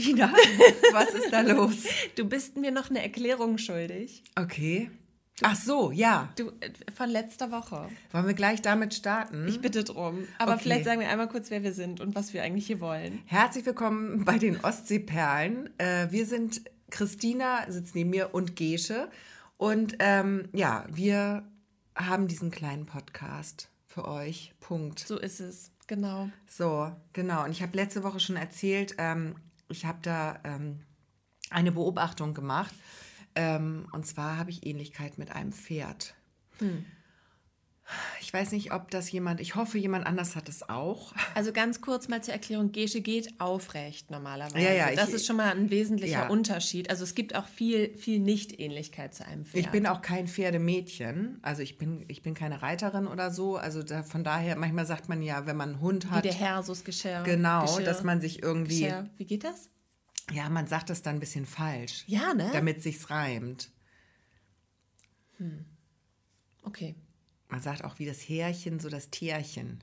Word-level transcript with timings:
Christina, 0.00 0.32
was 0.92 1.10
ist 1.10 1.30
da 1.30 1.42
los? 1.42 1.74
Du 2.16 2.24
bist 2.24 2.56
mir 2.56 2.70
noch 2.70 2.88
eine 2.88 3.02
Erklärung 3.02 3.58
schuldig. 3.58 4.22
Okay. 4.34 4.90
Ach 5.42 5.54
so, 5.54 5.90
ja. 5.90 6.32
Du, 6.36 6.48
äh, 6.60 6.70
von 6.94 7.10
letzter 7.10 7.50
Woche. 7.50 7.86
Wollen 8.12 8.26
wir 8.26 8.32
gleich 8.34 8.62
damit 8.62 8.94
starten? 8.94 9.46
Ich 9.46 9.60
bitte 9.60 9.84
drum. 9.84 10.26
Aber 10.38 10.54
Okay. 10.54 10.62
vielleicht 10.62 10.84
sagen 10.86 11.00
wir 11.00 11.08
einmal 11.10 11.28
kurz, 11.28 11.50
wer 11.50 11.62
wir 11.62 11.74
sind 11.74 12.00
und 12.00 12.14
was 12.14 12.32
wir 12.32 12.42
eigentlich 12.42 12.66
hier 12.66 12.80
wollen. 12.80 13.20
Herzlich 13.26 13.66
willkommen 13.66 14.24
bei 14.24 14.38
den 14.38 14.58
Ostseeperlen. 14.64 15.68
Äh, 15.78 16.08
wir 16.10 16.24
sind 16.24 16.62
Christina, 16.90 17.70
sitzt 17.70 17.94
neben 17.94 18.08
mir, 18.10 18.34
und 18.34 18.56
Gesche. 18.56 19.10
Und 19.58 19.96
ähm, 19.98 20.48
ja, 20.52 20.86
wir 20.90 21.42
haben 21.94 22.26
diesen 22.26 22.50
kleinen 22.50 22.86
Podcast 22.86 23.68
für 23.86 24.08
euch. 24.08 24.54
Punkt. 24.60 25.00
So 25.00 25.18
ist 25.18 25.40
es. 25.40 25.72
Genau. 25.86 26.30
So, 26.46 26.90
genau. 27.12 27.44
Und 27.44 27.50
ich 27.50 27.60
habe 27.62 27.76
letzte 27.76 28.02
Woche 28.02 28.20
schon 28.20 28.36
erzählt, 28.36 28.94
ähm, 28.98 29.34
ich 29.70 29.84
habe 29.84 29.98
da 30.02 30.40
ähm, 30.44 30.80
eine 31.50 31.72
Beobachtung 31.72 32.34
gemacht. 32.34 32.74
Ähm, 33.34 33.86
und 33.92 34.06
zwar 34.06 34.36
habe 34.36 34.50
ich 34.50 34.66
Ähnlichkeit 34.66 35.18
mit 35.18 35.30
einem 35.30 35.52
Pferd. 35.52 36.14
Ich 38.20 38.32
weiß 38.32 38.52
nicht, 38.52 38.72
ob 38.72 38.90
das 38.90 39.10
jemand, 39.10 39.40
ich 39.40 39.56
hoffe, 39.56 39.76
jemand 39.78 40.06
anders 40.06 40.36
hat 40.36 40.48
es 40.48 40.68
auch. 40.68 41.12
Also 41.34 41.52
ganz 41.52 41.80
kurz 41.80 42.06
mal 42.08 42.22
zur 42.22 42.32
Erklärung. 42.34 42.70
Gesche 42.72 43.00
geht 43.00 43.40
aufrecht 43.40 44.10
normalerweise. 44.10 44.60
Ja, 44.64 44.72
ja, 44.72 44.94
das 44.94 45.08
ich- 45.08 45.16
ist 45.16 45.26
schon 45.26 45.36
mal 45.36 45.50
ein 45.50 45.70
wesentlicher 45.70 46.12
Ja. 46.24 46.28
Unterschied. 46.28 46.88
Also 46.90 47.02
es 47.04 47.14
gibt 47.14 47.34
auch 47.34 47.46
viel, 47.46 47.96
viel 47.96 48.20
Nicht-Ähnlichkeit 48.20 49.14
zu 49.14 49.26
einem 49.26 49.44
Pferd. 49.44 49.64
Ich 49.64 49.70
bin 49.70 49.86
auch 49.86 50.02
kein 50.02 50.28
Pferdemädchen, 50.28 51.38
also 51.42 51.62
ich 51.62 51.78
bin, 51.78 52.04
ich 52.08 52.22
bin 52.22 52.34
keine 52.34 52.62
Reiterin 52.62 53.06
oder 53.08 53.30
so. 53.30 53.56
Also 53.56 53.82
da, 53.82 54.02
von 54.04 54.22
daher, 54.22 54.56
manchmal 54.56 54.86
sagt 54.86 55.08
man 55.08 55.22
ja, 55.22 55.46
wenn 55.46 55.56
man 55.56 55.70
einen 55.70 55.80
Hund 55.80 56.04
Wie 56.06 56.10
hat, 56.10 56.24
der 56.24 56.34
Hersus 56.34 56.84
Geschirr. 56.84 57.22
genau, 57.24 57.62
Geschirr, 57.66 57.84
dass 57.84 58.02
man 58.04 58.20
sich 58.20 58.42
irgendwie, 58.42 58.82
Geschirr. 58.82 59.10
Wie 59.16 59.24
geht 59.24 59.44
das? 59.44 59.68
ja, 60.32 60.48
man 60.48 60.68
sagt 60.68 60.90
das 60.90 61.02
dann 61.02 61.16
ein 61.16 61.20
bisschen 61.20 61.46
falsch, 61.46 62.04
Ja, 62.06 62.34
ne? 62.34 62.50
damit 62.52 62.82
sich's 62.84 63.10
reimt. 63.10 63.72
Okay. 66.62 66.94
Man 67.50 67.60
sagt 67.60 67.84
auch 67.84 67.98
wie 67.98 68.06
das 68.06 68.20
Härchen, 68.20 68.80
so 68.80 68.88
das 68.88 69.10
Tierchen. 69.10 69.80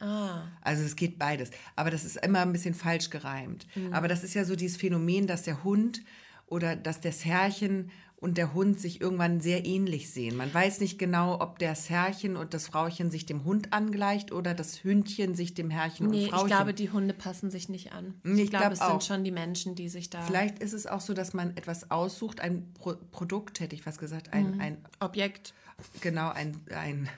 Ah. 0.00 0.42
Also 0.62 0.82
es 0.82 0.96
geht 0.96 1.18
beides. 1.18 1.50
Aber 1.76 1.90
das 1.90 2.04
ist 2.04 2.16
immer 2.16 2.40
ein 2.40 2.52
bisschen 2.52 2.74
falsch 2.74 3.10
gereimt. 3.10 3.66
Mhm. 3.74 3.92
Aber 3.92 4.08
das 4.08 4.24
ist 4.24 4.34
ja 4.34 4.44
so 4.44 4.56
dieses 4.56 4.76
Phänomen, 4.76 5.26
dass 5.26 5.42
der 5.42 5.62
Hund 5.62 6.02
oder 6.46 6.74
dass 6.74 7.00
das 7.00 7.24
Herrchen 7.24 7.90
und 8.16 8.38
der 8.38 8.54
Hund 8.54 8.78
sich 8.78 9.00
irgendwann 9.00 9.40
sehr 9.40 9.66
ähnlich 9.66 10.10
sehen. 10.10 10.36
Man 10.36 10.52
weiß 10.52 10.78
nicht 10.80 10.96
genau, 10.96 11.40
ob 11.40 11.58
das 11.58 11.90
Herrchen 11.90 12.36
und 12.36 12.54
das 12.54 12.68
Frauchen 12.68 13.10
sich 13.10 13.26
dem 13.26 13.44
Hund 13.44 13.72
angleicht 13.72 14.30
oder 14.30 14.54
das 14.54 14.84
Hündchen 14.84 15.34
sich 15.34 15.54
dem 15.54 15.70
Herrchen 15.70 16.06
Nee, 16.06 16.16
und 16.18 16.22
ich 16.24 16.30
Frauchen. 16.30 16.46
glaube, 16.46 16.72
die 16.72 16.90
Hunde 16.90 17.14
passen 17.14 17.50
sich 17.50 17.68
nicht 17.68 17.92
an. 17.92 18.14
Nee, 18.22 18.42
ich 18.42 18.50
glaube, 18.50 18.66
glaub 18.66 18.72
es 18.74 18.80
auch. 18.80 18.90
sind 18.90 19.04
schon 19.04 19.24
die 19.24 19.32
Menschen, 19.32 19.74
die 19.74 19.88
sich 19.88 20.08
da. 20.08 20.22
Vielleicht 20.22 20.60
ist 20.60 20.72
es 20.72 20.86
auch 20.86 21.00
so, 21.00 21.14
dass 21.14 21.32
man 21.32 21.56
etwas 21.56 21.90
aussucht, 21.90 22.40
ein 22.40 22.72
Pro 22.74 22.94
Produkt, 23.10 23.58
hätte 23.58 23.74
ich 23.74 23.82
fast 23.82 23.98
gesagt, 23.98 24.32
ein, 24.32 24.60
ein 24.60 24.78
Objekt, 25.00 25.52
genau, 26.00 26.30
ein, 26.30 26.56
ein 26.74 27.08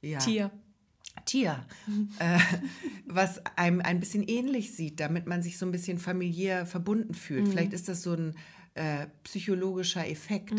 ja, 0.00 0.18
Tier. 0.18 0.50
Tier, 1.24 1.66
äh, 2.20 2.38
was 3.06 3.44
einem 3.56 3.80
ein 3.80 4.00
bisschen 4.00 4.22
ähnlich 4.22 4.74
sieht, 4.74 5.00
damit 5.00 5.26
man 5.26 5.42
sich 5.42 5.58
so 5.58 5.66
ein 5.66 5.72
bisschen 5.72 5.98
familiär 5.98 6.64
verbunden 6.64 7.12
fühlt. 7.14 7.48
Vielleicht 7.48 7.72
ist 7.72 7.88
das 7.88 8.02
so 8.02 8.14
ein 8.14 8.36
äh, 8.74 9.08
psychologischer 9.24 10.08
Effekt. 10.08 10.54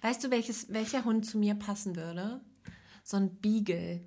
Weißt 0.00 0.22
du, 0.22 0.30
welches, 0.30 0.72
welcher 0.72 1.04
Hund 1.04 1.26
zu 1.26 1.38
mir 1.38 1.54
passen 1.54 1.96
würde? 1.96 2.40
So 3.02 3.16
ein 3.16 3.36
Beagle 3.36 4.00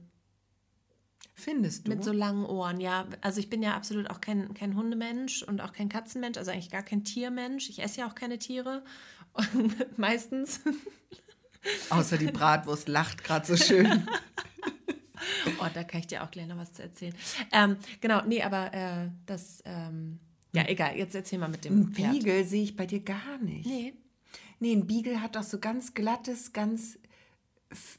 Findest 1.42 1.88
du? 1.88 1.92
mit 1.92 2.04
so 2.04 2.12
langen 2.12 2.46
Ohren. 2.46 2.80
Ja, 2.80 3.08
also 3.22 3.40
ich 3.40 3.50
bin 3.50 3.64
ja 3.64 3.76
absolut 3.76 4.10
auch 4.10 4.22
kein, 4.22 4.54
kein 4.54 4.76
Hundemensch 4.76 5.44
und 5.44 5.62
auch 5.62 5.74
kein 5.74 5.90
Katzenmensch, 5.90 6.38
also 6.38 6.52
eigentlich 6.52 6.70
gar 6.70 6.84
kein 6.84 7.04
Tiermensch. 7.04 7.70
Ich 7.70 7.82
esse 7.82 8.02
ja 8.02 8.08
auch 8.08 8.16
keine 8.16 8.38
Tiere. 8.38 8.84
Meistens. 9.98 10.62
Außer 11.90 12.18
die 12.18 12.32
Bratwurst 12.32 12.88
lacht 12.88 13.24
gerade 13.24 13.46
so 13.46 13.58
schön. 13.58 14.08
Oh, 15.60 15.68
da 15.74 15.84
kann 15.84 16.00
ich 16.00 16.08
dir 16.08 16.24
auch 16.24 16.32
gleich 16.32 16.48
noch 16.48 16.58
was 16.58 16.74
zu 16.74 16.82
erzählen. 16.82 17.14
Ähm, 17.52 17.78
genau, 18.00 18.24
nee, 18.26 18.42
aber 18.42 18.74
äh, 18.74 19.10
das. 19.26 19.62
Ähm, 19.66 20.20
ja, 20.54 20.68
egal, 20.68 20.98
jetzt 20.98 21.16
erzähl 21.16 21.40
mal 21.40 21.48
mit 21.50 21.64
dem 21.64 21.80
Ein 21.80 21.94
Pferd. 21.94 22.12
Beagle 22.14 22.44
sehe 22.44 22.64
ich 22.64 22.76
bei 22.76 22.86
dir 22.86 23.02
gar 23.02 23.38
nicht. 23.40 23.66
Nee. 23.66 23.94
Nee, 24.60 24.74
ein 24.74 24.88
Beagle 24.88 25.22
hat 25.22 25.36
doch 25.36 25.44
so 25.44 25.60
ganz 25.60 25.94
glattes, 25.94 26.54
ganz 26.54 27.00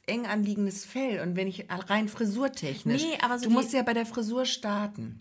eng 0.06 0.26
anliegendes 0.26 0.84
Fell. 0.84 1.20
Und 1.20 1.36
wenn 1.36 1.48
ich 1.48 1.66
rein 1.70 2.08
frisurtechnisch. 2.08 3.02
Nee, 3.02 3.18
aber 3.22 3.38
so 3.38 3.46
du 3.46 3.50
musst 3.50 3.72
ja 3.72 3.82
bei 3.82 3.94
der 3.94 4.06
Frisur 4.06 4.44
starten. 4.44 5.20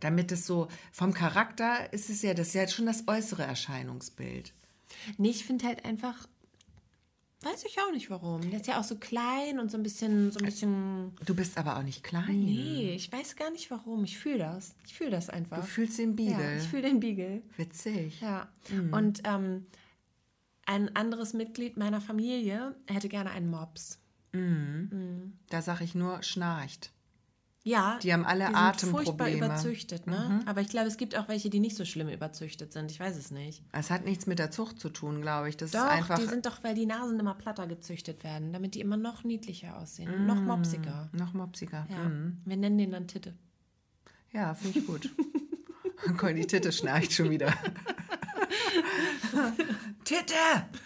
Damit 0.00 0.32
es 0.32 0.46
so, 0.46 0.68
vom 0.92 1.14
Charakter 1.14 1.92
ist 1.92 2.10
es 2.10 2.22
ja, 2.22 2.34
das 2.34 2.48
ist 2.48 2.54
ja 2.54 2.68
schon 2.68 2.86
das 2.86 3.06
äußere 3.06 3.44
Erscheinungsbild. 3.44 4.52
Nee, 5.18 5.30
ich 5.30 5.44
finde 5.44 5.66
halt 5.66 5.84
einfach. 5.84 6.28
Weiß 7.44 7.64
ich 7.66 7.78
auch 7.78 7.92
nicht 7.92 8.08
warum. 8.10 8.40
Der 8.50 8.60
ist 8.60 8.66
ja 8.66 8.80
auch 8.80 8.84
so 8.84 8.96
klein 8.96 9.58
und 9.58 9.70
so 9.70 9.76
ein 9.76 9.82
bisschen, 9.82 10.32
so 10.32 10.38
ein 10.38 10.46
bisschen. 10.46 11.12
Du 11.26 11.34
bist 11.34 11.58
aber 11.58 11.76
auch 11.76 11.82
nicht 11.82 12.02
klein. 12.02 12.44
Nee, 12.44 12.94
ich 12.94 13.12
weiß 13.12 13.36
gar 13.36 13.50
nicht 13.50 13.70
warum. 13.70 14.02
Ich 14.04 14.18
fühle 14.18 14.38
das. 14.38 14.74
Ich 14.86 14.94
fühle 14.94 15.10
das 15.10 15.28
einfach. 15.28 15.58
Du 15.58 15.62
fühlst 15.62 15.98
den 15.98 16.16
Beagle. 16.16 16.42
Ja, 16.42 16.56
ich 16.56 16.68
fühle 16.68 16.82
den 16.82 17.00
Beagle. 17.00 17.42
Witzig. 17.58 18.20
Ja. 18.20 18.48
Und 18.92 19.20
ähm, 19.24 19.66
ein 20.64 20.96
anderes 20.96 21.34
Mitglied 21.34 21.76
meiner 21.76 22.00
Familie 22.00 22.74
hätte 22.86 23.08
gerne 23.08 23.30
einen 23.30 23.50
Mops. 23.50 23.98
Da 25.50 25.62
sag 25.62 25.80
ich 25.82 25.94
nur, 25.94 26.22
schnarcht. 26.22 26.90
Ja. 27.66 27.98
Die 28.02 28.12
haben 28.12 28.26
alle 28.26 28.46
die 28.46 28.52
sind 28.80 28.90
furchtbar 28.90 29.26
Atemprobleme. 29.26 29.46
überzüchtet, 29.46 30.06
ne? 30.06 30.42
Aber 30.44 30.60
ich 30.60 30.68
glaube, 30.68 30.86
es 30.86 30.98
gibt 30.98 31.16
auch 31.16 31.28
welche, 31.28 31.48
die 31.48 31.60
nicht 31.60 31.76
so 31.76 31.86
schlimm 31.86 32.10
überzüchtet 32.10 32.74
sind. 32.74 32.90
Ich 32.90 33.00
weiß 33.00 33.16
es 33.16 33.30
nicht. 33.30 33.62
Es 33.72 33.90
hat 33.90 34.04
nichts 34.04 34.26
mit 34.26 34.38
der 34.38 34.50
Zucht 34.50 34.78
zu 34.78 34.90
tun, 34.90 35.22
glaube 35.22 35.48
ich. 35.48 35.56
Das 35.56 35.70
Doch, 35.70 35.80
ist 35.80 35.86
einfach 35.90 36.18
die 36.18 36.26
sind 36.26 36.44
doch, 36.44 36.62
weil 36.62 36.74
die 36.74 36.84
Nasen 36.84 37.18
immer 37.18 37.32
platter 37.34 37.66
gezüchtet 37.66 38.22
werden, 38.22 38.52
damit 38.52 38.74
die 38.74 38.80
immer 38.80 38.98
noch 38.98 39.24
niedlicher 39.24 39.78
aussehen. 39.78 40.12
und 40.12 40.26
Noch 40.26 40.36
mopsiger. 40.42 41.08
noch 41.12 41.32
mopsiger. 41.32 41.86
Ja. 41.90 42.06
Mhm. 42.06 42.42
Wir 42.44 42.56
nennen 42.58 42.76
den 42.76 42.90
dann 42.90 43.08
Titte. 43.08 43.32
Ja, 44.30 44.52
finde 44.54 44.78
ich 44.80 44.86
gut. 44.86 45.10
Die 46.36 46.46
Titte 46.46 46.70
schnarcht 46.70 47.12
schon 47.14 47.30
wieder. 47.30 47.46
Titte! 50.04 50.34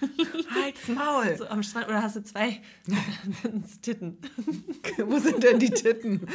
Halt's 0.55 0.87
Maul! 0.89 1.37
So 1.37 1.49
am 1.49 1.63
Strand, 1.63 1.89
oder 1.89 2.03
hast 2.03 2.17
du 2.17 2.23
zwei 2.23 2.61
Titten? 3.83 4.19
Wo 4.99 5.19
sind 5.19 5.43
denn 5.43 5.59
die 5.59 5.71
Titten? 5.71 6.27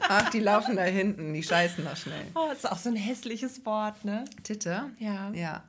Ach, 0.00 0.28
die 0.30 0.40
laufen 0.40 0.76
da 0.76 0.82
hinten, 0.82 1.32
die 1.32 1.42
scheißen 1.42 1.84
da 1.84 1.94
schnell. 1.94 2.24
Oh, 2.34 2.50
ist 2.52 2.70
auch 2.70 2.78
so 2.78 2.88
ein 2.88 2.96
hässliches 2.96 3.64
Wort, 3.64 4.04
ne? 4.04 4.24
Titte? 4.42 4.90
Ja. 4.98 5.30
Ja. 5.32 5.62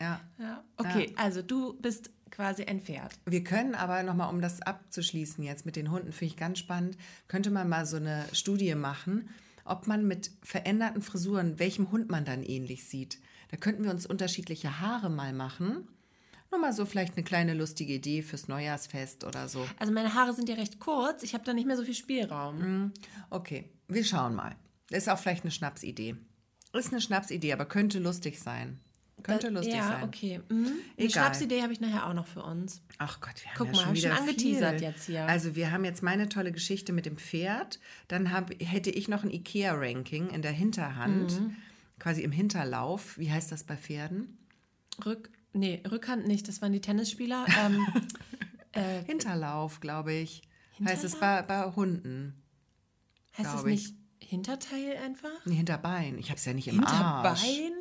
Ja. 0.00 0.20
ja. 0.38 0.64
Okay, 0.76 1.12
also 1.16 1.42
du 1.42 1.74
bist 1.74 2.10
quasi 2.30 2.64
ein 2.64 2.80
Pferd. 2.80 3.14
Wir 3.26 3.42
können 3.42 3.74
aber 3.74 4.04
nochmal, 4.04 4.32
um 4.32 4.40
das 4.40 4.62
abzuschließen 4.62 5.42
jetzt 5.42 5.66
mit 5.66 5.74
den 5.74 5.90
Hunden, 5.90 6.12
finde 6.12 6.32
ich 6.32 6.38
ganz 6.38 6.60
spannend, 6.60 6.96
könnte 7.26 7.50
man 7.50 7.68
mal 7.68 7.86
so 7.86 7.96
eine 7.96 8.24
Studie 8.32 8.76
machen, 8.76 9.28
ob 9.64 9.88
man 9.88 10.06
mit 10.06 10.30
veränderten 10.42 11.02
Frisuren, 11.02 11.58
welchem 11.58 11.90
Hund 11.90 12.08
man 12.08 12.24
dann 12.24 12.44
ähnlich 12.44 12.88
sieht. 12.88 13.18
Da 13.50 13.56
könnten 13.56 13.84
wir 13.84 13.90
uns 13.90 14.06
unterschiedliche 14.06 14.80
Haare 14.80 15.10
mal 15.10 15.32
machen. 15.32 15.88
Nur 16.50 16.60
mal 16.60 16.72
so 16.72 16.86
vielleicht 16.86 17.16
eine 17.16 17.24
kleine 17.24 17.52
lustige 17.54 17.92
Idee 17.94 18.22
fürs 18.22 18.48
Neujahrsfest 18.48 19.24
oder 19.24 19.48
so. 19.48 19.66
Also 19.78 19.92
meine 19.92 20.14
Haare 20.14 20.32
sind 20.32 20.48
ja 20.48 20.54
recht 20.54 20.80
kurz, 20.80 21.22
ich 21.22 21.34
habe 21.34 21.44
da 21.44 21.52
nicht 21.52 21.66
mehr 21.66 21.76
so 21.76 21.84
viel 21.84 21.94
Spielraum. 21.94 22.92
Okay, 23.30 23.70
wir 23.88 24.04
schauen 24.04 24.34
mal. 24.34 24.56
Ist 24.90 25.08
auch 25.10 25.18
vielleicht 25.18 25.44
eine 25.44 25.50
Schnapsidee. 25.50 26.16
Ist 26.72 26.90
eine 26.92 27.00
Schnapsidee, 27.02 27.52
aber 27.52 27.66
könnte 27.66 27.98
lustig 27.98 28.38
sein. 28.40 28.80
Könnte 29.22 29.48
lustig 29.48 29.74
ja, 29.74 29.88
sein. 29.88 30.04
okay. 30.04 30.40
Mhm. 30.48 30.72
Eine. 30.96 31.10
Schnapsidee 31.10 31.60
habe 31.62 31.72
ich 31.72 31.80
nachher 31.80 32.06
auch 32.06 32.14
noch 32.14 32.26
für 32.26 32.42
uns. 32.42 32.80
Ach 32.98 33.20
Gott, 33.20 33.34
wir 33.42 33.50
haben 33.50 33.58
Guck 33.58 33.66
ja 33.66 33.72
mal, 33.72 33.84
schon 33.84 33.94
wieder 33.96 34.10
schon 34.16 34.18
angeteasert 34.20 34.78
viel. 34.78 34.88
jetzt 34.88 35.04
hier. 35.06 35.26
Also 35.26 35.56
wir 35.56 35.70
haben 35.72 35.84
jetzt 35.84 36.02
meine 36.02 36.28
tolle 36.28 36.52
Geschichte 36.52 36.92
mit 36.92 37.04
dem 37.04 37.16
Pferd. 37.18 37.80
Dann 38.06 38.32
hab, 38.32 38.52
hätte 38.62 38.90
ich 38.90 39.08
noch 39.08 39.24
ein 39.24 39.30
Ikea-Ranking 39.30 40.28
in 40.30 40.40
der 40.42 40.52
Hinterhand, 40.52 41.40
Mhm. 41.40 41.56
Quasi 41.98 42.22
im 42.22 42.32
Hinterlauf. 42.32 43.18
Wie 43.18 43.30
heißt 43.30 43.50
das 43.52 43.64
bei 43.64 43.76
Pferden? 43.76 44.38
Rück, 45.04 45.30
nee, 45.52 45.82
Rückhand 45.90 46.26
nicht, 46.26 46.48
das 46.48 46.60
waren 46.62 46.72
die 46.72 46.80
Tennisspieler. 46.80 47.46
Ähm, 48.74 49.04
Hinterlauf, 49.06 49.80
glaube 49.80 50.12
ich. 50.12 50.42
Heißt 50.84 51.02
es 51.02 51.18
bei, 51.18 51.42
bei 51.42 51.64
Hunden. 51.74 52.40
heißt 53.36 53.48
es 53.48 53.52
Glaub 53.54 53.66
ich. 53.66 53.88
nicht 53.88 53.94
Hinterteil 54.22 54.96
einfach? 54.98 55.44
Nee, 55.46 55.54
Hinterbein. 55.56 56.18
Ich 56.18 56.28
habe 56.28 56.36
es 56.36 56.44
ja 56.44 56.52
nicht 56.52 56.68
im 56.68 56.84
Arsch. 56.84 57.42
Hinterbein? 57.42 57.78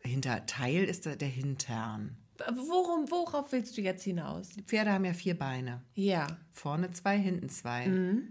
Hinterteil 0.00 0.84
ist 0.84 1.06
der, 1.06 1.16
der 1.16 1.28
Hintern. 1.28 2.16
Worum, 2.54 3.10
worauf 3.10 3.50
willst 3.52 3.76
du 3.76 3.80
jetzt 3.80 4.04
hinaus? 4.04 4.50
Die 4.50 4.62
Pferde 4.62 4.92
haben 4.92 5.04
ja 5.04 5.14
vier 5.14 5.36
Beine. 5.38 5.82
Ja, 5.94 6.36
Vorne 6.52 6.90
zwei, 6.90 7.18
hinten 7.18 7.48
zwei. 7.48 7.86
Mhm. 7.88 8.28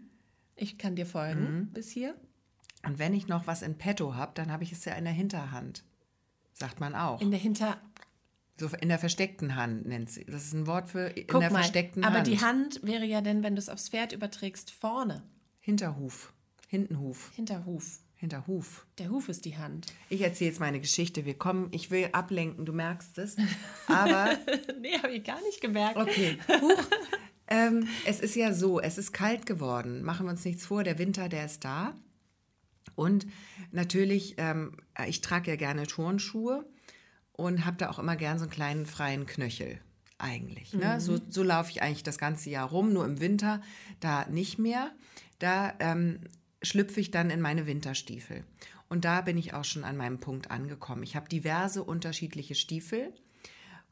ich 0.56 0.78
kann 0.78 0.96
dir 0.96 1.06
folgen 1.08 1.58
Mhm. 1.60 1.66
bis 1.74 1.90
hier. 1.90 2.16
Und 2.86 3.00
wenn 3.00 3.14
ich 3.14 3.28
noch 3.28 3.48
was 3.48 3.62
in 3.62 3.78
petto 3.78 4.16
habe, 4.16 4.34
dann 4.36 4.52
habe 4.52 4.64
ich 4.64 4.72
es 4.72 4.86
ja 4.86 4.94
in 4.94 5.06
der 5.06 5.14
Hinterhand. 5.14 5.84
Sagt 6.54 6.80
man 6.80 6.96
auch. 6.96 7.22
In 7.22 7.32
der 7.32 7.40
Hinter... 7.40 7.78
So 8.60 8.70
in 8.80 8.90
der 8.90 9.00
versteckten 9.00 9.56
Hand 9.56 9.88
nennt 9.88 10.12
sie. 10.12 10.26
Das 10.26 10.44
ist 10.44 10.54
ein 10.54 10.68
Wort 10.68 10.90
für 10.90 11.08
in 11.08 11.26
Guck 11.26 11.42
der 11.42 11.52
mal, 11.52 11.60
versteckten 11.60 12.04
aber 12.04 12.18
Hand. 12.18 12.28
die 12.28 12.40
Hand 12.40 12.80
wäre 12.84 13.04
ja 13.04 13.22
dann, 13.22 13.42
wenn 13.42 13.56
du 13.56 13.60
es 13.60 13.68
aufs 13.68 13.90
Pferd 13.90 14.14
überträgst, 14.14 14.70
vorne. 14.70 15.24
Hinterhuf. 15.60 16.34
Hintenhuf. 16.68 17.32
Hinterhuf. 17.36 18.00
Hinter 18.24 18.48
Huf. 18.48 18.86
Der 19.00 19.10
Huf 19.10 19.28
ist 19.28 19.44
die 19.44 19.58
Hand. 19.58 19.88
Ich 20.08 20.22
erzähle 20.22 20.52
jetzt 20.52 20.62
meine 20.62 20.80
Geschichte. 20.80 21.26
Wir 21.26 21.38
kommen, 21.38 21.68
ich 21.72 21.92
will 21.92 22.08
ablenken, 22.14 22.66
du 22.66 22.72
merkst 22.72 23.18
es. 23.18 23.36
Aber. 23.88 24.30
nee, 24.80 24.98
habe 24.98 25.12
ich 25.12 25.26
gar 25.26 25.42
nicht 25.42 25.60
gemerkt. 25.60 25.98
Okay. 25.98 26.38
Huch. 26.62 26.84
ähm, 27.48 27.86
es 28.06 28.22
ist 28.22 28.38
ja 28.38 28.54
so, 28.54 28.80
es 28.80 28.98
ist 28.98 29.12
kalt 29.12 29.46
geworden. 29.46 30.04
Machen 30.04 30.26
wir 30.26 30.30
uns 30.32 30.46
nichts 30.46 30.66
vor, 30.66 30.86
der 30.86 31.00
Winter, 31.00 31.28
der 31.28 31.44
ist 31.44 31.66
da. 31.66 31.96
Und 32.96 33.26
natürlich, 33.72 34.36
ähm, 34.38 34.78
ich 35.08 35.22
trage 35.22 35.52
ja 35.52 35.58
gerne 35.58 35.88
Turnschuhe 35.88 36.66
und 37.32 37.66
habe 37.66 37.78
da 37.78 37.90
auch 37.90 38.00
immer 38.00 38.16
gern 38.16 38.38
so 38.38 38.44
einen 38.44 38.52
kleinen 38.52 38.86
freien 38.86 39.26
Knöchel 39.26 39.80
eigentlich. 40.18 40.74
Ne? 40.74 40.96
Mhm. 40.96 41.00
So, 41.00 41.20
so 41.30 41.44
laufe 41.44 41.72
ich 41.72 41.82
eigentlich 41.82 42.04
das 42.04 42.18
ganze 42.18 42.50
Jahr 42.50 42.70
rum, 42.70 42.94
nur 42.94 43.06
im 43.06 43.20
Winter 43.20 43.62
da 44.00 44.26
nicht 44.30 44.60
mehr. 44.60 44.92
Da 45.40 45.74
ähm, 45.80 46.22
schlüpfe 46.62 47.00
ich 47.00 47.12
dann 47.12 47.30
in 47.30 47.42
meine 47.42 47.66
Winterstiefel. 47.66 48.44
Und 48.90 49.06
da 49.06 49.22
bin 49.22 49.38
ich 49.38 49.54
auch 49.54 49.66
schon 49.66 49.84
an 49.84 49.98
meinem 49.98 50.20
Punkt 50.20 50.52
angekommen. 50.52 51.04
Ich 51.04 51.16
habe 51.16 51.28
diverse 51.28 51.84
unterschiedliche 51.84 52.56
Stiefel 52.56 53.12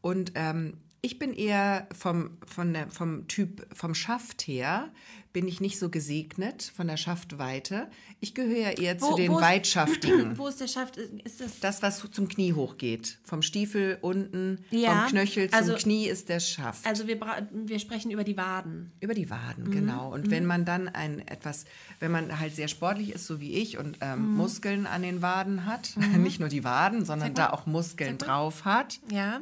und 0.01 0.33
ähm, 0.35 0.77
ich 1.03 1.17
bin 1.17 1.33
eher 1.33 1.87
vom, 1.97 2.37
von 2.45 2.73
der, 2.73 2.89
vom 2.91 3.27
Typ, 3.27 3.65
vom 3.75 3.95
Schaft 3.95 4.47
her, 4.47 4.89
bin 5.33 5.47
ich 5.47 5.61
nicht 5.61 5.79
so 5.79 5.89
gesegnet 5.89 6.71
von 6.75 6.87
der 6.87 6.97
Schaftweite. 6.97 7.89
Ich 8.19 8.35
gehöre 8.35 8.57
ja 8.57 8.69
eher 8.69 9.01
wo, 9.01 9.11
zu 9.11 9.15
den 9.15 9.31
Weitschaftigen. 9.31 10.37
Wo 10.37 10.47
ist 10.47 10.59
der 10.59 10.67
Schaft? 10.67 10.97
Ist 10.97 11.41
das? 11.41 11.59
Das, 11.59 11.81
was 11.81 12.03
zum 12.11 12.27
Knie 12.27 12.53
hochgeht. 12.53 13.17
Vom 13.23 13.41
Stiefel 13.41 13.97
unten, 14.01 14.59
ja, 14.69 15.03
vom 15.03 15.11
Knöchel 15.11 15.49
zum 15.49 15.57
also, 15.57 15.75
Knie 15.75 16.07
ist 16.07 16.29
der 16.29 16.39
Schaft. 16.39 16.85
Also 16.85 17.07
wir, 17.07 17.17
wir 17.51 17.79
sprechen 17.79 18.11
über 18.11 18.23
die 18.23 18.37
Waden. 18.37 18.91
Über 18.99 19.13
die 19.13 19.29
Waden, 19.29 19.65
mhm. 19.65 19.71
genau. 19.71 20.13
Und 20.13 20.27
mhm. 20.27 20.31
wenn 20.31 20.45
man 20.45 20.65
dann 20.65 20.89
ein 20.89 21.25
etwas, 21.27 21.65
wenn 21.99 22.11
man 22.11 22.39
halt 22.39 22.55
sehr 22.55 22.67
sportlich 22.67 23.15
ist, 23.15 23.25
so 23.25 23.39
wie 23.39 23.53
ich, 23.53 23.77
und 23.77 23.97
ähm, 24.01 24.31
mhm. 24.31 24.35
Muskeln 24.35 24.85
an 24.85 25.01
den 25.01 25.21
Waden 25.21 25.65
hat, 25.65 25.95
mhm. 25.95 26.21
nicht 26.23 26.39
nur 26.39 26.49
die 26.49 26.63
Waden, 26.63 27.05
sondern 27.05 27.33
da 27.33 27.51
auch 27.51 27.65
Muskeln 27.65 28.17
drauf 28.17 28.65
hat. 28.65 28.99
Ja 29.09 29.41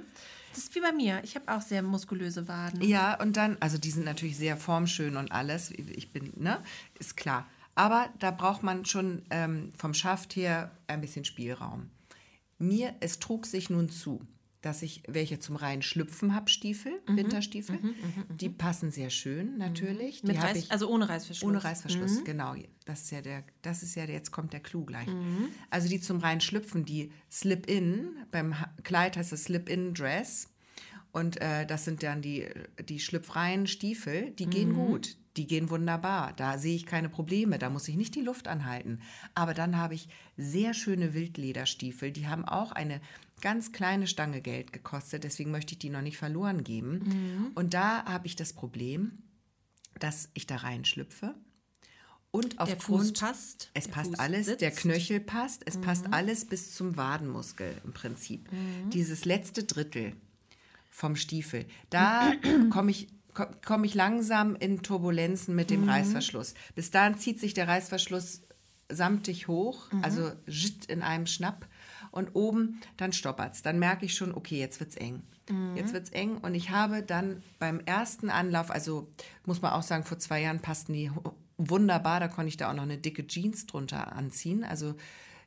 das 0.59 0.65
ist 0.67 0.75
wie 0.75 0.81
bei 0.81 0.91
mir. 0.91 1.21
Ich 1.23 1.35
habe 1.35 1.49
auch 1.55 1.61
sehr 1.61 1.81
muskulöse 1.81 2.49
Waden. 2.49 2.81
Ja, 2.81 3.17
und 3.21 3.37
dann, 3.37 3.55
also 3.61 3.77
die 3.77 3.91
sind 3.91 4.03
natürlich 4.03 4.35
sehr 4.35 4.57
formschön 4.57 5.15
und 5.15 5.31
alles. 5.31 5.71
Ich 5.71 6.11
bin, 6.11 6.33
ne, 6.35 6.61
ist 6.99 7.15
klar. 7.15 7.47
Aber 7.75 8.09
da 8.19 8.31
braucht 8.31 8.61
man 8.61 8.83
schon 8.83 9.21
ähm, 9.29 9.71
vom 9.77 9.93
Schaft 9.93 10.35
her 10.35 10.71
ein 10.87 10.99
bisschen 10.99 11.23
Spielraum. 11.23 11.89
Mir, 12.57 12.93
es 12.99 13.19
trug 13.19 13.45
sich 13.45 13.69
nun 13.69 13.87
zu, 13.87 14.19
dass 14.61 14.81
ich 14.81 15.03
welche 15.07 15.39
zum 15.39 15.55
reinen 15.55 15.81
Schlüpfen 15.81 16.35
habe, 16.35 16.49
Stiefel, 16.49 16.91
mhm. 17.07 17.17
Winterstiefel. 17.17 17.77
Mhm, 17.77 17.87
mh, 17.87 17.93
mh. 17.93 18.35
Die 18.35 18.49
passen 18.49 18.91
sehr 18.91 19.09
schön, 19.09 19.57
natürlich. 19.57 20.23
Mit 20.23 20.37
Reiß, 20.37 20.57
ich, 20.57 20.71
also 20.71 20.89
ohne 20.89 21.07
Reißverschluss. 21.07 21.49
Ohne 21.49 21.63
Reißverschluss, 21.63 22.19
mhm. 22.19 22.23
genau. 22.25 22.55
Das 22.85 23.03
ist 23.03 23.11
ja 23.11 23.21
der, 23.21 23.43
das 23.61 23.83
ist 23.83 23.95
ja, 23.95 24.03
jetzt 24.05 24.31
kommt 24.31 24.51
der 24.51 24.59
Clou 24.59 24.83
gleich. 24.83 25.07
Mhm. 25.07 25.49
Also 25.69 25.87
die 25.87 26.01
zum 26.01 26.19
reinen 26.19 26.41
Schlüpfen, 26.41 26.83
die 26.83 27.11
Slip-In, 27.31 28.09
beim 28.31 28.53
Kleid 28.83 29.15
heißt 29.15 29.31
es 29.31 29.45
Slip-In-Dress. 29.45 30.49
Und 31.11 31.41
äh, 31.41 31.65
das 31.65 31.85
sind 31.85 32.03
dann 32.03 32.21
die, 32.21 32.47
die 32.87 32.99
schlüpfreien 32.99 33.65
Stiefel, 33.65 34.31
die 34.31 34.45
gehen 34.45 34.73
mhm. 34.73 34.75
gut, 34.75 35.17
die 35.37 35.47
gehen 35.47 35.69
wunderbar. 35.69 36.33
Da 36.33 36.57
sehe 36.57 36.75
ich 36.75 36.85
keine 36.85 37.09
Probleme, 37.09 37.59
da 37.59 37.69
muss 37.69 37.87
ich 37.87 37.95
nicht 37.95 38.15
die 38.15 38.21
Luft 38.21 38.47
anhalten. 38.47 38.99
Aber 39.35 39.53
dann 39.53 39.77
habe 39.77 39.95
ich 39.95 40.09
sehr 40.37 40.73
schöne 40.73 41.13
Wildlederstiefel, 41.13 42.11
die 42.11 42.27
haben 42.27 42.45
auch 42.45 42.71
eine 42.71 43.01
ganz 43.41 43.71
kleine 43.71 44.07
Stange 44.07 44.41
Geld 44.41 44.73
gekostet, 44.73 45.23
deswegen 45.23 45.51
möchte 45.51 45.73
ich 45.73 45.79
die 45.79 45.89
noch 45.89 46.01
nicht 46.01 46.17
verloren 46.17 46.63
geben. 46.63 46.99
Mhm. 47.05 47.51
Und 47.55 47.73
da 47.73 48.03
habe 48.05 48.27
ich 48.27 48.35
das 48.35 48.53
Problem, 48.53 49.23
dass 49.99 50.29
ich 50.33 50.45
da 50.47 50.57
reinschlüpfe. 50.57 51.35
Und 52.31 52.59
aufgrund, 52.59 52.69
der 52.69 52.79
Fuß 52.81 53.13
passt. 53.13 53.71
Es 53.73 53.87
passt 53.87 54.11
Fuß 54.11 54.19
alles, 54.19 54.45
sitzt. 54.45 54.61
der 54.61 54.71
Knöchel 54.71 55.19
passt, 55.19 55.63
es 55.65 55.77
mhm. 55.77 55.81
passt 55.81 56.13
alles 56.13 56.45
bis 56.45 56.75
zum 56.75 56.95
Wadenmuskel 56.95 57.81
im 57.83 57.91
Prinzip. 57.91 58.51
Mhm. 58.51 58.91
Dieses 58.91 59.25
letzte 59.25 59.63
Drittel 59.63 60.13
vom 60.91 61.15
Stiefel, 61.15 61.65
da 61.89 62.33
komme 62.69 62.91
ich 62.91 63.07
komme 63.33 63.85
ich 63.85 63.93
langsam 63.93 64.55
in 64.55 64.81
Turbulenzen 64.81 65.55
mit 65.55 65.69
dem 65.69 65.83
mhm. 65.83 65.89
Reißverschluss. 65.89 66.53
Bis 66.75 66.91
dahin 66.91 67.17
zieht 67.17 67.39
sich 67.39 67.53
der 67.53 67.67
Reißverschluss 67.67 68.41
samtig 68.91 69.47
hoch, 69.47 69.91
mhm. 69.91 70.03
also 70.03 70.31
in 70.87 71.01
einem 71.01 71.27
Schnapp 71.27 71.67
und 72.11 72.35
oben 72.35 72.81
dann 72.97 73.13
stoppert's. 73.13 73.61
Dann 73.61 73.79
merke 73.79 74.05
ich 74.05 74.15
schon, 74.15 74.33
okay, 74.33 74.59
jetzt 74.59 74.79
wird's 74.79 74.95
eng. 74.95 75.21
Mhm. 75.49 75.77
Jetzt 75.77 75.93
wird's 75.93 76.09
eng 76.09 76.37
und 76.37 76.55
ich 76.55 76.71
habe 76.71 77.03
dann 77.03 77.43
beim 77.59 77.79
ersten 77.81 78.29
Anlauf, 78.29 78.71
also 78.71 79.09
muss 79.45 79.61
man 79.61 79.73
auch 79.73 79.83
sagen, 79.83 80.03
vor 80.03 80.19
zwei 80.19 80.41
Jahren 80.41 80.59
passten 80.59 80.93
die 80.93 81.11
wunderbar, 81.57 82.19
da 82.19 82.27
konnte 82.27 82.49
ich 82.49 82.57
da 82.57 82.69
auch 82.69 82.75
noch 82.75 82.83
eine 82.83 82.97
dicke 82.97 83.27
Jeans 83.27 83.65
drunter 83.65 84.13
anziehen. 84.13 84.63
Also 84.63 84.95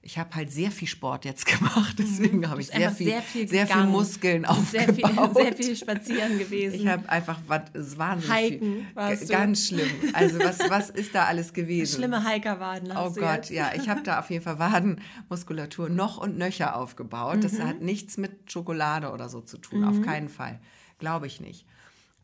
ich 0.04 0.18
habe 0.18 0.34
halt 0.34 0.50
sehr 0.50 0.72
viel 0.72 0.88
Sport 0.88 1.24
jetzt 1.24 1.46
gemacht, 1.58 1.94
deswegen 1.98 2.38
mhm. 2.38 2.50
habe 2.50 2.60
ich 2.60 2.66
sehr 2.68 2.90
viel, 2.90 3.06
sehr 3.06 3.22
viel, 3.22 3.48
sehr 3.48 3.66
viel 3.66 3.84
Muskeln 3.84 4.44
aufgebaut. 4.44 4.70
Sehr 4.70 4.94
viel, 4.94 5.34
sehr 5.34 5.56
viel 5.56 5.76
spazieren 5.76 6.38
gewesen. 6.38 6.74
Ich 6.74 6.86
habe 6.88 7.08
einfach 7.08 7.38
was 7.46 7.96
wahnsinnig 7.96 8.36
Hiken 8.36 8.86
viel, 8.94 9.28
ganz 9.28 9.68
schlimm. 9.68 9.90
Also 10.12 10.40
was, 10.40 10.58
was 10.68 10.90
ist 10.90 11.14
da 11.14 11.26
alles 11.26 11.52
gewesen? 11.52 11.96
Schlimme 11.96 12.28
Hikerwaden. 12.28 12.90
Oh 12.92 13.12
Gott, 13.12 13.36
jetzt. 13.36 13.50
ja, 13.50 13.72
ich 13.74 13.88
habe 13.88 14.02
da 14.02 14.18
auf 14.18 14.30
jeden 14.30 14.42
Fall 14.42 14.58
Wadenmuskulatur 14.58 15.88
noch 15.88 16.18
und 16.18 16.36
nöcher 16.36 16.76
aufgebaut. 16.76 17.36
Mhm. 17.36 17.42
Das 17.42 17.60
hat 17.60 17.80
nichts 17.80 18.16
mit 18.16 18.50
Schokolade 18.50 19.12
oder 19.12 19.28
so 19.28 19.40
zu 19.40 19.56
tun, 19.56 19.80
mhm. 19.80 19.88
auf 19.88 20.02
keinen 20.02 20.28
Fall, 20.28 20.58
glaube 20.98 21.28
ich 21.28 21.40
nicht. 21.40 21.64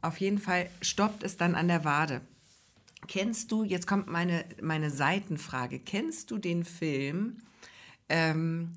Auf 0.03 0.19
jeden 0.19 0.39
Fall 0.39 0.69
stoppt 0.83 1.23
es 1.23 1.37
dann 1.37 1.55
an 1.55 1.69
der 1.69 1.85
Wade. 1.85 2.23
Kennst 3.07 3.53
du, 3.53 3.63
jetzt 3.63 3.87
kommt 3.87 4.09
meine, 4.09 4.45
meine 4.61 4.91
Seitenfrage, 4.91 5.79
kennst 5.79 6.33
du 6.33 6.39
den 6.39 6.65
Film 6.65 7.39
ähm, 8.09 8.73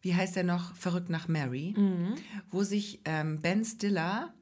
wie 0.00 0.14
heißt 0.14 0.36
er 0.36 0.44
noch, 0.44 0.74
Verrückt 0.76 1.10
nach 1.10 1.28
Mary, 1.28 1.74
mhm. 1.76 2.14
wo 2.50 2.62
sich 2.62 3.00
ähm, 3.04 3.40
Ben 3.40 3.64
Stiller 3.64 4.32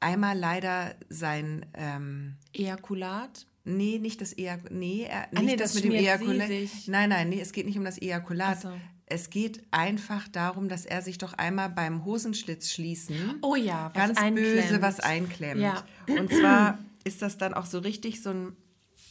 einmal 0.00 0.38
leider 0.38 0.94
sein 1.08 1.66
ähm, 1.74 2.36
Ejakulat 2.52 3.46
Nee, 3.64 3.98
nicht 3.98 4.20
das 4.20 4.36
Ejakulat. 4.36 4.72
Nee, 4.72 5.06
er, 5.08 5.28
nicht 5.32 5.44
nee, 5.44 5.56
das, 5.56 5.72
das 5.72 5.82
mit 5.82 5.92
dem 5.92 5.98
Ejakulat. 5.98 6.50
Nein, 6.86 7.08
nein, 7.10 7.28
nee, 7.28 7.40
es 7.40 7.52
geht 7.52 7.66
nicht 7.66 7.78
um 7.78 7.84
das 7.84 8.00
Ejakulat. 8.00 8.60
So. 8.60 8.72
Es 9.06 9.30
geht 9.30 9.62
einfach 9.70 10.26
darum, 10.28 10.68
dass 10.68 10.84
er 10.84 11.02
sich 11.02 11.18
doch 11.18 11.34
einmal 11.34 11.68
beim 11.68 12.04
Hosenschlitz 12.04 12.70
schließen 12.72 13.36
oh 13.42 13.54
ja, 13.54 13.90
was 13.94 13.94
ganz 13.94 14.18
einklemmt. 14.18 14.68
böse 14.68 14.82
was 14.82 15.00
einklemmt. 15.00 15.60
Ja. 15.60 15.84
Und 16.08 16.32
zwar 16.32 16.78
ist 17.04 17.22
das 17.22 17.36
dann 17.36 17.54
auch 17.54 17.66
so 17.66 17.78
richtig 17.78 18.22
so 18.22 18.30
ein 18.30 18.56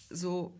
so 0.09 0.53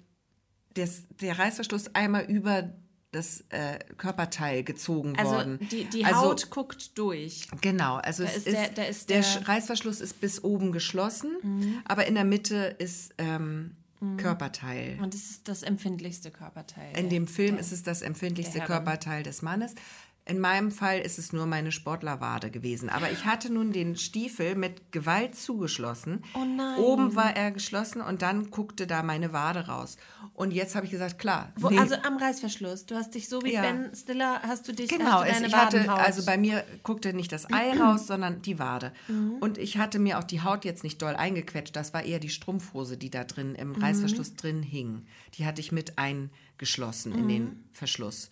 des, 0.75 1.04
der 1.20 1.38
Reißverschluss 1.38 1.96
einmal 1.96 2.25
über 2.25 2.74
das 3.12 3.44
äh, 3.50 3.80
Körperteil 3.98 4.63
gezogen 4.63 5.18
also 5.18 5.32
worden. 5.32 5.60
Die, 5.70 5.84
die 5.86 6.06
also, 6.06 6.22
Haut 6.22 6.50
guckt 6.50 6.98
durch. 6.98 7.48
Genau, 7.60 7.96
also 7.98 8.24
es 8.24 8.38
ist, 8.38 8.48
der, 8.48 8.70
der, 8.70 8.88
ist 8.88 9.10
der, 9.10 9.22
der, 9.22 9.48
Reißverschluss 9.48 10.00
ist 10.00 10.22
bis 10.22 10.44
oben 10.44 10.72
geschlossen, 10.72 11.32
mhm. 11.41 11.82
aber 11.86 12.08
in 12.08 12.15
der 12.15 12.24
Mitte 12.24 12.75
ist 12.80 13.13
ähm, 13.18 13.75
mhm. 14.00 14.18
Körperteil. 14.18 14.98
Und 15.01 15.13
es 15.13 15.30
ist 15.30 15.48
das 15.48 15.63
empfindlichste 15.63 16.32
Körperteil. 16.32 16.98
In 16.98 17.10
dem 17.10 17.27
Film 17.27 17.58
ist 17.58 17.74
es 17.74 17.84
das 17.84 18.01
empfindlichste 18.01 18.62
Körperteil 18.62 19.24
des 19.24 19.41
Mannes. 19.41 19.75
In 20.24 20.40
meinem 20.40 20.70
Fall 20.70 21.00
ist 21.00 21.18
es 21.18 21.34
nur 21.34 21.48
meine 21.48 21.72
Sportlerwade 21.72 22.51
gewesen. 22.51 22.90
Aber 22.90 23.12
ich 23.12 23.25
hatte 23.25 23.51
nun 23.51 23.72
den 23.72 23.96
Stiefel 23.96 24.54
mit 24.56 24.92
Gewalt 24.92 25.36
zugeschlossen. 25.36 26.24
Oh 26.36 26.46
nein. 26.46 26.78
Oben 26.78 27.16
war 27.16 27.36
er 27.36 27.50
geschlossen 27.51 28.01
und 28.01 28.22
dann 28.22 28.51
guckte 28.51 28.86
da 28.86 29.01
meine 29.01 29.34
Wade 29.34 29.68
raus. 29.68 29.98
Und 30.36 30.51
jetzt 30.51 30.75
habe 30.75 30.86
ich 30.86 30.92
gesagt, 30.92 31.18
klar. 31.18 31.51
Wo, 31.58 31.70
nee. 31.70 31.80
Also 31.80 31.96
am 32.04 32.18
Reißverschluss. 32.18 32.86
Du 32.86 32.96
hast 32.96 33.16
dich 33.16 33.30
so 33.30 33.42
wie 33.42 33.54
ja. 33.54 33.62
Ben 33.62 33.96
Stiller, 33.96 34.44
hast 34.44 34.68
du 34.68 34.74
dich 34.74 34.90
Genau, 34.90 35.24
du 35.24 35.30
ich 35.30 35.56
hatte, 35.56 35.92
also 35.92 36.24
bei 36.24 36.38
mir 36.38 36.63
guckte 36.84 37.13
nicht 37.13 37.32
das 37.32 37.51
Ei 37.51 37.74
raus, 37.80 38.06
sondern 38.06 38.44
die 38.44 38.60
Wade. 38.60 38.94
Mhm. 39.08 39.38
Und 39.40 39.58
ich 39.58 39.80
hatte 39.80 39.98
mir 39.98 40.20
auch 40.20 40.24
die 40.24 40.42
Haut 40.44 40.66
jetzt 40.66 40.84
nicht 40.84 41.01
doll 41.01 41.16
eingequetscht. 41.16 41.75
Das 41.75 41.96
war 41.96 42.04
eher 42.04 42.20
die 42.20 42.30
Strumpfhose, 42.30 42.96
die 42.96 43.10
da 43.10 43.24
drin 43.24 43.56
im 43.56 43.70
mhm. 43.70 43.84
Reißverschluss 43.84 44.36
drin 44.36 44.62
hing. 44.62 45.08
Die 45.34 45.48
hatte 45.48 45.62
ich 45.62 45.72
mit 45.72 45.98
eingeschlossen 45.98 47.13
mhm. 47.13 47.20
in 47.20 47.28
den 47.28 47.63
Verschluss. 47.74 48.30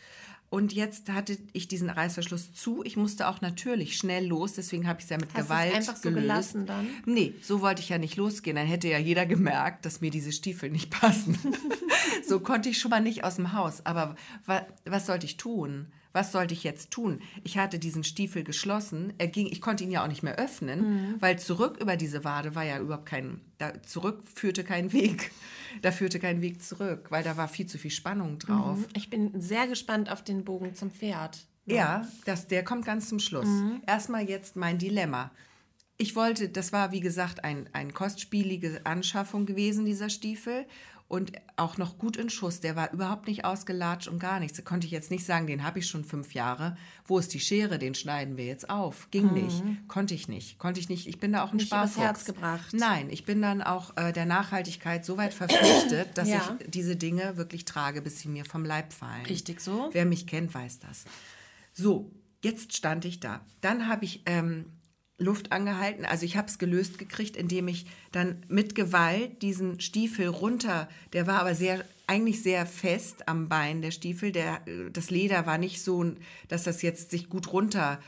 Und 0.50 0.74
jetzt 0.74 1.10
hatte 1.10 1.38
ich 1.54 1.68
diesen 1.68 1.92
Reißverschluss 1.92 2.54
zu. 2.54 2.84
Ich 2.84 2.98
musste 2.98 3.28
auch 3.28 3.40
natürlich 3.42 3.96
schnell 3.98 4.26
los, 4.26 4.54
deswegen 4.54 4.88
habe 4.88 5.00
ich 5.00 5.04
es 5.04 5.10
ja 5.12 5.18
mit 5.18 5.32
Hast 5.34 5.44
Gewalt 5.44 5.76
einfach 5.76 5.96
so 5.96 6.10
gelöst. 6.10 6.22
gelassen 6.24 6.66
dann? 6.66 6.88
Nee, 7.06 7.36
so 7.42 7.62
wollte 7.62 7.82
ich 7.84 7.90
ja 7.90 8.00
nicht 8.00 8.16
losgehen. 8.16 8.56
Dann 8.56 8.66
hätte 8.66 8.88
ja 8.88 8.98
jeder 8.98 9.28
gemerkt, 9.28 9.86
dass 9.86 10.02
mir 10.02 10.10
diese 10.10 10.32
Stiefel 10.32 10.72
nicht 10.72 10.90
passen. 11.02 11.38
so 12.28 12.40
konnte 12.40 12.70
ich 12.70 12.80
schon 12.80 12.90
mal 12.90 13.00
nicht 13.02 13.24
aus 13.24 13.36
dem 13.36 13.54
Haus. 13.54 13.86
Aber 13.86 14.16
wa 14.48 14.66
was 14.86 15.06
sollte 15.06 15.28
ich 15.28 15.38
tun? 15.38 15.88
Was 16.12 16.32
sollte 16.32 16.54
ich 16.54 16.64
jetzt 16.64 16.92
tun? 16.92 17.22
Ich 17.44 17.58
hatte 17.58 17.78
diesen 17.78 18.04
Stiefel 18.04 18.44
geschlossen. 18.44 19.14
Er 19.18 19.28
ging, 19.28 19.48
ich 19.48 19.62
konnte 19.62 19.84
ihn 19.84 19.92
ja 19.92 20.04
auch 20.04 20.08
nicht 20.08 20.24
mehr 20.24 20.38
öffnen, 20.38 20.80
mhm. 20.80 21.16
weil 21.20 21.38
zurück 21.38 21.78
über 21.80 21.96
diese 21.96 22.24
Wade 22.24 22.56
war 22.56 22.64
ja 22.64 22.80
überhaupt 22.80 23.06
kein, 23.06 23.42
da 23.58 23.82
zurück 23.84 24.24
führte 24.34 24.64
kein 24.64 24.92
Weg. 24.94 25.32
Da 25.82 25.92
führte 25.92 26.20
kein 26.20 26.42
Weg 26.42 26.64
zurück, 26.64 27.12
weil 27.12 27.24
da 27.24 27.38
war 27.38 27.48
viel 27.48 27.68
zu 27.68 27.78
viel 27.78 27.92
Spannung 27.92 28.40
drauf. 28.40 28.80
Mhm. 28.80 28.86
Ich 28.96 29.10
bin 29.10 29.40
sehr 29.40 29.68
gespannt 29.68 30.12
auf 30.12 30.24
den 30.24 30.44
Bogen 30.44 30.74
zum 30.74 30.90
Pferd. 30.90 31.46
Ja, 31.66 31.76
ja 31.76 32.08
das, 32.26 32.48
der 32.48 32.64
kommt 32.64 32.86
ganz 32.86 33.10
zum 33.10 33.20
Schluss. 33.20 33.48
Mhm. 33.48 33.82
Erstmal 33.86 34.28
jetzt 34.28 34.56
mein 34.56 34.80
Dilemma. 34.80 35.32
Ich 35.98 36.16
wollte, 36.16 36.50
das 36.50 36.72
war 36.72 36.92
wie 36.92 37.02
gesagt 37.02 37.44
ein, 37.44 37.70
ein 37.74 37.94
kostspielige 37.94 38.82
Anschaffung 38.86 39.46
gewesen, 39.46 39.86
dieser 39.86 40.10
Stiefel. 40.10 40.66
Und 41.10 41.34
auch 41.58 41.78
noch 41.78 41.98
gut 41.98 42.16
in 42.16 42.30
Schuss. 42.30 42.62
Der 42.62 42.76
war 42.78 42.94
überhaupt 42.94 43.28
nicht 43.28 43.44
ausgelatscht 43.44 44.08
und 44.08 44.20
gar 44.20 44.40
nichts. 44.40 44.56
Da 44.58 44.64
konnte 44.64 44.86
ich 44.86 44.92
jetzt 44.92 45.10
nicht 45.12 45.26
sagen, 45.26 45.48
den 45.48 45.64
habe 45.64 45.80
ich 45.80 45.88
schon 45.88 46.06
fünf 46.06 46.34
Jahre. 46.36 46.78
Wo 47.06 47.18
ist 47.18 47.34
die 47.34 47.40
Schere? 47.40 47.80
Den 47.80 47.96
schneiden 47.96 48.38
wir 48.38 48.46
jetzt 48.46 48.70
auf. 48.70 49.10
Ging 49.10 49.34
nicht. 49.34 49.64
Konnte 49.88 50.14
ich 50.14 50.28
nicht. 50.28 50.60
Konnte 50.60 50.80
ich 50.80 50.88
nicht. 50.88 51.08
Ich 51.08 51.20
bin 51.20 51.34
da 51.34 51.44
auch 51.44 51.52
ein 51.52 51.58
Mhm. 51.58 51.62
Sparfuchs. 51.62 51.98
Herz 51.98 52.26
gebracht. 52.26 52.68
Nein, 52.74 53.10
ich 53.10 53.26
bin 53.26 53.42
dann 53.42 53.62
auch 53.64 53.98
äh, 53.98 54.14
der 54.14 54.28
Nachhaltigkeit 54.28 55.04
so 55.04 55.18
weit 55.18 55.34
verpflichtet, 55.34 56.16
dass 56.18 56.30
Ja. 56.30 56.56
ich 56.60 56.70
diese 56.70 56.96
Dinge 56.96 57.36
wirklich 57.38 57.66
trage, 57.66 58.02
bis 58.04 58.20
sie 58.20 58.30
mir 58.30 58.46
vom 58.46 58.64
Leib 58.64 58.94
fallen. 58.94 59.26
Richtig 59.26 59.62
so. 59.62 59.90
Wer 59.92 60.06
mich 60.06 60.28
kennt, 60.28 60.54
weiß 60.54 60.78
das. 60.80 61.06
So, 61.74 62.12
jetzt 62.44 62.78
stand 62.78 63.04
ich 63.06 63.20
da. 63.20 63.42
Dann 63.62 63.88
habe 63.88 64.06
ich 64.06 64.22
ähm, 64.28 64.66
Luft 65.20 65.52
angehalten. 65.52 66.06
Also 66.06 66.26
ich 66.26 66.38
habe 66.38 66.48
es 66.48 66.58
gelöst 66.58 66.98
gekriegt, 66.98 67.38
indem 67.38 67.68
ich 67.68 67.86
dann 68.12 68.38
mit 68.48 68.74
Gewalt 68.74 69.42
diesen 69.42 69.80
Stiefel 69.80 70.28
runter, 70.28 70.90
der 71.14 71.28
war 71.28 71.42
aber 71.42 71.54
sehr, 71.56 71.86
eigentlich 72.08 72.42
sehr 72.42 72.66
fest 72.66 73.28
am 73.28 73.50
Bein, 73.50 73.82
der 73.82 73.92
Stiefel. 73.92 74.32
Der, 74.32 74.62
äh, 74.68 74.90
das 74.92 75.10
Leder 75.10 75.46
war 75.46 75.58
nicht 75.58 75.84
so, 75.84 76.14
dass 76.48 76.64
das 76.64 76.82
jetzt 76.82 77.12
sich 77.12 77.30
gut 77.30 77.52
runter, 77.52 78.00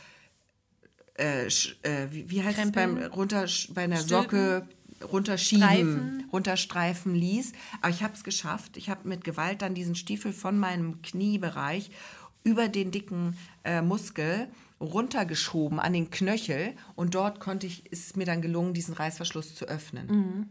äh, 1.16 1.46
äh, 1.46 2.08
wie, 2.12 2.30
wie 2.30 2.44
heißt 2.44 2.58
es 2.58 2.72
beim 2.72 2.96
Krempeln? 2.96 3.12
runter, 3.12 3.46
bei 3.74 3.84
einer 3.84 3.98
Stülpen? 3.98 4.08
Socke 4.08 4.68
runterschieben, 5.04 5.68
Streifen? 5.68 6.26
runterstreifen 6.32 7.16
ließ. 7.16 7.54
Aber 7.82 7.90
ich 7.90 8.04
habe 8.04 8.14
es 8.14 8.24
geschafft. 8.24 8.78
Ich 8.78 8.90
habe 8.90 9.08
mit 9.08 9.24
Gewalt 9.24 9.62
dann 9.62 9.74
diesen 9.74 9.96
Stiefel 9.96 10.32
von 10.32 10.58
meinem 10.58 11.02
Kniebereich 11.02 11.92
über 12.44 12.68
den 12.68 12.92
dicken 12.92 13.38
äh, 13.64 13.82
Muskel 13.82 14.48
runtergeschoben 14.82 15.80
an 15.80 15.94
den 15.94 16.10
Knöchel 16.10 16.74
und 16.96 17.16
dort 17.16 17.40
konnte 17.40 17.68
ich, 17.68 17.86
ist 17.92 18.08
es 18.08 18.16
mir 18.16 18.26
dann 18.26 18.42
gelungen, 18.42 18.74
diesen 18.74 18.94
Reißverschluss 18.94 19.56
zu 19.56 19.66
öffnen. 19.66 20.08
Mhm. 20.08 20.50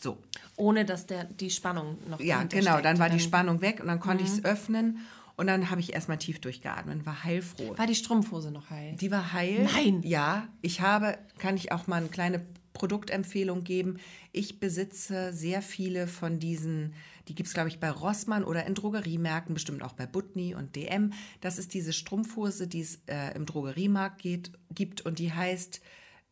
So, 0.00 0.18
Ohne 0.56 0.84
dass 0.84 1.06
der, 1.06 1.24
die 1.24 1.50
Spannung 1.50 1.98
noch 2.08 2.20
ja, 2.20 2.42
genau, 2.44 2.72
dann 2.72 2.80
steckte. 2.80 2.98
war 3.00 3.10
die 3.10 3.20
Spannung 3.20 3.60
weg 3.60 3.80
und 3.80 3.88
dann 3.88 3.98
konnte 4.00 4.22
ich 4.22 4.30
es 4.30 4.44
öffnen 4.44 5.00
und 5.36 5.48
dann 5.48 5.70
habe 5.70 5.80
ich 5.80 5.92
erstmal 5.92 6.18
tief 6.18 6.40
durchgeatmet, 6.40 7.04
war 7.04 7.24
heilfroh. 7.24 7.76
War 7.76 7.86
die 7.86 7.94
Strumpfhose 7.96 8.50
noch 8.50 8.70
heil? 8.70 8.96
Die 9.00 9.10
war 9.10 9.32
heil. 9.32 9.68
Nein. 9.72 10.02
Ja, 10.04 10.48
ich 10.62 10.80
habe, 10.80 11.18
kann 11.38 11.56
ich 11.56 11.72
auch 11.72 11.86
mal 11.88 11.96
eine 11.96 12.08
kleine 12.08 12.40
Produktempfehlung 12.72 13.64
geben. 13.64 13.98
Ich 14.32 14.60
besitze 14.60 15.32
sehr 15.32 15.62
viele 15.62 16.06
von 16.06 16.38
diesen, 16.38 16.94
die 17.28 17.34
gibt 17.34 17.46
es, 17.48 17.54
glaube 17.54 17.68
ich, 17.68 17.78
bei 17.78 17.90
Rossmann 17.90 18.42
oder 18.44 18.64
in 18.66 18.74
Drogeriemärkten, 18.74 19.54
bestimmt 19.54 19.82
auch 19.82 19.92
bei 19.92 20.06
Butni 20.06 20.54
und 20.54 20.74
DM. 20.76 21.12
Das 21.40 21.58
ist 21.58 21.74
diese 21.74 21.92
Strumpfhose, 21.92 22.66
die 22.66 22.80
es 22.80 23.00
äh, 23.06 23.34
im 23.36 23.46
Drogeriemarkt 23.46 24.20
geht, 24.20 24.52
gibt 24.74 25.02
und 25.02 25.18
die 25.18 25.32
heißt 25.32 25.80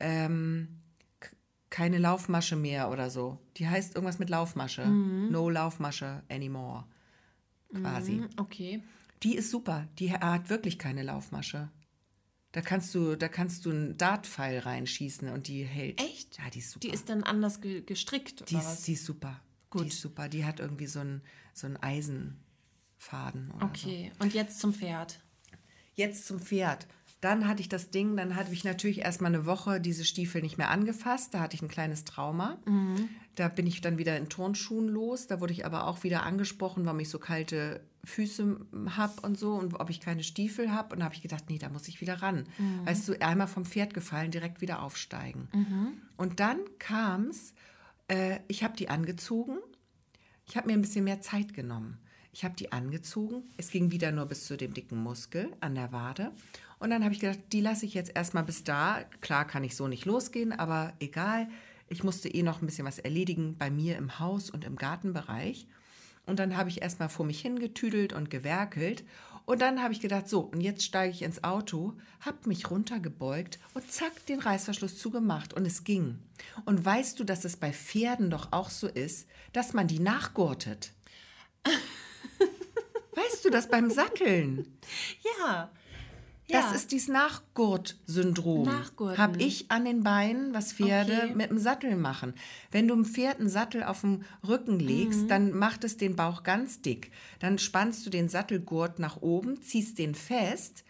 ähm, 0.01 0.81
keine 1.71 1.99
Laufmasche 1.99 2.57
mehr 2.57 2.91
oder 2.91 3.11
so. 3.11 3.39
Die 3.57 3.69
heißt 3.69 3.95
irgendwas 3.95 4.19
mit 4.19 4.31
Laufmasche. 4.31 4.87
No 4.87 5.51
Laufmasche 5.51 6.23
anymore. 6.31 6.85
Quasi. 7.75 8.13
Mhm, 8.13 8.29
Okay. 8.39 8.83
Die 9.23 9.35
ist 9.35 9.51
super. 9.51 9.89
Die 9.99 10.13
hat 10.13 10.51
wirklich 10.51 10.79
keine 10.79 11.03
Laufmasche. 11.03 11.71
Da 12.53 12.61
kannst 12.61 12.95
du, 12.95 13.17
da 13.17 13.29
kannst 13.29 13.67
du 13.67 13.71
einen 13.71 13.97
Dartpfeil 13.99 14.61
reinschießen 14.61 15.29
und 15.29 15.49
die 15.49 15.65
hält. 15.65 16.01
Echt? 16.01 16.39
Ja, 16.39 16.49
die 16.51 16.61
ist 16.61 16.71
super. 16.71 16.87
Die 16.87 16.95
ist 16.95 17.09
dann 17.09 17.23
anders 17.23 17.61
ge 17.61 17.83
gestrickt, 17.83 18.43
oder 18.43 18.49
die 18.49 18.55
was? 18.57 18.75
ist, 18.79 18.87
die 18.87 18.93
ist 18.93 19.05
super. 19.05 19.41
Die 19.83 19.89
ist 19.89 20.01
super. 20.01 20.29
Die 20.29 20.45
hat 20.45 20.61
irgendwie 20.61 20.87
so 20.87 21.01
einen, 21.01 21.23
so 21.53 21.67
einen 21.67 21.77
Eisenfaden. 21.77 23.53
Okay, 23.61 24.13
und 24.19 24.35
jetzt 24.35 24.61
zum 24.61 24.75
Pferd. 24.75 25.21
So. 25.51 25.57
Jetzt 25.95 26.27
zum 26.27 26.41
Pferd. 26.41 26.87
Dann 27.23 27.49
hatte 27.49 27.63
ich 27.63 27.69
das 27.71 27.91
Ding, 27.91 28.15
dann 28.17 28.37
hatte 28.37 28.53
ich 28.53 28.63
natürlich 28.63 28.99
erstmal 28.99 29.35
eine 29.35 29.47
Woche 29.47 29.81
diese 29.81 30.05
Stiefel 30.05 30.43
nicht 30.43 30.59
mehr 30.59 30.71
angefasst. 30.71 31.33
Da 31.33 31.41
hatte 31.41 31.57
ich 31.57 31.63
ein 31.63 31.69
kleines 31.69 32.05
Trauma. 32.05 32.59
Da 33.35 33.49
bin 33.49 33.67
ich 33.67 33.81
dann 33.81 33.97
wieder 33.97 34.17
in 34.19 34.29
Turnschuhen 34.29 34.87
los. 34.89 35.27
Da 35.27 35.41
wurde 35.41 35.55
ich 35.55 35.65
aber 35.65 35.87
auch 35.87 36.05
wieder 36.05 36.25
angesprochen, 36.25 36.85
warum 36.85 37.01
ich 37.01 37.09
so 37.09 37.19
kalte 37.19 37.81
Füße 38.05 38.67
habe 38.91 39.23
und 39.23 39.39
so 39.39 39.55
und 39.55 39.81
ob 39.81 39.89
ich 39.89 40.01
keine 40.01 40.23
Stiefel 40.23 40.71
habe. 40.71 40.93
Und 40.93 41.01
da 41.01 41.07
habe 41.07 41.15
ich 41.15 41.23
gedacht, 41.23 41.45
nee, 41.49 41.59
da 41.59 41.71
muss 41.71 41.89
ich 41.89 42.03
wieder 42.03 42.21
ran. 42.23 42.45
Weißt 42.85 43.09
du, 43.09 43.21
einmal 43.21 43.49
vom 43.49 43.65
Pferd 43.65 43.95
gefallen, 43.95 44.31
direkt 44.31 44.61
wieder 44.61 44.83
aufsteigen. 44.83 45.49
Und 46.19 46.39
dann 46.39 46.59
kam 46.79 47.29
es, 47.29 47.55
äh, 48.09 48.41
ich 48.49 48.63
habe 48.65 48.77
die 48.77 48.89
angezogen. 48.89 49.59
Ich 50.47 50.57
habe 50.57 50.69
mir 50.69 50.75
ein 50.75 50.83
bisschen 50.83 51.05
mehr 51.05 51.21
Zeit 51.21 51.55
genommen. 51.55 51.99
Ich 52.33 52.45
habe 52.45 52.55
die 52.55 52.71
angezogen. 52.71 53.45
Es 53.57 53.71
ging 53.71 53.91
wieder 53.91 54.13
nur 54.13 54.27
bis 54.27 54.45
zu 54.45 54.57
dem 54.57 54.75
dicken 54.75 55.03
Muskel 55.03 55.51
an 55.61 55.75
der 55.75 55.93
Wade. 55.93 56.33
Und 56.79 56.91
dann 56.91 57.03
habe 57.03 57.15
ich 57.15 57.21
gedacht, 57.21 57.41
die 57.53 57.61
lasse 57.61 57.87
ich 57.87 57.95
jetzt 57.95 58.15
erstmal 58.15 58.45
bis 58.45 58.63
da. 58.63 59.05
Klar 59.21 59.47
kann 59.47 59.65
ich 59.65 59.75
so 59.75 59.89
nicht 59.89 60.05
losgehen, 60.05 60.53
aber 60.53 60.93
egal. 61.01 61.49
Ich 61.89 62.05
musste 62.05 62.29
eh 62.29 62.43
noch 62.43 62.61
ein 62.61 62.67
bisschen 62.67 62.87
was 62.87 62.99
erledigen 62.99 63.57
bei 63.57 63.71
mir 63.71 63.97
im 63.97 64.19
Haus 64.19 64.51
und 64.51 64.65
im 64.65 64.77
Gartenbereich. 64.77 65.67
Und 66.27 66.39
dann 66.39 66.57
habe 66.57 66.69
ich 66.69 66.83
erstmal 66.83 67.09
vor 67.09 67.25
mich 67.25 67.41
hingetüdelt 67.41 68.13
und 68.13 68.29
gewerkelt. 68.29 69.05
Und 69.47 69.63
dann 69.63 69.81
habe 69.81 69.95
ich 69.95 70.01
gedacht, 70.01 70.29
so, 70.29 70.41
und 70.41 70.61
jetzt 70.61 70.85
steige 70.85 71.13
ich 71.13 71.23
ins 71.23 71.45
Auto, 71.45 71.95
habe 72.21 72.49
mich 72.49 72.69
runtergebeugt 72.69 73.61
und 73.75 73.91
zack, 73.91 74.27
den 74.27 74.41
Reißverschluss 74.41 74.99
zugemacht. 74.99 75.55
Und 75.55 75.65
es 75.65 75.85
ging. 75.85 76.19
Und 76.65 76.85
weißt 76.85 77.19
du, 77.19 77.25
dass 77.25 77.45
es 77.45 77.57
bei 77.57 77.73
Pferden 77.73 78.29
doch 78.29 78.49
auch 78.51 78.71
so 78.71 78.89
ist, 78.89 79.29
dass 79.53 79.73
man 79.73 79.87
die 79.87 80.01
nachgurtet? 80.01 80.93
weißt 83.15 83.45
du 83.45 83.51
das 83.51 83.69
beim 83.69 83.89
Satteln? 83.89 84.77
Ja. 85.39 85.71
Das 86.49 86.73
ist 86.75 86.93
dieses 86.93 87.09
Nachgurt-Syndrom. 87.09 88.65
Nachgurten. 88.65 89.19
Habe 89.19 89.39
ich 89.43 89.71
an 89.71 89.85
den 89.85 90.03
Beinen, 90.03 90.55
was 90.55 90.73
Pferde 90.73 91.23
Okay. 91.25 91.35
mit 91.35 91.51
dem 91.51 91.59
Sattel 91.59 91.97
machen. 91.97 92.35
Wenn 92.71 92.87
du 92.89 92.95
dem 92.95 93.05
Pferd 93.05 93.41
einen 93.41 93.49
Sattel 93.49 93.83
auf 93.83 94.03
den 94.03 94.25
Rücken 94.47 94.79
legst, 94.79 95.23
Mhm. 95.23 95.29
dann 95.29 95.53
macht 95.53 95.85
es 95.85 95.97
den 95.97 96.15
Bauch 96.17 96.43
ganz 96.43 96.81
dick. 96.81 97.11
Dann 97.41 97.59
spannst 97.59 98.07
du 98.07 98.11
den 98.11 98.29
Sattelgurt 98.29 98.99
nach 98.99 99.21
oben, 99.23 99.61
ziehst 99.63 99.99
den 99.99 100.15
fest 100.15 100.85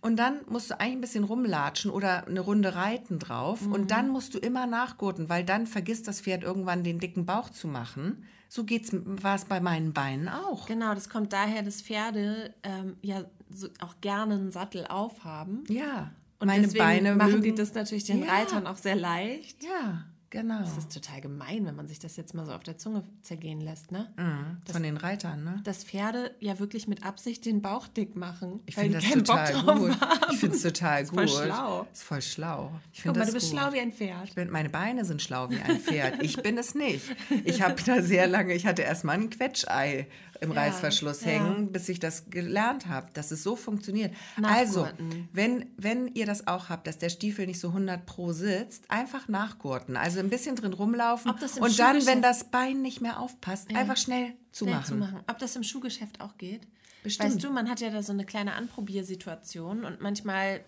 und 0.00 0.16
dann 0.16 0.40
musst 0.48 0.70
du 0.70 0.80
eigentlich 0.80 0.94
ein 0.94 1.00
bisschen 1.02 1.24
rumlatschen 1.24 1.90
oder 1.90 2.26
eine 2.26 2.40
Runde 2.40 2.74
reiten 2.74 3.18
drauf 3.18 3.60
Mhm. 3.62 3.72
und 3.72 3.90
dann 3.90 4.08
musst 4.08 4.34
du 4.34 4.38
immer 4.38 4.66
nachgurten, 4.66 5.28
weil 5.28 5.44
dann 5.44 5.66
vergisst 5.66 6.08
das 6.08 6.20
Pferd 6.22 6.42
irgendwann 6.42 6.84
den 6.84 6.98
dicken 6.98 7.26
Bauch 7.26 7.50
zu 7.50 7.68
machen. 7.68 8.24
So 8.48 8.64
geht's, 8.64 8.90
war 8.92 9.34
es 9.36 9.46
bei 9.46 9.60
meinen 9.60 9.92
Beinen 9.94 10.28
auch. 10.28 10.66
Genau, 10.66 10.92
das 10.94 11.08
kommt 11.08 11.32
daher, 11.32 11.62
dass 11.62 11.80
Pferde 11.80 12.52
ähm, 12.62 12.96
ja 13.00 13.24
so 13.52 13.68
auch 13.80 13.94
gerne 14.00 14.34
einen 14.34 14.50
Sattel 14.50 14.86
aufhaben. 14.86 15.64
Ja. 15.68 16.12
Und 16.38 16.48
meine 16.48 16.62
deswegen 16.62 16.78
Beine 16.84 17.14
machen 17.14 17.30
mögen, 17.32 17.42
die 17.44 17.54
das 17.54 17.72
natürlich 17.74 18.04
den 18.04 18.24
Ja. 18.24 18.32
Reitern 18.32 18.66
auch 18.66 18.76
sehr 18.76 18.96
leicht. 18.96 19.62
Ja, 19.62 20.04
genau. 20.28 20.58
Das 20.58 20.76
ist 20.76 20.92
total 20.92 21.20
gemein, 21.20 21.64
wenn 21.66 21.76
man 21.76 21.86
sich 21.86 22.00
das 22.00 22.16
jetzt 22.16 22.34
mal 22.34 22.44
so 22.44 22.50
auf 22.52 22.64
der 22.64 22.78
Zunge 22.78 23.04
zergehen 23.22 23.60
lässt, 23.60 23.92
ne? 23.92 24.12
Mhm, 24.16 24.72
Von 24.72 24.82
den 24.82 24.96
Reitern, 24.96 25.44
ne? 25.44 25.60
Dass 25.62 25.84
Pferde 25.84 26.32
ja 26.40 26.58
wirklich 26.58 26.88
mit 26.88 27.04
Absicht 27.06 27.44
den 27.44 27.62
Bauch 27.62 27.86
dick 27.86 28.16
machen. 28.16 28.58
Ich 28.66 28.74
finde 28.74 28.98
das 28.98 29.08
total 29.08 29.52
gut. 29.78 29.96
Ich 30.32 30.38
finde 30.40 30.56
es 30.56 30.62
total 30.62 31.02
ist 31.04 31.10
gut. 31.10 31.30
voll 31.30 31.44
schlau. 31.46 31.86
Ist 31.92 32.02
voll 32.02 32.22
schlau. 32.22 32.72
Ich 32.92 32.98
Guck 32.98 33.02
finde 33.02 33.18
mal, 33.20 33.24
das 33.26 33.28
du 33.28 33.34
bist 33.38 33.50
gut. 33.52 33.60
schlau 33.60 33.72
wie 33.72 33.78
ein 33.80 33.92
Pferd. 33.92 34.34
Bin, 34.34 34.50
meine 34.50 34.68
Beine 34.70 35.04
sind 35.04 35.22
schlau 35.22 35.48
wie 35.48 35.60
ein 35.60 35.78
Pferd. 35.78 36.20
Ich 36.24 36.36
bin 36.42 36.58
es 36.58 36.74
nicht. 36.74 37.04
Ich 37.44 37.62
habe 37.62 37.80
da 37.86 38.02
sehr 38.02 38.26
lange, 38.26 38.52
ich 38.54 38.66
hatte 38.66 38.82
erstmal 38.82 39.14
ein 39.14 39.30
Quetschei 39.30 40.08
im 40.42 40.52
Ja, 40.52 40.62
Reißverschluss 40.62 41.22
ja. 41.22 41.32
hängen, 41.32 41.72
bis 41.72 41.88
ich 41.88 41.98
das 41.98 42.30
gelernt 42.30 42.86
habe, 42.86 43.08
dass 43.12 43.30
es 43.30 43.42
so 43.42 43.56
funktioniert. 43.56 44.14
Also, 44.42 44.88
wenn, 45.32 45.66
wenn 45.76 46.08
ihr 46.08 46.26
das 46.26 46.46
auch 46.46 46.68
habt, 46.68 46.86
dass 46.86 46.98
der 46.98 47.08
Stiefel 47.08 47.46
nicht 47.46 47.60
so 47.60 47.68
100 47.68 48.04
pro 48.06 48.32
sitzt, 48.32 48.90
einfach 48.90 49.28
nachgurten. 49.28 49.96
Also 49.96 50.20
ein 50.20 50.28
bisschen 50.30 50.56
drin 50.56 50.72
rumlaufen 50.72 51.32
und 51.60 51.78
dann, 51.78 52.06
wenn 52.06 52.22
das 52.22 52.44
Bein 52.50 52.82
nicht 52.82 53.00
mehr 53.00 53.20
aufpasst, 53.20 53.74
einfach 53.74 53.96
schnell 53.96 54.12
Schnell 54.22 54.36
zumachen. 54.52 54.84
zu 54.84 54.94
machen. 54.96 55.20
Ob 55.28 55.38
das 55.38 55.56
im 55.56 55.62
Schuhgeschäft 55.62 56.20
auch 56.20 56.36
geht? 56.36 56.66
Bestimmt. 57.02 57.30
Weißt 57.30 57.44
du, 57.44 57.50
man 57.50 57.68
hat 57.70 57.80
ja 57.80 57.90
da 57.90 58.02
so 58.02 58.12
eine 58.12 58.24
kleine 58.24 58.54
Anprobiersituation 58.54 59.84
und 59.84 60.00
manchmal 60.00 60.60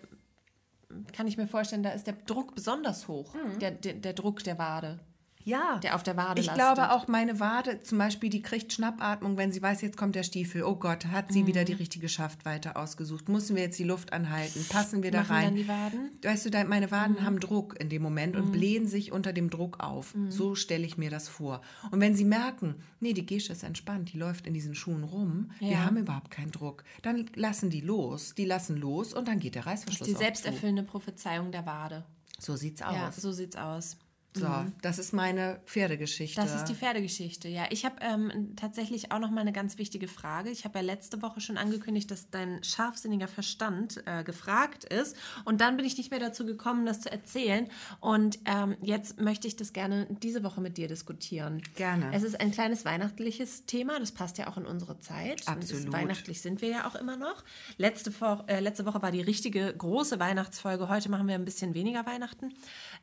kann 1.13 1.27
ich 1.27 1.37
mir 1.37 1.47
vorstellen, 1.47 1.83
da 1.83 1.91
ist 1.91 2.07
der 2.07 2.13
Druck 2.13 2.55
besonders 2.55 3.07
hoch. 3.07 3.35
Der, 3.61 3.71
der, 3.71 3.93
der 3.93 4.13
Druck 4.13 4.43
der 4.43 4.57
Wade. 4.57 4.99
Ja. 5.45 5.77
Der 5.83 5.95
auf 5.95 6.01
der 6.03 6.17
Wade 6.17 6.41
Ich 6.41 6.47
lastet. 6.47 6.63
glaube 6.65 6.91
auch 6.91 7.07
meine 7.07 7.39
Wade 7.39 7.79
zum 7.83 7.99
Beispiel, 7.99 8.29
die 8.31 8.41
kriegt 8.41 8.73
Schnappatmung, 8.73 9.37
wenn 9.37 9.51
sie 9.51 9.61
weiß, 9.61 9.81
jetzt 9.81 9.95
kommt 9.95 10.15
der 10.15 10.23
Stiefel. 10.23 10.63
Oh 10.63 10.75
Gott, 10.75 11.05
hat 11.05 11.31
sie 11.31 11.45
wieder 11.45 11.63
die 11.63 11.73
Mhm. 11.73 11.77
richtige 11.79 12.09
Schaftweite 12.09 12.75
ausgesucht? 12.75 13.29
Müssen 13.29 13.55
wir 13.55 13.61
jetzt 13.63 13.77
die 13.77 13.83
Luft 13.83 14.11
anhalten? 14.11 14.65
Passen 14.69 15.03
wir 15.03 15.11
da 15.11 15.19
Machen 15.19 15.31
rein? 15.31 15.45
dann 15.45 15.55
die 15.55 15.67
Waden? 15.67 15.99
Mhm. 16.01 16.27
Weißt 16.27 16.45
du, 16.53 16.65
meine 16.67 16.89
Waden 16.89 17.23
haben 17.23 17.39
Druck 17.39 17.79
in 17.79 17.89
dem 17.89 18.01
Moment 18.01 18.35
und 18.35 18.51
blähen 18.51 18.87
sich 18.87 19.11
unter 19.11 19.33
dem 19.33 19.51
Druck 19.51 19.83
auf. 19.83 20.15
Mhm. 20.15 20.31
So 20.31 20.55
stelle 20.55 20.83
ich 20.85 20.97
mir 20.97 21.11
das 21.11 21.29
vor. 21.29 21.61
Und 21.91 22.01
wenn 22.01 22.15
sie 22.15 22.25
merken, 22.25 22.75
nee, 22.99 23.13
die 23.13 23.25
Gesche 23.25 23.53
ist 23.53 23.63
entspannt, 23.63 24.11
die 24.13 24.17
läuft 24.17 24.47
in 24.47 24.53
diesen 24.55 24.73
Schuhen 24.73 25.03
rum, 25.03 25.51
wir 25.59 25.69
Ja. 25.73 25.85
haben 25.85 25.97
überhaupt 25.97 26.31
keinen 26.31 26.51
Druck, 26.51 26.83
dann 27.03 27.29
lassen 27.35 27.69
die 27.69 27.81
los. 27.81 28.33
Die 28.35 28.45
lassen 28.45 28.77
los 28.77 29.13
und 29.13 29.27
dann 29.27 29.39
geht 29.39 29.53
der 29.53 29.61
Das 29.61 29.73
Reißverschluss 29.73 30.07
ist 30.07 30.17
die 30.17 30.23
selbsterfüllende 30.23 30.81
Prophezeiung 30.83 31.51
der 31.51 31.67
Wade. 31.67 32.03
So 32.39 32.55
sieht's 32.55 32.79
Ja, 32.81 33.09
aus. 33.09 33.15
so 33.17 33.31
sieht's 33.31 33.55
aus. 33.55 33.97
So, 34.35 34.47
mhm. 34.47 34.73
das 34.81 34.99
ist 34.99 35.13
meine 35.13 35.61
Pferdegeschichte. 35.65 36.41
Das 36.41 36.53
ist 36.53 36.65
die 36.65 36.75
Pferdegeschichte, 36.75 37.47
ja. 37.47 37.63
Ich 37.69 37.85
habe 37.85 37.95
ähm, 38.01 38.53
tatsächlich 38.57 39.13
auch 39.13 39.19
noch 39.19 39.31
mal 39.31 39.41
eine 39.41 39.53
ganz 39.53 39.77
wichtige 39.77 40.09
Frage. 40.09 40.49
Ich 40.49 40.65
habe 40.65 40.79
ja 40.79 40.83
letzte 40.83 41.21
Woche 41.21 41.39
schon 41.39 41.57
angekündigt, 41.57 42.11
dass 42.11 42.29
dein 42.29 42.61
scharfsinniger 42.61 43.29
Verstand 43.29 44.03
äh, 44.05 44.25
gefragt 44.25 44.83
ist. 44.83 45.15
Und 45.45 45.61
dann 45.61 45.77
bin 45.77 45.85
ich 45.85 45.97
nicht 45.97 46.11
mehr 46.11 46.19
dazu 46.19 46.45
gekommen, 46.45 46.85
das 46.85 46.99
zu 46.99 47.11
erzählen. 47.11 47.69
Und 48.01 48.39
ähm, 48.43 48.75
jetzt 48.81 49.21
möchte 49.21 49.47
ich 49.47 49.55
das 49.55 49.71
gerne 49.71 50.07
diese 50.21 50.43
Woche 50.43 50.59
mit 50.59 50.77
dir 50.77 50.89
diskutieren. 50.89 51.61
Gerne. 51.75 52.11
Es 52.13 52.23
ist 52.23 52.39
ein 52.39 52.51
kleines 52.51 52.83
weihnachtliches 52.83 53.65
Thema. 53.65 53.99
Das 53.99 54.11
passt 54.11 54.37
ja 54.37 54.47
auch 54.47 54.57
in 54.57 54.65
unsere 54.65 54.99
Zeit. 54.99 55.47
Absolut. 55.47 55.93
weihnachtlich 55.93 56.41
sind 56.41 56.61
wir 56.61 56.69
ja 56.69 56.87
auch 56.87 56.95
immer 56.95 57.15
noch. 57.15 57.45
Letzte, 57.77 58.11
äh, 58.47 58.59
letzte 58.59 58.85
Woche 58.85 59.01
war 59.01 59.11
die 59.11 59.21
richtige 59.21 59.73
große 59.73 60.19
Weihnachtsfolge. 60.19 60.89
Heute 60.89 61.09
machen 61.09 61.27
wir 61.27 61.35
ein 61.35 61.45
bisschen 61.45 61.73
weniger 61.73 62.05
Weihnachten. 62.05 62.53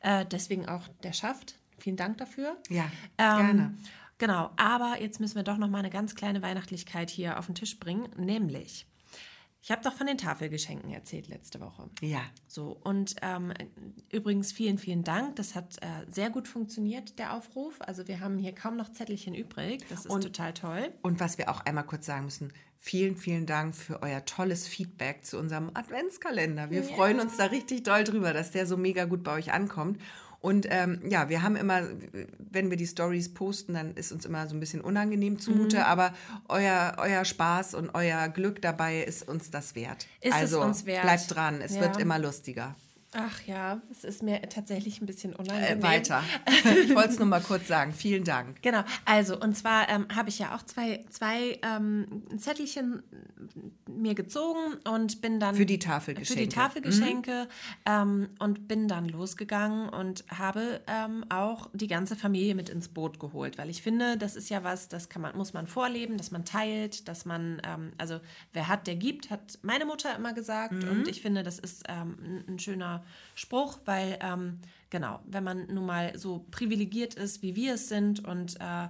Äh, 0.01 0.25
deswegen 0.27 0.67
auch 0.67 0.87
der 1.01 1.13
schafft. 1.23 1.55
Vielen 1.77 1.97
Dank 1.97 2.17
dafür. 2.17 2.57
Ja, 2.69 2.91
ähm, 3.17 3.37
gerne. 3.37 3.77
Genau, 4.17 4.51
aber 4.57 5.01
jetzt 5.01 5.19
müssen 5.19 5.35
wir 5.35 5.43
doch 5.43 5.57
noch 5.57 5.69
mal 5.69 5.79
eine 5.79 5.89
ganz 5.89 6.15
kleine 6.15 6.41
Weihnachtlichkeit 6.41 7.09
hier 7.09 7.39
auf 7.39 7.47
den 7.47 7.55
Tisch 7.55 7.79
bringen, 7.79 8.09
nämlich 8.15 8.85
ich 9.63 9.71
habe 9.71 9.81
doch 9.81 9.93
von 9.93 10.07
den 10.07 10.17
Tafelgeschenken 10.17 10.91
erzählt 10.91 11.29
letzte 11.29 11.61
Woche. 11.61 11.89
Ja. 12.01 12.19
So, 12.47 12.77
und 12.83 13.15
ähm, 13.21 13.53
übrigens 14.11 14.51
vielen, 14.51 14.77
vielen 14.77 15.05
Dank. 15.05 15.37
Das 15.37 15.55
hat 15.55 15.77
äh, 15.77 15.87
sehr 16.11 16.29
gut 16.29 16.49
funktioniert, 16.49 17.17
der 17.17 17.33
Aufruf. 17.33 17.79
Also 17.79 18.05
wir 18.09 18.19
haben 18.19 18.37
hier 18.37 18.53
kaum 18.53 18.75
noch 18.75 18.91
Zettelchen 18.91 19.33
übrig. 19.33 19.85
Das 19.87 20.01
ist 20.01 20.11
und, 20.11 20.21
total 20.21 20.53
toll. 20.53 20.91
Und 21.01 21.21
was 21.21 21.37
wir 21.37 21.49
auch 21.49 21.61
einmal 21.61 21.85
kurz 21.85 22.05
sagen 22.05 22.25
müssen, 22.25 22.51
vielen, 22.75 23.15
vielen 23.15 23.45
Dank 23.45 23.73
für 23.73 24.03
euer 24.03 24.25
tolles 24.25 24.67
Feedback 24.67 25.23
zu 25.25 25.39
unserem 25.39 25.71
Adventskalender. 25.73 26.69
Wir 26.69 26.81
ja. 26.81 26.95
freuen 26.95 27.21
uns 27.21 27.37
da 27.37 27.45
richtig 27.45 27.83
doll 27.83 28.03
drüber, 28.03 28.33
dass 28.33 28.51
der 28.51 28.67
so 28.67 28.75
mega 28.75 29.05
gut 29.05 29.23
bei 29.23 29.31
euch 29.31 29.53
ankommt. 29.53 29.97
Und 30.43 30.67
ähm, 30.69 30.99
ja, 31.07 31.29
wir 31.29 31.41
haben 31.41 31.55
immer, 31.55 31.83
wenn 32.37 32.69
wir 32.69 32.75
die 32.75 32.85
Stories 32.85 33.33
posten, 33.33 33.75
dann 33.75 33.93
ist 33.93 34.11
uns 34.11 34.25
immer 34.25 34.45
so 34.49 34.57
ein 34.57 34.59
bisschen 34.59 34.81
unangenehm 34.81 35.39
zumute, 35.39 35.77
mhm. 35.77 35.83
aber 35.83 36.13
euer, 36.49 36.97
euer 36.97 37.23
Spaß 37.23 37.75
und 37.75 37.91
euer 37.95 38.27
Glück 38.27 38.61
dabei 38.61 39.03
ist 39.03 39.25
uns 39.25 39.51
das 39.51 39.73
wert. 39.73 40.05
Ist 40.19 40.33
also 40.33 40.59
es 40.59 40.65
uns 40.65 40.85
wert. 40.85 41.03
bleibt 41.03 41.33
dran, 41.33 41.61
es 41.61 41.75
ja. 41.75 41.81
wird 41.83 41.97
immer 41.97 42.19
lustiger. 42.19 42.75
Ach 43.15 43.41
ja, 43.45 43.81
es 43.91 44.03
ist 44.03 44.23
mir 44.23 44.41
tatsächlich 44.41 45.01
ein 45.01 45.05
bisschen 45.05 45.33
unangenehm. 45.33 45.79
Äh, 45.79 45.83
weiter. 45.83 46.23
Ich 46.83 46.95
wollte 46.95 47.09
es 47.09 47.19
nur 47.19 47.27
mal 47.27 47.41
kurz 47.41 47.67
sagen. 47.67 47.93
Vielen 47.93 48.23
Dank. 48.23 48.61
Genau. 48.61 48.83
Also, 49.05 49.39
und 49.39 49.55
zwar 49.55 49.87
ähm, 49.89 50.07
habe 50.13 50.29
ich 50.29 50.39
ja 50.39 50.55
auch 50.55 50.63
zwei, 50.63 51.05
zwei 51.09 51.59
ähm, 51.61 52.23
Zettelchen 52.37 53.03
mir 53.87 54.15
gezogen 54.15 54.77
und 54.85 55.21
bin 55.21 55.39
dann. 55.39 55.55
Für 55.55 55.65
die 55.65 55.79
Tafelgeschenke. 55.79 56.41
Für 56.41 56.47
die 56.47 56.55
Tafelgeschenke. 56.55 57.43
Mhm. 57.43 57.47
Ähm, 57.85 58.29
und 58.39 58.67
bin 58.67 58.87
dann 58.87 59.07
losgegangen 59.09 59.89
und 59.89 60.25
habe 60.29 60.81
ähm, 60.87 61.25
auch 61.29 61.69
die 61.73 61.87
ganze 61.87 62.15
Familie 62.15 62.55
mit 62.55 62.69
ins 62.69 62.87
Boot 62.87 63.19
geholt. 63.19 63.57
Weil 63.57 63.69
ich 63.69 63.81
finde, 63.83 64.17
das 64.17 64.35
ist 64.35 64.49
ja 64.49 64.63
was, 64.63 64.87
das 64.87 65.09
kann 65.09 65.21
man, 65.21 65.37
muss 65.37 65.53
man 65.53 65.67
vorleben, 65.67 66.17
dass 66.17 66.31
man 66.31 66.45
teilt, 66.45 67.07
dass 67.07 67.25
man, 67.25 67.61
ähm, 67.63 67.91
also 67.97 68.19
wer 68.53 68.67
hat, 68.67 68.87
der 68.87 68.95
gibt, 68.95 69.29
hat 69.29 69.59
meine 69.61 69.85
Mutter 69.85 70.15
immer 70.15 70.33
gesagt. 70.33 70.73
Mhm. 70.73 70.89
Und 70.89 71.07
ich 71.07 71.21
finde, 71.21 71.43
das 71.43 71.59
ist 71.59 71.83
ähm, 71.87 72.43
ein 72.47 72.59
schöner 72.59 73.02
Spruch, 73.35 73.79
weil 73.85 74.17
ähm, 74.21 74.59
genau, 74.89 75.19
wenn 75.25 75.43
man 75.43 75.67
nun 75.67 75.85
mal 75.85 76.17
so 76.17 76.45
privilegiert 76.51 77.15
ist, 77.15 77.41
wie 77.41 77.55
wir 77.55 77.75
es 77.75 77.89
sind 77.89 78.25
und 78.25 78.59
äh, 78.59 78.89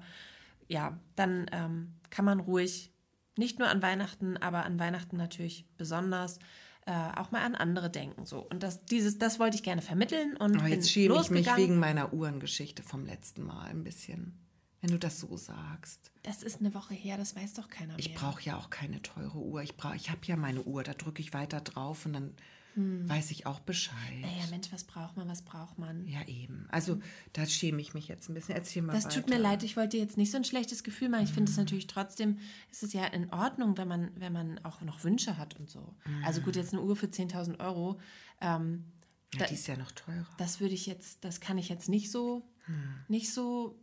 ja, 0.67 0.97
dann 1.15 1.45
ähm, 1.51 1.93
kann 2.09 2.25
man 2.25 2.39
ruhig 2.39 2.91
nicht 3.35 3.59
nur 3.59 3.67
an 3.69 3.81
Weihnachten, 3.81 4.37
aber 4.37 4.65
an 4.65 4.79
Weihnachten 4.79 5.17
natürlich 5.17 5.65
besonders 5.77 6.39
äh, 6.85 6.91
auch 7.15 7.31
mal 7.31 7.41
an 7.41 7.55
andere 7.55 7.89
denken. 7.89 8.25
So. 8.25 8.39
Und 8.39 8.63
das, 8.63 8.85
dieses, 8.85 9.17
das 9.17 9.39
wollte 9.39 9.55
ich 9.55 9.63
gerne 9.63 9.81
vermitteln. 9.81 10.35
Und 10.37 10.61
oh, 10.61 10.65
jetzt 10.65 10.91
schäme 10.91 11.19
ich 11.21 11.29
mich 11.29 11.55
wegen 11.55 11.79
meiner 11.79 12.13
Uhrengeschichte 12.13 12.83
vom 12.83 13.05
letzten 13.05 13.43
Mal 13.43 13.69
ein 13.69 13.83
bisschen, 13.83 14.37
wenn 14.81 14.91
du 14.91 14.99
das 14.99 15.19
so 15.19 15.35
sagst. 15.37 16.11
Das 16.23 16.43
ist 16.43 16.59
eine 16.59 16.73
Woche 16.73 16.93
her, 16.93 17.17
das 17.17 17.35
weiß 17.35 17.53
doch 17.53 17.69
keiner 17.69 17.93
mehr. 17.93 17.99
Ich 17.99 18.13
brauche 18.13 18.41
ja 18.43 18.57
auch 18.57 18.69
keine 18.69 19.01
teure 19.01 19.37
Uhr. 19.37 19.61
Ich, 19.63 19.73
ich 19.95 20.09
habe 20.09 20.21
ja 20.25 20.35
meine 20.35 20.63
Uhr, 20.63 20.83
da 20.83 20.93
drücke 20.93 21.21
ich 21.21 21.33
weiter 21.33 21.61
drauf 21.61 22.05
und 22.05 22.13
dann 22.13 22.35
hm. 22.73 23.07
weiß 23.07 23.31
ich 23.31 23.45
auch 23.45 23.59
Bescheid. 23.59 24.21
Naja, 24.21 24.47
Mensch, 24.49 24.71
was 24.71 24.83
braucht 24.83 25.17
man, 25.17 25.27
was 25.27 25.41
braucht 25.41 25.77
man? 25.77 26.07
Ja, 26.07 26.25
eben. 26.27 26.67
Also 26.69 26.99
da 27.33 27.45
schäme 27.45 27.81
ich 27.81 27.93
mich 27.93 28.07
jetzt 28.07 28.29
ein 28.29 28.33
bisschen. 28.33 28.55
Erzähl 28.55 28.81
mal 28.81 28.93
Das 28.93 29.05
weiter. 29.05 29.21
tut 29.21 29.29
mir 29.29 29.37
leid, 29.37 29.63
ich 29.63 29.77
wollte 29.77 29.97
dir 29.97 30.03
jetzt 30.03 30.17
nicht 30.17 30.31
so 30.31 30.37
ein 30.37 30.43
schlechtes 30.43 30.83
Gefühl 30.83 31.09
machen. 31.09 31.23
Ich 31.23 31.29
hm. 31.29 31.35
finde 31.35 31.51
es 31.51 31.57
natürlich 31.57 31.87
trotzdem, 31.87 32.39
ist 32.71 32.83
es 32.83 32.93
ja 32.93 33.05
in 33.05 33.31
Ordnung, 33.31 33.77
wenn 33.77 33.87
man, 33.87 34.11
wenn 34.15 34.33
man 34.33 34.59
auch 34.65 34.81
noch 34.81 35.03
Wünsche 35.03 35.37
hat 35.37 35.59
und 35.59 35.69
so. 35.69 35.93
Hm. 36.03 36.23
Also 36.23 36.41
gut, 36.41 36.55
jetzt 36.55 36.73
eine 36.73 36.81
Uhr 36.81 36.95
für 36.95 37.07
10.000 37.07 37.59
Euro. 37.59 37.99
Ähm, 38.41 38.85
ja, 39.33 39.39
da, 39.39 39.45
die 39.45 39.53
ist 39.53 39.67
ja 39.67 39.77
noch 39.77 39.91
teurer. 39.91 40.27
Das 40.37 40.59
würde 40.59 40.73
ich 40.73 40.85
jetzt, 40.85 41.23
das 41.23 41.39
kann 41.39 41.57
ich 41.57 41.69
jetzt 41.69 41.89
nicht 41.89 42.11
so, 42.11 42.47
hm. 42.65 42.95
nicht 43.07 43.31
so 43.31 43.79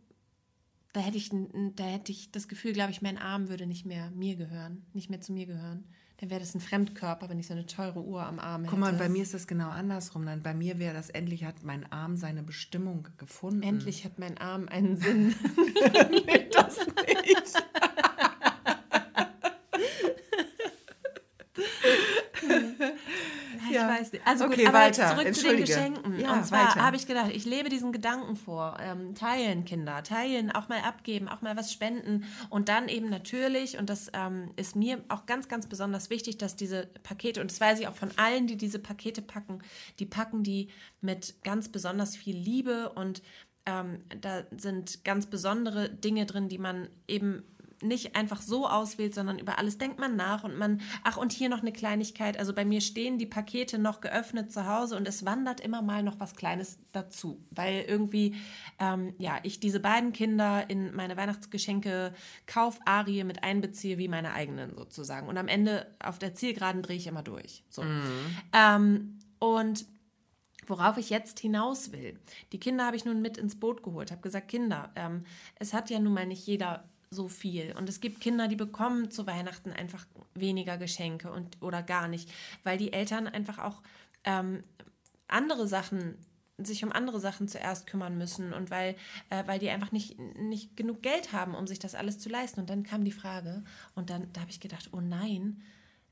da 0.93 0.99
hätte 0.99 1.17
ich, 1.17 1.29
da 1.75 1.85
hätte 1.85 2.11
ich 2.11 2.31
das 2.31 2.49
Gefühl, 2.49 2.73
glaube 2.73 2.91
ich, 2.91 3.01
mein 3.01 3.17
Arm 3.17 3.47
würde 3.47 3.65
nicht 3.65 3.85
mehr 3.85 4.11
mir 4.11 4.35
gehören, 4.35 4.85
nicht 4.91 5.09
mehr 5.09 5.21
zu 5.21 5.31
mir 5.31 5.45
gehören 5.45 5.85
dann 6.21 6.29
wäre 6.29 6.39
das 6.39 6.53
ein 6.53 6.61
Fremdkörper, 6.61 7.29
wenn 7.29 7.39
ich 7.39 7.47
so 7.47 7.53
eine 7.53 7.65
teure 7.65 8.03
Uhr 8.03 8.23
am 8.23 8.37
Arm 8.37 8.61
hätte. 8.61 8.69
Guck 8.69 8.79
mal, 8.79 8.93
bei 8.93 9.09
mir 9.09 9.23
ist 9.23 9.33
das 9.33 9.47
genau 9.47 9.69
andersrum. 9.69 10.23
Dann 10.27 10.43
bei 10.43 10.53
mir 10.53 10.77
wäre 10.77 10.93
das, 10.93 11.09
endlich 11.09 11.45
hat 11.45 11.63
mein 11.63 11.91
Arm 11.91 12.15
seine 12.15 12.43
Bestimmung 12.43 13.07
gefunden. 13.17 13.63
Endlich 13.63 14.05
hat 14.05 14.19
mein 14.19 14.37
Arm 14.37 14.67
einen 14.69 14.97
Sinn. 14.97 15.29
nee, 16.11 16.47
das 16.51 16.77
nicht. 16.77 17.63
nicht. 24.13 24.25
Also 24.25 24.45
okay, 24.45 24.57
gut, 24.57 24.67
aber 24.67 24.79
weiter. 24.79 25.15
zurück 25.15 25.35
zu 25.35 25.47
den 25.47 25.57
Geschenken. 25.57 26.19
Ja, 26.19 26.33
und 26.33 26.45
zwar 26.45 26.75
habe 26.75 26.95
ich 26.95 27.07
gedacht, 27.07 27.31
ich 27.33 27.45
lebe 27.45 27.69
diesen 27.69 27.91
Gedanken 27.91 28.35
vor. 28.35 28.77
Ähm, 28.81 29.15
teilen, 29.15 29.65
Kinder, 29.65 30.03
teilen, 30.03 30.51
auch 30.51 30.69
mal 30.69 30.81
abgeben, 30.81 31.27
auch 31.27 31.41
mal 31.41 31.55
was 31.57 31.71
spenden. 31.71 32.25
Und 32.49 32.69
dann 32.69 32.87
eben 32.87 33.09
natürlich, 33.09 33.77
und 33.77 33.89
das 33.89 34.09
ähm, 34.13 34.49
ist 34.55 34.75
mir 34.75 35.03
auch 35.09 35.25
ganz, 35.25 35.47
ganz 35.47 35.67
besonders 35.67 36.09
wichtig, 36.09 36.37
dass 36.37 36.55
diese 36.55 36.87
Pakete, 37.03 37.41
und 37.41 37.51
das 37.51 37.61
weiß 37.61 37.79
ich 37.79 37.87
auch 37.87 37.95
von 37.95 38.11
allen, 38.17 38.47
die 38.47 38.57
diese 38.57 38.79
Pakete 38.79 39.21
packen, 39.21 39.59
die 39.99 40.05
packen 40.05 40.43
die 40.43 40.69
mit 41.01 41.35
ganz 41.43 41.69
besonders 41.69 42.15
viel 42.15 42.35
Liebe 42.35 42.89
und 42.89 43.21
ähm, 43.65 43.99
da 44.21 44.43
sind 44.57 45.03
ganz 45.03 45.27
besondere 45.27 45.89
Dinge 45.89 46.25
drin, 46.25 46.49
die 46.49 46.57
man 46.57 46.89
eben 47.07 47.43
nicht 47.81 48.15
einfach 48.15 48.41
so 48.41 48.67
auswählt, 48.67 49.13
sondern 49.15 49.39
über 49.39 49.57
alles 49.57 49.77
denkt 49.77 49.99
man 49.99 50.15
nach 50.15 50.43
und 50.43 50.57
man, 50.57 50.81
ach 51.03 51.17
und 51.17 51.31
hier 51.31 51.49
noch 51.49 51.61
eine 51.61 51.71
Kleinigkeit. 51.71 52.37
Also 52.37 52.53
bei 52.53 52.65
mir 52.65 52.81
stehen 52.81 53.17
die 53.17 53.25
Pakete 53.25 53.77
noch 53.77 54.01
geöffnet 54.01 54.51
zu 54.51 54.65
Hause 54.67 54.97
und 54.97 55.07
es 55.07 55.25
wandert 55.25 55.59
immer 55.59 55.81
mal 55.81 56.03
noch 56.03 56.19
was 56.19 56.35
Kleines 56.35 56.79
dazu, 56.91 57.43
weil 57.51 57.85
irgendwie, 57.87 58.35
ähm, 58.79 59.13
ja, 59.17 59.39
ich 59.43 59.59
diese 59.59 59.79
beiden 59.79 60.13
Kinder 60.13 60.69
in 60.69 60.95
meine 60.95 61.17
Weihnachtsgeschenke 61.17 62.13
Kaufarie 62.45 63.23
mit 63.23 63.43
einbeziehe 63.43 63.97
wie 63.97 64.07
meine 64.07 64.33
eigenen 64.33 64.75
sozusagen. 64.75 65.27
Und 65.27 65.37
am 65.37 65.47
Ende 65.47 65.87
auf 65.99 66.19
der 66.19 66.33
Zielgeraden 66.33 66.81
drehe 66.81 66.97
ich 66.97 67.07
immer 67.07 67.23
durch. 67.23 67.63
So. 67.69 67.83
Mhm. 67.83 68.37
Ähm, 68.53 69.19
und 69.39 69.85
Worauf 70.67 70.97
ich 70.97 71.09
jetzt 71.09 71.39
hinaus 71.39 71.91
will. 71.91 72.19
Die 72.51 72.59
Kinder 72.59 72.85
habe 72.85 72.95
ich 72.95 73.03
nun 73.03 73.21
mit 73.21 73.37
ins 73.37 73.59
Boot 73.59 73.83
geholt, 73.83 74.11
habe 74.11 74.21
gesagt, 74.21 74.47
Kinder, 74.47 74.91
ähm, 74.95 75.25
es 75.55 75.73
hat 75.73 75.89
ja 75.89 75.99
nun 75.99 76.13
mal 76.13 76.27
nicht 76.27 76.45
jeder 76.45 76.87
so 77.11 77.27
viel. 77.27 77.75
Und 77.77 77.89
es 77.89 77.99
gibt 77.99 78.21
Kinder, 78.21 78.47
die 78.47 78.55
bekommen 78.55 79.11
zu 79.11 79.27
Weihnachten 79.27 79.71
einfach 79.71 80.07
weniger 80.33 80.77
Geschenke 80.77 81.31
und 81.31 81.61
oder 81.61 81.83
gar 81.83 82.07
nicht, 82.07 82.31
weil 82.63 82.77
die 82.77 82.93
Eltern 82.93 83.27
einfach 83.27 83.59
auch 83.59 83.81
ähm, 84.23 84.63
andere 85.27 85.67
Sachen 85.67 86.17
sich 86.57 86.83
um 86.83 86.91
andere 86.91 87.19
Sachen 87.19 87.47
zuerst 87.47 87.87
kümmern 87.87 88.17
müssen 88.17 88.53
und 88.53 88.69
weil, 88.69 88.95
äh, 89.29 89.43
weil 89.47 89.57
die 89.57 89.69
einfach 89.69 89.91
nicht, 89.91 90.19
nicht 90.37 90.77
genug 90.77 91.01
Geld 91.01 91.33
haben, 91.33 91.55
um 91.55 91.65
sich 91.65 91.79
das 91.79 91.95
alles 91.95 92.19
zu 92.19 92.29
leisten. 92.29 92.59
Und 92.59 92.69
dann 92.69 92.83
kam 92.83 93.03
die 93.03 93.11
Frage 93.11 93.63
und 93.95 94.09
dann 94.09 94.31
da 94.33 94.41
habe 94.41 94.51
ich 94.51 94.59
gedacht, 94.59 94.89
oh 94.91 95.01
nein, 95.01 95.63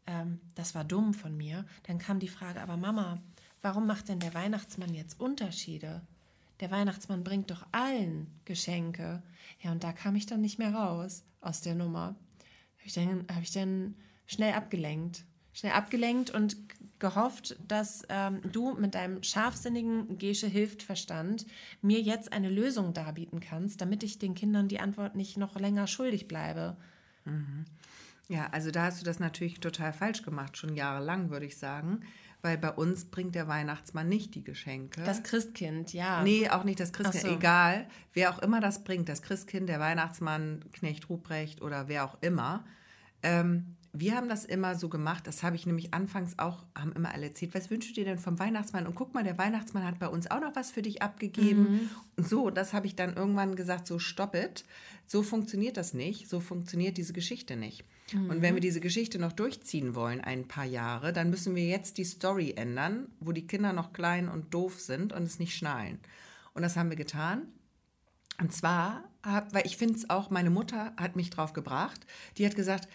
ähm, 0.08 0.40
das 0.56 0.76
war 0.76 0.84
dumm 0.84 1.14
von 1.14 1.38
mir. 1.38 1.66
Dann 1.84 2.00
kam 2.00 2.20
die 2.20 2.28
Frage, 2.28 2.62
aber 2.62 2.78
Mama, 2.78 3.20
warum 3.62 3.86
macht 3.86 4.10
denn 4.10 4.20
der 4.20 4.34
Weihnachtsmann 4.34 4.94
jetzt 4.94 5.20
Unterschiede? 5.20 6.02
Der 6.60 6.72
Weihnachtsmann 6.72 7.24
bringt 7.24 7.52
doch 7.52 7.65
allen 7.72 8.28
Geschenke. 8.45 9.24
Ja, 9.62 9.72
und 9.72 9.84
da 9.84 9.93
kam 9.93 10.15
ich 10.15 10.26
dann 10.26 10.41
nicht 10.41 10.60
mehr 10.60 10.74
raus 10.74 11.24
aus 11.41 11.62
der 11.62 11.76
Nummer. 11.76 12.15
Habe 12.78 12.86
ich, 12.86 12.93
dann, 12.93 13.26
hab 13.34 13.41
ich 13.41 13.52
dann 13.52 13.95
schnell 14.28 14.54
abgelenkt. 14.54 15.24
Schnell 15.54 15.74
abgelenkt 15.74 16.32
und 16.32 16.58
gehofft, 17.00 17.58
dass 17.65 18.04
ähm, 18.10 18.41
du 18.52 18.74
mit 18.74 18.93
deinem 18.93 19.24
scharfsinnigen 19.24 20.17
Gesche 20.17 20.48
hilft 20.48 20.84
Verstand 20.84 21.45
mir 21.82 22.02
jetzt 22.02 22.34
eine 22.34 22.50
Lösung 22.50 22.93
darbieten 22.93 23.39
kannst, 23.39 23.82
damit 23.82 24.04
ich 24.04 24.19
den 24.19 24.36
Kindern 24.36 24.67
die 24.67 24.80
Antwort 24.80 25.15
nicht 25.15 25.38
noch 25.38 25.58
länger 25.58 25.88
schuldig 25.88 26.28
bleibe. 26.28 26.78
Mhm. 27.26 27.65
Ja, 28.28 28.48
also 28.52 28.69
da 28.69 28.84
hast 28.84 29.02
du 29.02 29.06
das 29.06 29.19
natürlich 29.19 29.60
total 29.60 29.91
falsch 29.91 30.22
gemacht, 30.22 30.56
schon 30.56 30.76
jahrelang, 30.76 31.32
würde 31.32 31.48
ich 31.48 31.58
sagen 31.58 32.02
weil 32.41 32.58
bei 32.58 32.71
uns 32.71 33.06
bringt 33.06 33.36
der 33.36 33.47
Weihnachtsmann 33.47 34.08
nicht 34.08 34.36
die 34.36 34.43
Geschenke. 34.43 35.04
Das 35.04 35.23
Christkind, 35.23 35.93
ja. 35.93 36.23
Nee, 36.23 36.49
auch 36.49 36.63
nicht 36.63 36.80
das 36.80 36.93
Christkind. 36.93 37.23
So. 37.23 37.36
Egal, 37.36 37.88
wer 38.13 38.32
auch 38.32 38.39
immer 38.39 38.62
das 38.62 38.84
bringt, 38.84 39.10
das 39.10 39.21
Christkind, 39.21 39.67
der 39.67 39.80
Weihnachtsmann, 39.80 40.63
Knecht 40.71 41.10
Ruprecht 41.10 41.62
oder 41.62 41.88
wer 41.88 42.06
auch 42.06 42.17
immer. 42.21 42.65
Ähm, 43.23 43.75
wir 43.91 44.15
haben 44.15 44.30
das 44.30 44.45
immer 44.45 44.75
so 44.75 44.88
gemacht, 44.88 45.25
das 45.25 45.41
habe 45.41 45.56
ich 45.56 45.65
nämlich 45.65 45.93
anfangs 45.93 46.38
auch, 46.38 46.63
haben 46.78 46.93
immer 46.93 47.12
alle 47.12 47.28
erzählt, 47.28 47.56
was 47.56 47.69
wünschst 47.71 47.91
du 47.91 47.95
dir 47.95 48.06
denn 48.06 48.19
vom 48.19 48.38
Weihnachtsmann? 48.38 48.86
Und 48.86 48.93
guck 48.93 49.13
mal, 49.13 49.23
der 49.23 49.38
Weihnachtsmann 49.38 49.84
hat 49.84 49.97
bei 49.97 50.08
uns 50.08 50.30
auch 50.30 50.39
noch 50.39 50.56
was 50.56 50.71
für 50.71 50.84
dich 50.84 51.02
abgegeben. 51.02 51.62
Mhm. 51.62 51.89
Und 52.17 52.28
so, 52.28 52.49
das 52.52 52.73
habe 52.73 52.86
ich 52.86 52.95
dann 52.95 53.15
irgendwann 53.15 53.56
gesagt, 53.56 53.88
so 53.88 53.97
stopp 53.97 54.36
it. 54.36 54.63
So 55.08 55.23
funktioniert 55.23 55.75
das 55.75 55.95
nicht, 55.95 56.30
so 56.30 56.39
funktioniert 56.39 56.97
diese 56.97 57.13
Geschichte 57.13 57.56
nicht. 57.56 57.84
Mhm. 58.13 58.30
Und 58.30 58.41
wenn 58.43 58.54
wir 58.54 58.62
diese 58.62 58.80
Geschichte 58.80 59.17
noch 59.17 59.32
durchziehen 59.32 59.95
wollen, 59.95 60.21
ein 60.21 60.47
paar 60.47 60.65
Jahre, 60.65 61.12
dann 61.12 61.32
müssen 61.32 61.56
wir 61.56 61.65
jetzt 61.65 61.97
die 61.97 62.04
Story 62.04 62.54
ändern, 62.56 63.08
wo 63.19 63.32
die 63.32 63.47
Kinder 63.47 63.73
noch 63.73 63.91
klein 63.91 64.30
und 64.30 64.54
doof 64.54 64.80
sind 64.80 65.13
und 65.13 65.23
es 65.23 65.39
nicht 65.39 65.56
schnallen. 65.56 65.99
Und 66.54 66.62
das 66.62 66.78
haben 66.78 66.89
wir 66.89 66.97
getan. 66.97 67.47
Und 68.39 68.54
zwar, 68.54 69.04
weil 69.23 69.65
ich 69.65 69.78
finde 69.78 69.95
es 69.95 70.10
auch, 70.10 70.30
meine 70.30 70.49
Mutter 70.49 70.93
hat 70.95 71.15
mich 71.15 71.30
drauf 71.30 71.54
gebracht, 71.54 72.06
die 72.38 72.45
hat 72.45 72.56
gesagt, 72.56 72.88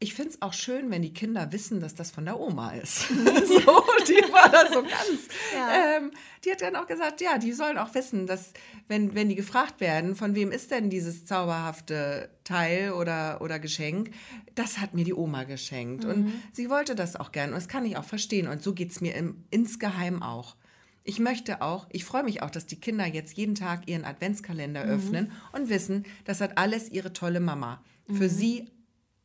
ich 0.00 0.14
finde 0.14 0.30
es 0.30 0.42
auch 0.42 0.52
schön, 0.52 0.90
wenn 0.90 1.02
die 1.02 1.12
Kinder 1.12 1.50
wissen, 1.50 1.80
dass 1.80 1.94
das 1.94 2.12
von 2.12 2.24
der 2.24 2.38
Oma 2.38 2.70
ist. 2.70 3.08
so, 3.08 3.16
die 3.16 4.32
war 4.32 4.48
da 4.48 4.72
so 4.72 4.82
ganz. 4.82 5.28
Ja. 5.52 5.96
Ähm, 5.96 6.12
die 6.44 6.52
hat 6.52 6.62
dann 6.62 6.76
auch 6.76 6.86
gesagt, 6.86 7.20
ja, 7.20 7.38
die 7.38 7.52
sollen 7.52 7.78
auch 7.78 7.94
wissen, 7.94 8.26
dass, 8.26 8.52
wenn, 8.86 9.16
wenn 9.16 9.28
die 9.28 9.34
gefragt 9.34 9.80
werden, 9.80 10.14
von 10.14 10.36
wem 10.36 10.52
ist 10.52 10.70
denn 10.70 10.88
dieses 10.88 11.24
zauberhafte 11.24 12.30
Teil 12.44 12.92
oder, 12.92 13.40
oder 13.40 13.58
Geschenk, 13.58 14.12
das 14.54 14.78
hat 14.78 14.94
mir 14.94 15.04
die 15.04 15.14
Oma 15.14 15.44
geschenkt. 15.44 16.04
Mhm. 16.04 16.10
Und 16.10 16.32
sie 16.52 16.70
wollte 16.70 16.94
das 16.94 17.16
auch 17.16 17.32
gern. 17.32 17.50
Und 17.50 17.56
das 17.56 17.68
kann 17.68 17.84
ich 17.84 17.96
auch 17.96 18.04
verstehen. 18.04 18.46
Und 18.46 18.62
so 18.62 18.74
geht 18.74 18.92
es 18.92 19.00
mir 19.00 19.16
im, 19.16 19.44
insgeheim 19.50 20.22
auch. 20.22 20.54
Ich 21.02 21.18
möchte 21.18 21.60
auch, 21.60 21.88
ich 21.90 22.04
freue 22.04 22.22
mich 22.22 22.42
auch, 22.42 22.50
dass 22.50 22.66
die 22.66 22.78
Kinder 22.78 23.06
jetzt 23.06 23.36
jeden 23.36 23.56
Tag 23.56 23.88
ihren 23.88 24.04
Adventskalender 24.04 24.84
mhm. 24.84 24.90
öffnen 24.90 25.32
und 25.52 25.70
wissen, 25.70 26.04
das 26.24 26.40
hat 26.40 26.56
alles 26.56 26.88
ihre 26.88 27.12
tolle 27.12 27.40
Mama. 27.40 27.82
Für 28.06 28.24
mhm. 28.24 28.28
sie 28.28 28.70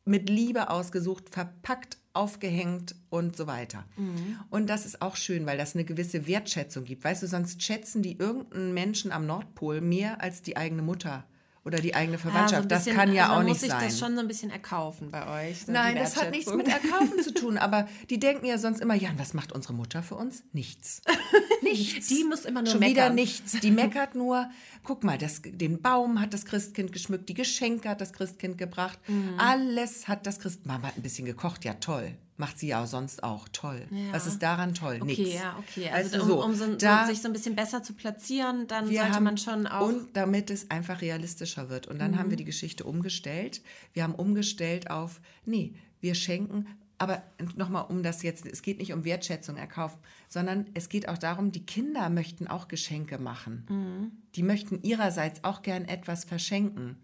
mit 0.04 0.28
Liebe 0.28 0.70
ausgesucht, 0.70 1.30
verpackt, 1.30 1.98
aufgehängt 2.12 2.94
und 3.10 3.36
so 3.36 3.46
weiter. 3.46 3.84
Mhm. 3.96 4.38
Und 4.50 4.68
das 4.68 4.86
ist 4.86 5.02
auch 5.02 5.16
schön, 5.16 5.46
weil 5.46 5.58
das 5.58 5.74
eine 5.74 5.84
gewisse 5.84 6.26
Wertschätzung 6.26 6.84
gibt. 6.84 7.04
Weißt 7.04 7.22
du, 7.22 7.26
sonst 7.26 7.62
schätzen 7.62 8.02
die 8.02 8.18
irgendeinen 8.18 8.72
Menschen 8.72 9.12
am 9.12 9.26
Nordpol 9.26 9.80
mehr 9.80 10.20
als 10.20 10.42
die 10.42 10.56
eigene 10.56 10.82
Mutter 10.82 11.24
oder 11.64 11.78
die 11.78 11.94
eigene 11.94 12.18
Verwandtschaft. 12.18 12.52
Ja, 12.52 12.78
so 12.78 12.84
bisschen, 12.84 12.94
das 12.94 13.04
kann 13.04 13.14
ja 13.14 13.24
also 13.28 13.34
auch 13.34 13.42
nicht 13.42 13.60
sein. 13.60 13.70
muss 13.70 13.80
sich 13.80 13.88
das 13.88 13.98
schon 13.98 14.14
so 14.14 14.20
ein 14.20 14.28
bisschen 14.28 14.50
erkaufen 14.50 15.10
bei 15.10 15.48
euch. 15.48 15.64
So 15.64 15.72
Nein, 15.72 15.96
das 15.96 16.16
hat 16.16 16.30
nichts 16.30 16.52
mit 16.52 16.68
Erkaufen 16.68 17.22
zu 17.22 17.32
tun. 17.32 17.56
Aber 17.56 17.88
die 18.10 18.20
denken 18.20 18.44
ja 18.44 18.58
sonst 18.58 18.80
immer, 18.80 18.94
ja, 18.94 19.10
was 19.16 19.32
macht 19.32 19.52
unsere 19.52 19.72
Mutter 19.72 20.02
für 20.02 20.16
uns? 20.16 20.44
Nichts. 20.52 21.00
nichts. 21.62 22.08
Die 22.08 22.24
muss 22.24 22.44
immer 22.44 22.60
nur 22.60 22.72
Schon 22.72 22.80
meckern. 22.80 22.94
wieder 22.94 23.10
nichts. 23.10 23.52
Die 23.60 23.70
meckert 23.70 24.14
nur. 24.14 24.50
Guck 24.82 25.04
mal, 25.04 25.16
das, 25.16 25.40
den 25.42 25.80
Baum 25.80 26.20
hat 26.20 26.34
das 26.34 26.44
Christkind 26.44 26.92
geschmückt, 26.92 27.28
die 27.30 27.34
Geschenke 27.34 27.88
hat 27.88 28.02
das 28.02 28.12
Christkind 28.12 28.58
gebracht. 28.58 28.98
Mhm. 29.08 29.34
Alles 29.38 30.06
hat 30.06 30.26
das 30.26 30.38
Christkind. 30.38 30.66
Mama 30.66 30.88
hat 30.88 30.96
ein 30.96 31.02
bisschen 31.02 31.24
gekocht, 31.24 31.64
ja 31.64 31.74
toll. 31.74 32.14
Macht 32.36 32.58
sie 32.58 32.66
ja 32.66 32.84
sonst 32.86 33.22
auch. 33.22 33.48
Toll. 33.52 33.86
Ja. 33.90 34.12
Was 34.12 34.26
ist 34.26 34.42
daran 34.42 34.74
toll? 34.74 34.98
Okay, 35.00 35.22
Nichts. 35.22 35.34
ja, 35.34 35.56
okay. 35.58 35.88
Also, 35.90 36.20
also 36.20 36.42
um, 36.42 36.50
um 36.50 36.54
so, 36.56 36.74
da, 36.74 37.06
sich 37.06 37.22
so 37.22 37.28
ein 37.28 37.32
bisschen 37.32 37.54
besser 37.54 37.82
zu 37.82 37.92
platzieren, 37.92 38.66
dann 38.66 38.86
sollte 38.86 39.10
haben, 39.10 39.24
man 39.24 39.38
schon 39.38 39.66
auch. 39.66 39.86
Und 39.86 40.16
damit 40.16 40.50
es 40.50 40.70
einfach 40.70 41.00
realistischer 41.00 41.68
wird. 41.68 41.86
Und 41.86 42.00
dann 42.00 42.12
mhm. 42.12 42.18
haben 42.18 42.30
wir 42.30 42.36
die 42.36 42.44
Geschichte 42.44 42.84
umgestellt. 42.84 43.62
Wir 43.92 44.02
haben 44.02 44.14
umgestellt 44.14 44.90
auf, 44.90 45.20
nee, 45.44 45.74
wir 46.00 46.16
schenken, 46.16 46.66
aber 46.98 47.22
nochmal 47.56 47.86
um 47.88 48.02
das 48.02 48.22
jetzt, 48.22 48.46
es 48.46 48.62
geht 48.62 48.78
nicht 48.78 48.92
um 48.92 49.04
Wertschätzung 49.04 49.56
erkaufen, 49.56 49.98
sondern 50.28 50.66
es 50.74 50.88
geht 50.88 51.08
auch 51.08 51.18
darum, 51.18 51.52
die 51.52 51.64
Kinder 51.64 52.08
möchten 52.08 52.46
auch 52.46 52.68
Geschenke 52.68 53.18
machen. 53.18 53.66
Mhm. 53.68 54.12
Die 54.34 54.42
möchten 54.42 54.82
ihrerseits 54.82 55.44
auch 55.44 55.62
gern 55.62 55.84
etwas 55.84 56.24
verschenken. 56.24 56.96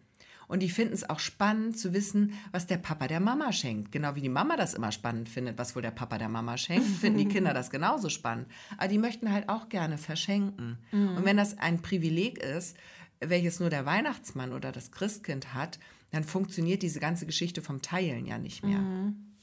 Und 0.51 0.65
die 0.65 0.69
finden 0.69 0.95
es 0.95 1.09
auch 1.09 1.21
spannend 1.21 1.79
zu 1.79 1.93
wissen, 1.93 2.33
was 2.51 2.67
der 2.67 2.79
Papa 2.79 3.07
der 3.07 3.21
Mama 3.21 3.53
schenkt. 3.53 3.93
Genau 3.93 4.17
wie 4.17 4.21
die 4.21 4.29
Mama 4.29 4.57
das 4.57 4.75
immer 4.75 4.91
spannend 4.91 5.29
findet, 5.29 5.59
was 5.59 5.77
wohl 5.77 5.83
der 5.83 5.93
Papa 5.93 6.19
der 6.19 6.29
Mama 6.29 6.57
schenkt, 6.57 6.89
finden 6.89 7.21
die 7.21 7.29
Kinder 7.29 7.55
das 7.55 7.71
genauso 7.71 8.09
spannend. 8.09 8.49
Aber 8.77 8.89
die 8.89 8.99
möchten 8.99 9.31
halt 9.31 9.49
auch 9.49 9.69
gerne 9.69 9.97
verschenken. 9.97 10.79
Mhm. 10.91 11.19
Und 11.19 11.25
wenn 11.25 11.37
das 11.37 11.57
ein 11.59 11.83
Privileg 11.83 12.39
ist, 12.39 12.77
welches 13.21 13.61
nur 13.61 13.71
der 13.71 13.87
Weihnachtsmann 13.87 14.53
oder 14.53 14.73
das 14.73 14.91
Christkind 14.91 15.55
hat, 15.55 15.79
dann 16.11 16.25
funktioniert 16.25 16.83
diese 16.83 16.99
ganze 16.99 17.27
Geschichte 17.27 17.63
vom 17.63 17.81
Teilen 17.81 18.27
ja 18.27 18.37
nicht 18.37 18.65
mehr. 18.65 18.81
Mhm. 18.81 19.37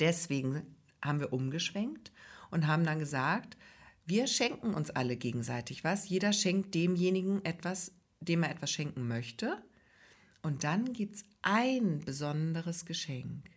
Deswegen 0.00 0.62
haben 1.02 1.20
wir 1.20 1.34
umgeschwenkt 1.34 2.10
und 2.50 2.66
haben 2.66 2.84
dann 2.84 2.98
gesagt, 2.98 3.58
wir 4.06 4.26
schenken 4.28 4.72
uns 4.72 4.88
alle 4.88 5.18
gegenseitig 5.18 5.84
was. 5.84 6.08
Jeder 6.08 6.32
schenkt 6.32 6.74
demjenigen 6.74 7.44
etwas, 7.44 7.92
dem 8.20 8.42
er 8.42 8.50
etwas 8.50 8.70
schenken 8.70 9.06
möchte. 9.06 9.62
Und 10.44 10.62
dann 10.62 10.92
gibt 10.92 11.16
es 11.16 11.24
ein 11.40 12.00
besonderes 12.00 12.84
Geschenk. 12.84 13.48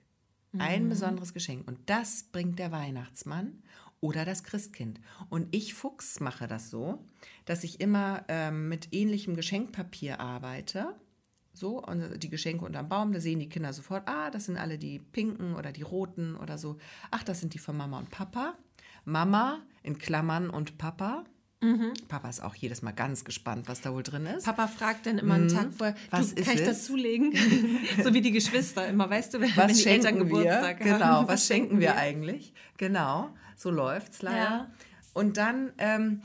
Ein 0.58 0.86
mhm. 0.86 0.90
besonderes 0.90 1.34
Geschenk. 1.34 1.68
Und 1.68 1.78
das 1.90 2.24
bringt 2.32 2.60
der 2.60 2.72
Weihnachtsmann 2.72 3.62
oder 4.00 4.24
das 4.24 4.46
Christkind. 4.46 5.02
Und 5.30 5.54
ich 5.54 5.74
Fuchs 5.74 6.22
mache 6.22 6.48
das 6.48 6.70
so, 6.70 7.04
dass 7.44 7.66
ich 7.66 7.82
immer 7.82 8.24
ähm, 8.30 8.70
mit 8.70 8.94
ähnlichem 8.94 9.36
Geschenkpapier 9.36 10.22
arbeite. 10.22 10.96
So, 11.52 11.84
und 11.84 12.24
die 12.24 12.30
Geschenke 12.30 12.64
unterm 12.64 12.88
Baum, 12.88 13.12
da 13.12 13.20
sehen 13.20 13.40
die 13.40 13.50
Kinder 13.50 13.74
sofort, 13.74 14.08
ah, 14.08 14.32
das 14.32 14.46
sind 14.46 14.58
alle 14.58 14.78
die 14.78 15.00
pinken 15.00 15.56
oder 15.56 15.74
die 15.74 15.82
roten 15.82 16.38
oder 16.38 16.58
so. 16.58 16.78
Ach, 17.12 17.24
das 17.24 17.42
sind 17.42 17.54
die 17.54 17.60
von 17.60 17.76
Mama 17.76 18.00
und 18.00 18.12
Papa. 18.12 18.56
Mama 19.04 19.60
in 19.84 19.98
Klammern 19.98 20.50
und 20.50 20.78
Papa. 20.78 21.26
Mhm. 21.60 21.94
Papa 22.08 22.30
ist 22.30 22.44
auch 22.44 22.54
jedes 22.54 22.84
Mal 22.84 22.92
ganz 22.92 23.26
gespannt, 23.26 23.68
was 23.68 23.82
da 23.82 23.92
wohl 23.92 24.04
drin 24.04 24.28
ist. 24.28 24.46
Papa 24.46 24.68
fragt 24.68 25.08
dann 25.08 25.18
immer 25.18 25.36
einen 25.36 25.46
mhm. 25.46 25.56
Tag 25.56 25.74
vorher, 25.74 25.96
was 26.12 26.36
du, 26.36 26.42
ist 26.42 26.46
kann 26.46 26.56
ich 26.56 26.62
es? 26.62 26.68
dazulegen? 26.68 27.34
so 28.04 28.14
wie 28.14 28.22
die 28.22 28.32
Geschwister 28.32 28.88
immer, 28.88 29.10
weißt 29.10 29.34
du, 29.34 29.42
wenn, 29.42 29.56
was 29.56 29.70
wenn 29.70 29.76
die 29.76 29.86
Eltern 29.88 30.20
Geburtstag 30.20 30.84
wir? 30.84 30.94
haben. 30.94 31.00
Genau, 31.00 31.28
was 31.28 31.48
schenken 31.48 31.80
wir 31.80 31.96
eigentlich? 31.96 32.54
Genau, 32.78 33.30
so 33.56 33.72
läuft 33.72 34.14
es 34.14 34.22
leider. 34.22 34.38
Ja. 34.38 34.72
Und 35.14 35.38
dann 35.38 35.74
ähm, 35.80 36.22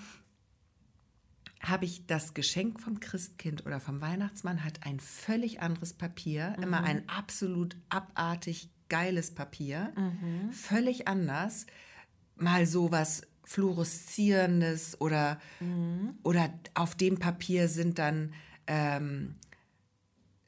habe 1.62 1.86
ich 1.86 2.06
das 2.06 2.34
Geschenk 2.34 2.80
vom 2.80 3.00
Christkind 3.00 3.64
oder 3.64 3.80
vom 3.80 4.02
Weihnachtsmann 4.02 4.64
hat 4.64 4.84
ein 4.84 5.00
völlig 5.00 5.62
anderes 5.62 5.94
Papier, 5.94 6.54
mhm. 6.58 6.64
immer 6.64 6.84
ein 6.84 7.08
absolut 7.08 7.76
abartig 7.88 8.68
geiles 8.90 9.34
Papier, 9.34 9.94
mhm. 9.96 10.52
völlig 10.52 11.08
anders. 11.08 11.66
Mal 12.36 12.66
sowas 12.66 13.22
fluoreszierendes 13.44 15.00
oder, 15.00 15.40
mhm. 15.60 16.14
oder 16.22 16.52
auf 16.74 16.94
dem 16.94 17.18
Papier 17.18 17.68
sind 17.68 17.98
dann 17.98 18.32
ähm, 18.66 19.34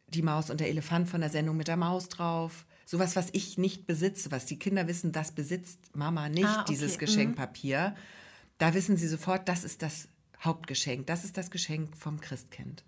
die 0.09 0.23
Maus 0.23 0.51
und 0.51 0.61
der 0.61 0.69
Elefant 0.69 1.09
von 1.09 1.21
der 1.21 1.31
Sendung 1.31 1.57
mit 1.57 1.69
der 1.69 1.77
Maus 1.77 2.09
drauf. 2.09 2.67
Sowas, 2.85 3.17
was 3.17 3.29
ich 3.33 3.59
nicht 3.59 3.87
besitze, 3.87 4.31
was 4.31 4.47
die 4.47 4.59
Kinder 4.59 4.87
wissen, 4.87 5.13
das 5.13 5.33
besitzt 5.33 5.79
Mama 5.97 6.29
nicht, 6.29 6.45
ah, 6.45 6.63
okay. 6.63 6.73
dieses 6.73 6.95
mhm. 6.95 6.99
Geschenkpapier. 6.99 7.91
Mhm. 7.91 8.01
Da 8.59 8.75
wissen 8.75 8.97
sie 8.97 9.09
sofort, 9.09 9.49
das 9.49 9.65
ist 9.65 9.83
das 9.83 10.09
Hauptgeschenk, 10.43 11.07
das 11.07 11.25
ist 11.25 11.37
das 11.37 11.51
Geschenk 11.51 11.97
vom 11.97 12.21
Christkind. 12.21 12.85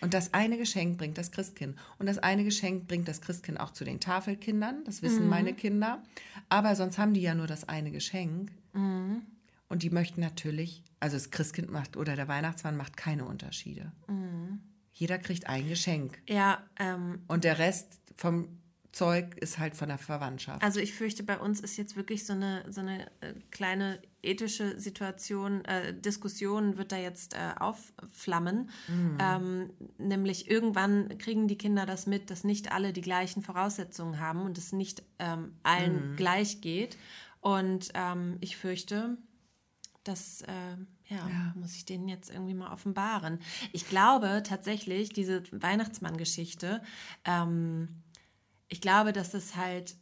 Und 0.00 0.12
das 0.12 0.34
eine 0.34 0.58
Geschenk 0.58 0.98
bringt 0.98 1.16
das 1.16 1.30
Christkind. 1.30 1.78
Und 1.98 2.06
das 2.06 2.18
eine 2.18 2.44
Geschenk 2.44 2.86
bringt 2.86 3.08
das 3.08 3.22
Christkind 3.22 3.58
auch 3.58 3.70
zu 3.70 3.84
den 3.84 4.00
Tafelkindern. 4.00 4.84
Das 4.84 5.00
wissen 5.00 5.24
mhm. 5.24 5.30
meine 5.30 5.54
Kinder. 5.54 6.02
Aber 6.50 6.76
sonst 6.76 6.98
haben 6.98 7.14
die 7.14 7.22
ja 7.22 7.34
nur 7.34 7.46
das 7.46 7.66
eine 7.68 7.90
Geschenk. 7.90 8.52
Mhm. 8.74 9.22
Und 9.68 9.82
die 9.82 9.90
möchten 9.90 10.20
natürlich, 10.20 10.82
also 11.00 11.16
das 11.16 11.30
Christkind 11.30 11.70
macht 11.70 11.96
oder 11.96 12.16
der 12.16 12.28
Weihnachtsmann 12.28 12.76
macht 12.76 12.96
keine 12.96 13.24
Unterschiede. 13.24 13.92
Mhm. 14.06 14.60
Jeder 14.92 15.18
kriegt 15.18 15.48
ein 15.48 15.68
Geschenk. 15.68 16.22
Ja. 16.28 16.62
Ähm, 16.78 17.22
und 17.26 17.44
der 17.44 17.58
Rest 17.58 18.00
vom 18.14 18.60
Zeug 18.94 19.36
ist 19.38 19.58
halt 19.58 19.74
von 19.74 19.88
der 19.88 19.98
Verwandtschaft. 19.98 20.62
Also 20.62 20.78
ich 20.78 20.94
fürchte, 20.94 21.24
bei 21.24 21.38
uns 21.38 21.60
ist 21.60 21.76
jetzt 21.76 21.96
wirklich 21.96 22.24
so 22.24 22.32
eine, 22.32 22.64
so 22.70 22.80
eine 22.80 23.06
äh, 23.20 23.34
kleine 23.50 24.00
ethische 24.22 24.78
Situation, 24.78 25.64
äh, 25.64 25.92
Diskussion 25.92 26.78
wird 26.78 26.92
da 26.92 26.96
jetzt 26.96 27.34
äh, 27.34 27.58
aufflammen. 27.58 28.70
Mhm. 28.86 29.18
Ähm, 29.20 29.70
nämlich 29.98 30.48
irgendwann 30.48 31.18
kriegen 31.18 31.48
die 31.48 31.58
Kinder 31.58 31.86
das 31.86 32.06
mit, 32.06 32.30
dass 32.30 32.44
nicht 32.44 32.70
alle 32.70 32.92
die 32.92 33.00
gleichen 33.00 33.42
Voraussetzungen 33.42 34.20
haben 34.20 34.42
und 34.42 34.56
es 34.56 34.72
nicht 34.72 35.02
ähm, 35.18 35.56
allen 35.64 36.12
mhm. 36.12 36.16
gleich 36.16 36.60
geht. 36.60 36.96
Und 37.44 37.90
ähm, 37.92 38.38
ich 38.40 38.56
fürchte, 38.56 39.18
das 40.02 40.40
äh, 40.42 40.76
ja, 41.08 41.28
ja, 41.28 41.52
muss 41.56 41.76
ich 41.76 41.84
denen 41.84 42.08
jetzt 42.08 42.30
irgendwie 42.30 42.54
mal 42.54 42.72
offenbaren. 42.72 43.38
Ich 43.72 43.86
glaube 43.86 44.42
tatsächlich, 44.46 45.10
diese 45.10 45.42
Weihnachtsmann-Geschichte, 45.52 46.82
ähm, 47.26 48.02
ich 48.68 48.80
glaube, 48.80 49.12
dass 49.12 49.34
es 49.34 49.56
halt, 49.56 49.94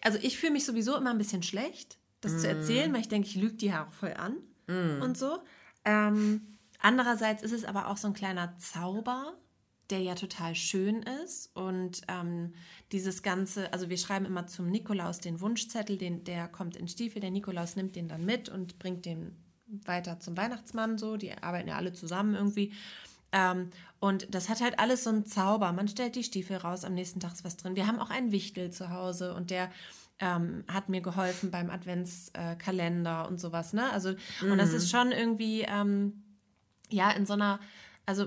also 0.00 0.18
ich 0.22 0.38
fühle 0.38 0.52
mich 0.52 0.64
sowieso 0.64 0.96
immer 0.96 1.10
ein 1.10 1.18
bisschen 1.18 1.42
schlecht, 1.42 1.98
das 2.22 2.32
mm. 2.32 2.38
zu 2.38 2.48
erzählen, 2.48 2.92
weil 2.94 3.02
ich 3.02 3.08
denke, 3.08 3.28
ich 3.28 3.36
lüge 3.36 3.56
die 3.56 3.66
ja 3.66 3.84
auch 3.84 3.92
voll 3.92 4.14
an 4.14 4.38
mm. 4.68 5.02
und 5.02 5.18
so. 5.18 5.40
Ähm, 5.84 6.56
andererseits 6.78 7.42
ist 7.42 7.52
es 7.52 7.66
aber 7.66 7.88
auch 7.88 7.98
so 7.98 8.08
ein 8.08 8.14
kleiner 8.14 8.56
Zauber, 8.56 9.34
der 9.90 10.00
ja 10.00 10.14
total 10.14 10.54
schön 10.54 11.02
ist. 11.24 11.54
Und 11.54 12.02
ähm, 12.08 12.54
dieses 12.92 13.22
Ganze, 13.22 13.72
also 13.72 13.88
wir 13.88 13.98
schreiben 13.98 14.26
immer 14.26 14.46
zum 14.46 14.70
Nikolaus 14.70 15.20
den 15.20 15.40
Wunschzettel, 15.40 15.96
den, 15.96 16.24
der 16.24 16.48
kommt 16.48 16.76
in 16.76 16.88
Stiefel, 16.88 17.20
der 17.20 17.30
Nikolaus 17.30 17.76
nimmt 17.76 17.96
den 17.96 18.08
dann 18.08 18.24
mit 18.24 18.48
und 18.48 18.78
bringt 18.78 19.06
den 19.06 19.36
weiter 19.66 20.20
zum 20.20 20.36
Weihnachtsmann 20.36 20.98
so. 20.98 21.16
Die 21.16 21.32
arbeiten 21.32 21.68
ja 21.68 21.76
alle 21.76 21.92
zusammen 21.92 22.34
irgendwie. 22.34 22.72
Ähm, 23.32 23.70
und 24.00 24.34
das 24.34 24.48
hat 24.48 24.60
halt 24.60 24.78
alles 24.78 25.04
so 25.04 25.10
einen 25.10 25.26
Zauber. 25.26 25.72
Man 25.72 25.88
stellt 25.88 26.16
die 26.16 26.24
Stiefel 26.24 26.56
raus, 26.56 26.84
am 26.84 26.94
nächsten 26.94 27.20
Tag 27.20 27.32
ist 27.32 27.44
was 27.44 27.56
drin. 27.56 27.76
Wir 27.76 27.86
haben 27.86 27.98
auch 27.98 28.10
einen 28.10 28.32
Wichtel 28.32 28.70
zu 28.70 28.90
Hause 28.90 29.34
und 29.34 29.50
der 29.50 29.70
ähm, 30.20 30.64
hat 30.68 30.88
mir 30.88 31.00
geholfen 31.00 31.50
beim 31.50 31.70
Adventskalender 31.70 33.24
äh, 33.24 33.28
und 33.28 33.38
sowas. 33.38 33.72
Ne? 33.72 33.90
Also, 33.92 34.14
mhm. 34.42 34.52
und 34.52 34.58
das 34.58 34.72
ist 34.72 34.84
mhm. 34.92 34.96
schon 34.96 35.12
irgendwie, 35.12 35.62
ähm, 35.62 36.24
ja, 36.90 37.10
in 37.10 37.26
so 37.26 37.34
einer, 37.34 37.60
also 38.06 38.26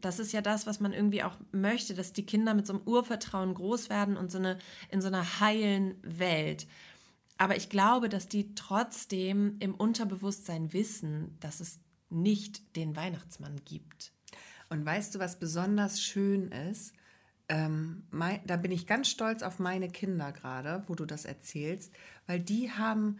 das 0.00 0.18
ist 0.18 0.32
ja 0.32 0.40
das, 0.40 0.66
was 0.66 0.80
man 0.80 0.92
irgendwie 0.92 1.22
auch 1.22 1.36
möchte, 1.52 1.94
dass 1.94 2.12
die 2.12 2.26
Kinder 2.26 2.54
mit 2.54 2.66
so 2.66 2.74
einem 2.74 2.82
Urvertrauen 2.86 3.54
groß 3.54 3.90
werden 3.90 4.16
und 4.16 4.30
so 4.30 4.38
eine, 4.38 4.58
in 4.90 5.00
so 5.00 5.08
einer 5.08 5.40
heilen 5.40 5.96
Welt. 6.02 6.66
Aber 7.38 7.56
ich 7.56 7.68
glaube, 7.68 8.08
dass 8.08 8.28
die 8.28 8.54
trotzdem 8.54 9.56
im 9.60 9.74
Unterbewusstsein 9.74 10.72
wissen, 10.72 11.36
dass 11.40 11.60
es 11.60 11.80
nicht 12.10 12.76
den 12.76 12.94
Weihnachtsmann 12.94 13.60
gibt. 13.64 14.12
Und 14.68 14.84
weißt 14.84 15.14
du, 15.14 15.18
was 15.18 15.38
besonders 15.38 16.00
schön 16.00 16.52
ist? 16.52 16.94
Ähm, 17.48 18.04
mein, 18.10 18.40
da 18.46 18.56
bin 18.56 18.70
ich 18.70 18.86
ganz 18.86 19.08
stolz 19.08 19.42
auf 19.42 19.58
meine 19.58 19.88
Kinder 19.88 20.32
gerade, 20.32 20.84
wo 20.86 20.94
du 20.94 21.04
das 21.04 21.24
erzählst, 21.24 21.92
weil 22.26 22.40
die 22.40 22.70
haben, 22.70 23.18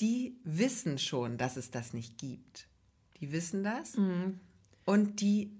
die 0.00 0.38
wissen 0.44 0.98
schon, 0.98 1.38
dass 1.38 1.56
es 1.56 1.70
das 1.70 1.94
nicht 1.94 2.18
gibt. 2.18 2.68
Die 3.20 3.32
wissen 3.32 3.64
das. 3.64 3.96
Mhm. 3.96 4.40
Und 4.84 5.20
die, 5.20 5.56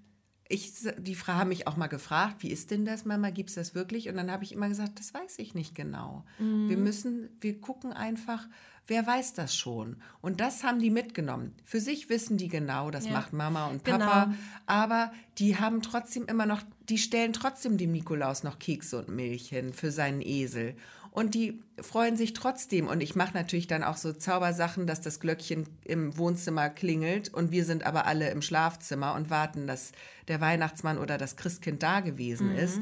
ich, 0.48 0.72
die 0.98 1.14
Frau 1.14 1.35
haben 1.35 1.48
mich 1.48 1.66
auch 1.66 1.76
mal 1.76 1.87
gefragt, 1.87 2.42
wie 2.42 2.50
ist 2.50 2.70
denn 2.70 2.85
das, 2.85 3.04
Mama, 3.04 3.30
gibt 3.30 3.48
es 3.48 3.54
das 3.54 3.74
wirklich? 3.74 4.09
Und 4.09 4.16
dann 4.16 4.30
habe 4.30 4.44
ich 4.44 4.52
immer 4.52 4.68
gesagt, 4.68 4.98
das 4.98 5.14
weiß 5.14 5.38
ich 5.38 5.54
nicht 5.54 5.74
genau. 5.74 6.24
Mhm. 6.38 6.68
Wir 6.68 6.76
müssen, 6.76 7.30
wir 7.40 7.61
gucken 7.61 7.92
einfach, 7.92 8.46
wer 8.87 9.07
weiß 9.07 9.33
das 9.33 9.57
schon? 9.57 9.96
Und 10.20 10.40
das 10.40 10.62
haben 10.62 10.80
die 10.80 10.90
mitgenommen. 10.90 11.54
Für 11.64 11.80
sich 11.80 12.11
wissen 12.11 12.37
die 12.37 12.48
genau, 12.48 12.90
das 12.90 13.07
ja. 13.07 13.12
macht 13.12 13.33
Mama 13.33 13.66
und 13.66 13.85
Papa. 13.85 14.24
Genau. 14.24 14.37
Aber 14.66 15.12
die 15.38 15.59
haben 15.59 15.80
trotzdem 15.80 16.26
immer 16.26 16.44
noch, 16.44 16.62
die 16.88 16.98
stellen 16.98 17.33
trotzdem 17.33 17.78
dem 17.78 17.92
Nikolaus 17.92 18.44
noch 18.44 18.59
Kekse 18.59 18.98
und 18.98 19.09
Milch 19.09 19.48
hin 19.48 19.72
für 19.72 19.90
seinen 19.90 20.20
Esel. 20.20 20.76
Und 21.14 21.35
die 21.35 21.62
freuen 21.81 22.16
sich 22.16 22.33
trotzdem. 22.33 22.88
Und 22.88 23.00
ich 23.00 23.14
mache 23.14 23.35
natürlich 23.35 23.68
dann 23.68 23.85
auch 23.85 23.96
so 23.96 24.12
Zaubersachen, 24.12 24.88
dass 24.88 25.00
das 25.00 25.20
Glöckchen 25.20 25.68
im 25.85 26.18
Wohnzimmer 26.18 26.68
klingelt 26.68 27.33
und 27.33 27.53
wir 27.53 27.64
sind 27.64 27.87
aber 27.87 28.07
alle 28.07 28.31
im 28.31 28.42
Schlafzimmer 28.42 29.14
und 29.14 29.31
warten, 29.31 29.68
dass 29.68 29.92
der 30.27 30.40
Weihnachtsmann 30.40 30.98
oder 30.98 31.16
das 31.16 31.37
Christkind 31.37 31.85
da 31.85 32.00
gewesen 32.00 32.50
mhm. 32.50 32.59
ist. 32.59 32.81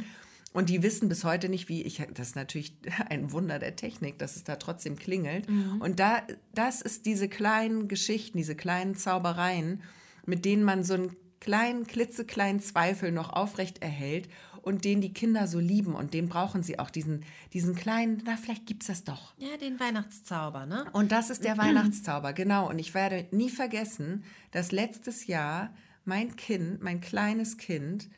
Und 0.54 0.70
die 0.70 0.82
wissen 0.82 1.10
bis 1.10 1.24
heute 1.24 1.50
nicht, 1.50 1.68
wie 1.68 1.82
ich, 1.82 2.02
das 2.14 2.28
ist 2.28 2.36
natürlich 2.36 2.74
ein 3.10 3.32
Wunder 3.32 3.58
der 3.58 3.76
Technik, 3.76 4.18
dass 4.18 4.36
es 4.36 4.44
da 4.44 4.56
trotzdem 4.56 4.96
klingelt. 4.96 5.50
Mhm. 5.50 5.82
Und 5.82 6.00
da, 6.00 6.22
das 6.54 6.80
ist 6.80 7.04
diese 7.04 7.28
kleinen 7.28 7.86
Geschichten, 7.86 8.38
diese 8.38 8.54
kleinen 8.54 8.94
Zaubereien, 8.94 9.82
mit 10.24 10.46
denen 10.46 10.64
man 10.64 10.84
so 10.84 10.94
einen 10.94 11.16
kleinen, 11.40 11.86
klitzekleinen 11.86 12.62
Zweifel 12.62 13.12
noch 13.12 13.28
aufrecht 13.28 13.82
erhält 13.82 14.30
und 14.62 14.84
den 14.84 15.00
die 15.00 15.12
Kinder 15.12 15.46
so 15.46 15.58
lieben 15.58 15.94
und 15.94 16.14
den 16.14 16.28
brauchen 16.28 16.62
sie 16.62 16.78
auch, 16.78 16.90
diesen, 16.90 17.24
diesen 17.52 17.74
kleinen, 17.74 18.22
na, 18.24 18.36
vielleicht 18.36 18.66
gibt 18.66 18.82
es 18.82 18.88
das 18.88 19.04
doch. 19.04 19.34
Ja, 19.38 19.56
den 19.56 19.78
Weihnachtszauber, 19.78 20.66
ne? 20.66 20.86
Und 20.92 21.12
das 21.12 21.30
ist 21.30 21.44
der 21.44 21.58
Weihnachtszauber, 21.58 22.32
genau. 22.32 22.68
Und 22.68 22.78
ich 22.78 22.94
werde 22.94 23.26
nie 23.30 23.50
vergessen, 23.50 24.24
dass 24.52 24.72
letztes 24.72 25.26
Jahr 25.26 25.74
mein 26.04 26.36
Kind, 26.36 26.82
mein 26.82 27.00
kleines 27.00 27.58
Kind, 27.58 28.08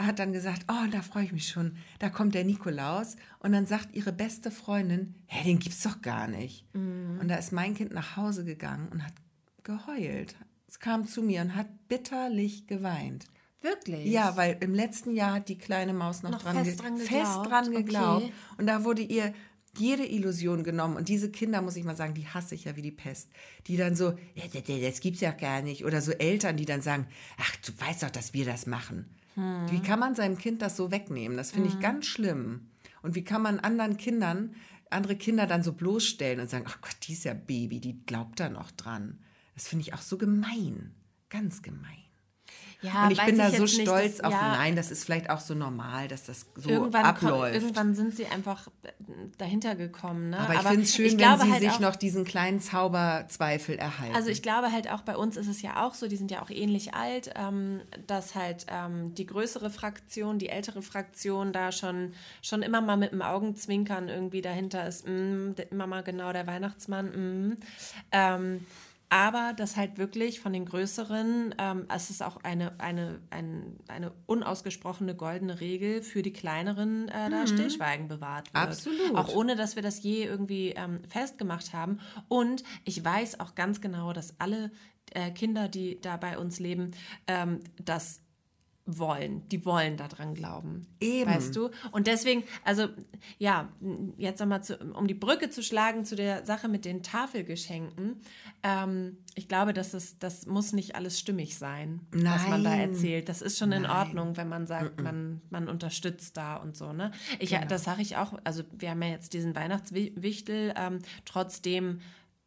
hat 0.00 0.18
dann 0.18 0.32
gesagt, 0.32 0.66
oh, 0.68 0.90
da 0.90 1.02
freue 1.02 1.24
ich 1.24 1.32
mich 1.32 1.48
schon, 1.48 1.76
da 2.00 2.10
kommt 2.10 2.34
der 2.34 2.44
Nikolaus. 2.44 3.16
Und 3.38 3.52
dann 3.52 3.66
sagt 3.66 3.94
ihre 3.94 4.12
beste 4.12 4.50
Freundin, 4.50 5.14
hä, 5.26 5.44
den 5.44 5.58
gibt's 5.58 5.82
doch 5.82 6.02
gar 6.02 6.26
nicht. 6.26 6.66
Mhm. 6.74 7.18
Und 7.20 7.28
da 7.28 7.36
ist 7.36 7.52
mein 7.52 7.74
Kind 7.74 7.92
nach 7.92 8.16
Hause 8.16 8.44
gegangen 8.44 8.88
und 8.88 9.04
hat 9.04 9.14
geheult. 9.62 10.34
Es 10.66 10.80
kam 10.80 11.06
zu 11.06 11.22
mir 11.22 11.42
und 11.42 11.54
hat 11.54 11.68
bitterlich 11.88 12.66
geweint. 12.66 13.26
Wirklich? 13.64 14.04
Ja, 14.04 14.36
weil 14.36 14.58
im 14.60 14.74
letzten 14.74 15.14
Jahr 15.14 15.32
hat 15.32 15.48
die 15.48 15.56
kleine 15.56 15.94
Maus 15.94 16.22
noch, 16.22 16.32
noch 16.32 16.42
dran, 16.42 16.64
fest 16.64 16.82
dran 16.82 16.98
geglaubt. 16.98 17.08
Fest 17.08 17.50
dran 17.50 17.72
geglaubt. 17.72 18.24
Okay. 18.24 18.32
Und 18.58 18.66
da 18.66 18.84
wurde 18.84 19.00
ihr 19.00 19.32
jede 19.78 20.04
Illusion 20.04 20.64
genommen. 20.64 20.96
Und 20.96 21.08
diese 21.08 21.30
Kinder, 21.30 21.62
muss 21.62 21.76
ich 21.76 21.84
mal 21.84 21.96
sagen, 21.96 22.12
die 22.12 22.28
hasse 22.28 22.54
ich 22.54 22.64
ja 22.64 22.76
wie 22.76 22.82
die 22.82 22.92
Pest. 22.92 23.30
Die 23.66 23.78
dann 23.78 23.96
so, 23.96 24.12
das 24.36 25.00
gibt's 25.00 25.22
ja 25.22 25.32
gar 25.32 25.62
nicht. 25.62 25.86
Oder 25.86 26.02
so 26.02 26.12
Eltern, 26.12 26.58
die 26.58 26.66
dann 26.66 26.82
sagen, 26.82 27.06
ach, 27.38 27.56
du 27.56 27.72
weißt 27.78 28.02
doch, 28.02 28.10
dass 28.10 28.34
wir 28.34 28.44
das 28.44 28.66
machen. 28.66 29.06
Hm. 29.34 29.70
Wie 29.70 29.80
kann 29.80 29.98
man 29.98 30.14
seinem 30.14 30.36
Kind 30.36 30.60
das 30.60 30.76
so 30.76 30.90
wegnehmen? 30.90 31.38
Das 31.38 31.50
finde 31.50 31.70
hm. 31.70 31.76
ich 31.76 31.82
ganz 31.82 32.04
schlimm. 32.04 32.68
Und 33.00 33.14
wie 33.14 33.24
kann 33.24 33.40
man 33.40 33.60
anderen 33.60 33.96
Kindern, 33.96 34.54
andere 34.90 35.16
Kinder 35.16 35.46
dann 35.46 35.62
so 35.62 35.72
bloßstellen 35.72 36.38
und 36.38 36.50
sagen, 36.50 36.66
ach 36.68 36.82
Gott, 36.82 36.96
die 37.04 37.14
ist 37.14 37.24
ja 37.24 37.32
Baby, 37.32 37.80
die 37.80 38.04
glaubt 38.04 38.40
da 38.40 38.50
noch 38.50 38.70
dran. 38.70 39.20
Das 39.54 39.68
finde 39.68 39.82
ich 39.82 39.94
auch 39.94 40.02
so 40.02 40.18
gemein. 40.18 40.94
Ganz 41.30 41.62
gemein. 41.62 42.03
Ja, 42.84 43.04
und 43.04 43.12
ich 43.12 43.24
bin 43.24 43.38
da 43.38 43.48
ich 43.48 43.56
so 43.56 43.66
stolz 43.66 44.18
das, 44.18 44.24
auf, 44.24 44.32
ja, 44.32 44.56
nein, 44.56 44.76
das 44.76 44.90
ist 44.90 45.04
vielleicht 45.04 45.30
auch 45.30 45.40
so 45.40 45.54
normal, 45.54 46.06
dass 46.06 46.24
das 46.24 46.46
so 46.54 46.68
irgendwann 46.68 47.04
abläuft. 47.04 47.54
irgendwann 47.54 47.94
sind 47.94 48.14
sie 48.14 48.26
einfach 48.26 48.66
äh, 48.82 48.92
dahinter 49.38 49.74
gekommen. 49.74 50.30
Ne? 50.30 50.38
Aber 50.38 50.54
ich 50.54 50.60
finde 50.60 50.82
es 50.82 50.94
schön, 50.94 51.18
wenn 51.18 51.38
sie 51.38 51.50
halt 51.50 51.62
sich 51.62 51.70
auch, 51.70 51.80
noch 51.80 51.96
diesen 51.96 52.24
kleinen 52.24 52.60
Zauberzweifel 52.60 53.76
erhalten. 53.76 54.14
Also 54.14 54.28
ich 54.28 54.42
glaube 54.42 54.70
halt 54.70 54.90
auch 54.92 55.00
bei 55.00 55.16
uns 55.16 55.38
ist 55.38 55.48
es 55.48 55.62
ja 55.62 55.82
auch 55.84 55.94
so, 55.94 56.08
die 56.08 56.16
sind 56.16 56.30
ja 56.30 56.42
auch 56.42 56.50
ähnlich 56.50 56.92
alt, 56.92 57.30
ähm, 57.36 57.80
dass 58.06 58.34
halt 58.34 58.66
ähm, 58.68 59.14
die 59.14 59.24
größere 59.24 59.70
Fraktion, 59.70 60.38
die 60.38 60.50
ältere 60.50 60.82
Fraktion 60.82 61.54
da 61.54 61.72
schon, 61.72 62.12
schon 62.42 62.60
immer 62.60 62.82
mal 62.82 62.98
mit 62.98 63.12
dem 63.12 63.22
Augenzwinkern 63.22 64.10
irgendwie 64.10 64.42
dahinter 64.42 64.86
ist, 64.86 65.08
mm, 65.08 65.52
immer 65.70 65.86
mal 65.86 66.02
genau 66.02 66.32
der 66.34 66.46
Weihnachtsmann. 66.46 67.06
Mm. 67.06 67.56
Ähm, 68.12 68.60
aber 69.14 69.52
das 69.56 69.76
halt 69.76 69.96
wirklich 69.96 70.40
von 70.40 70.52
den 70.52 70.64
größeren, 70.64 71.54
ähm, 71.58 71.86
es 71.88 72.10
ist 72.10 72.20
auch 72.20 72.38
eine, 72.42 72.80
eine, 72.80 73.20
ein, 73.30 73.76
eine 73.86 74.10
unausgesprochene 74.26 75.14
goldene 75.14 75.60
Regel 75.60 76.02
für 76.02 76.22
die 76.22 76.32
kleineren, 76.32 77.06
äh, 77.06 77.30
da 77.30 77.42
mhm. 77.42 77.46
Stillschweigen 77.46 78.08
bewahrt 78.08 78.52
wird. 78.52 78.64
Absolut. 78.64 79.14
Auch 79.14 79.32
ohne, 79.32 79.54
dass 79.54 79.76
wir 79.76 79.84
das 79.84 80.02
je 80.02 80.24
irgendwie 80.24 80.70
ähm, 80.70 80.98
festgemacht 81.08 81.72
haben. 81.72 82.00
Und 82.26 82.64
ich 82.84 83.04
weiß 83.04 83.38
auch 83.38 83.54
ganz 83.54 83.80
genau, 83.80 84.12
dass 84.12 84.34
alle 84.40 84.72
äh, 85.12 85.30
Kinder, 85.30 85.68
die 85.68 86.00
da 86.00 86.16
bei 86.16 86.36
uns 86.36 86.58
leben, 86.58 86.90
ähm, 87.28 87.60
das 87.76 88.20
wollen, 88.86 89.48
die 89.48 89.64
wollen 89.64 89.96
daran 89.96 90.34
glauben. 90.34 90.86
Eben. 91.00 91.30
Weißt 91.30 91.56
du? 91.56 91.70
Und 91.90 92.06
deswegen, 92.06 92.44
also 92.64 92.88
ja, 93.38 93.70
jetzt 94.18 94.40
nochmal, 94.40 94.60
um 94.94 95.06
die 95.06 95.14
Brücke 95.14 95.48
zu 95.48 95.62
schlagen 95.62 96.04
zu 96.04 96.16
der 96.16 96.44
Sache 96.44 96.68
mit 96.68 96.84
den 96.84 97.02
Tafelgeschenken. 97.02 98.20
Ähm, 98.62 99.18
ich 99.34 99.48
glaube, 99.48 99.72
dass 99.72 99.94
es, 99.94 100.18
das 100.18 100.46
muss 100.46 100.72
nicht 100.74 100.96
alles 100.96 101.18
stimmig 101.18 101.56
sein, 101.56 102.00
Nein. 102.12 102.24
was 102.24 102.48
man 102.48 102.64
da 102.64 102.74
erzählt. 102.74 103.28
Das 103.30 103.40
ist 103.40 103.58
schon 103.58 103.70
Nein. 103.70 103.84
in 103.84 103.90
Ordnung, 103.90 104.36
wenn 104.36 104.48
man 104.48 104.66
sagt, 104.66 105.00
man, 105.00 105.40
man 105.48 105.68
unterstützt 105.68 106.36
da 106.36 106.56
und 106.56 106.76
so. 106.76 106.92
Ne? 106.92 107.10
Ich, 107.38 107.50
genau. 107.50 107.66
Das 107.66 107.84
sage 107.84 108.02
ich 108.02 108.16
auch, 108.16 108.38
also 108.44 108.64
wir 108.72 108.90
haben 108.90 109.02
ja 109.02 109.08
jetzt 109.08 109.32
diesen 109.32 109.54
Weihnachtswichtel, 109.54 110.74
ähm, 110.76 110.98
trotzdem 111.24 112.00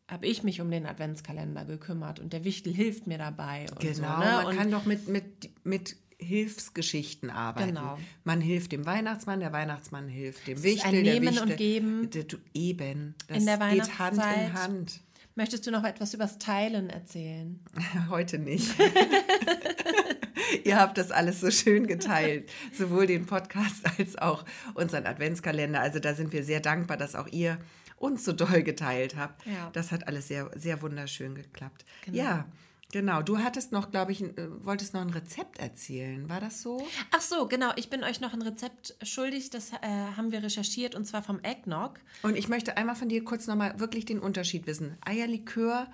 habe 0.10 0.26
ich 0.26 0.44
mich 0.44 0.62
um 0.62 0.72
den 0.72 0.86
Adventskalender 0.86 1.66
gekümmert 1.66 2.20
und 2.20 2.32
der 2.32 2.44
Wichtel 2.46 2.74
hilft 2.74 3.08
mir 3.08 3.18
dabei. 3.18 3.66
genau, 3.80 3.94
so, 3.94 4.02
ne? 4.04 4.42
man 4.44 4.56
kann 4.56 4.72
doch 4.72 4.86
mit, 4.86 5.10
mit, 5.10 5.50
mit 5.66 5.98
Hilfsgeschichten 6.20 7.30
arbeiten. 7.30 7.76
Genau. 7.76 7.98
Man 8.24 8.42
hilft 8.42 8.72
dem 8.72 8.86
Weihnachtsmann, 8.86 9.40
der 9.40 9.54
Weihnachtsmann 9.54 10.08
hilft 10.08 10.48
dem 10.48 10.64
Wichtel. 10.64 10.88
Ein 10.88 11.02
Nehmen 11.04 11.28
Wichtel, 11.28 11.44
und 11.44 11.58
Geben. 11.58 12.10
Eben. 12.54 13.16
Das 13.28 13.38
in 13.38 13.46
der 13.46 13.58
geht 13.58 14.00
Hand 14.00 14.18
in 14.18 14.54
Hand. 14.54 15.02
Möchtest 15.36 15.68
du 15.68 15.72
noch 15.72 15.84
etwas 15.84 16.16
übers 16.16 16.40
Teilen 16.40 16.90
erzählen? 16.90 17.60
Heute 18.10 18.40
nicht. 18.40 18.74
Ihr 20.64 20.80
habt 20.80 20.98
das 20.98 21.12
alles 21.12 21.42
so 21.42 21.52
schön 21.52 21.86
geteilt, 21.86 22.50
sowohl 22.74 23.06
den 23.06 23.28
Podcast 23.28 23.86
als 24.00 24.18
auch 24.18 24.46
unseren 24.74 25.06
Adventskalender. 25.06 25.80
Also 25.80 26.00
da 26.00 26.16
sind 26.16 26.34
wir 26.34 26.44
sehr 26.44 26.60
dankbar, 26.60 26.98
dass 26.98 27.16
auch 27.16 27.28
ihr 27.28 27.60
uns 27.98 28.26
so 28.26 28.32
doll 28.32 28.64
geteilt 28.64 29.16
habt. 29.16 29.46
Ja. 29.46 29.70
Das 29.74 29.92
hat 29.92 30.08
alles 30.08 30.28
sehr, 30.28 30.50
sehr 30.56 30.82
wunderschön 30.82 31.36
geklappt. 31.36 31.86
Genau. 32.06 32.18
Ja. 32.18 32.46
Genau, 32.92 33.22
du 33.22 33.40
hattest 33.40 33.74
noch, 33.74 33.92
glaube 33.92 34.14
ich, 34.14 34.22
äh, 34.22 34.66
wolltest 34.66 34.94
noch 34.94 35.02
ein 35.02 35.10
Rezept 35.10 35.60
erzählen. 35.60 36.30
War 36.30 36.40
das 36.40 36.62
so? 36.62 36.88
Ach 37.12 37.22
so, 37.22 37.48
genau. 37.48 37.72
Ich 37.76 37.90
bin 37.90 38.04
euch 38.04 38.22
noch 38.22 38.34
ein 38.34 38.42
Rezept 38.42 38.96
schuldig. 39.04 39.50
Das 39.50 39.74
äh, 39.74 39.88
haben 40.16 40.32
wir 40.32 40.42
recherchiert 40.42 40.96
und 40.96 41.06
zwar 41.06 41.22
vom 41.22 41.42
Eggnog. 41.44 42.00
Und 42.24 42.38
ich 42.38 42.48
möchte 42.48 42.78
einmal 42.78 42.96
von 42.96 43.10
dir 43.10 43.24
kurz 43.26 43.46
nochmal 43.48 43.80
wirklich 43.80 44.06
den 44.06 44.20
Unterschied 44.20 44.68
wissen. 44.68 44.98
Eierlikör 45.06 45.88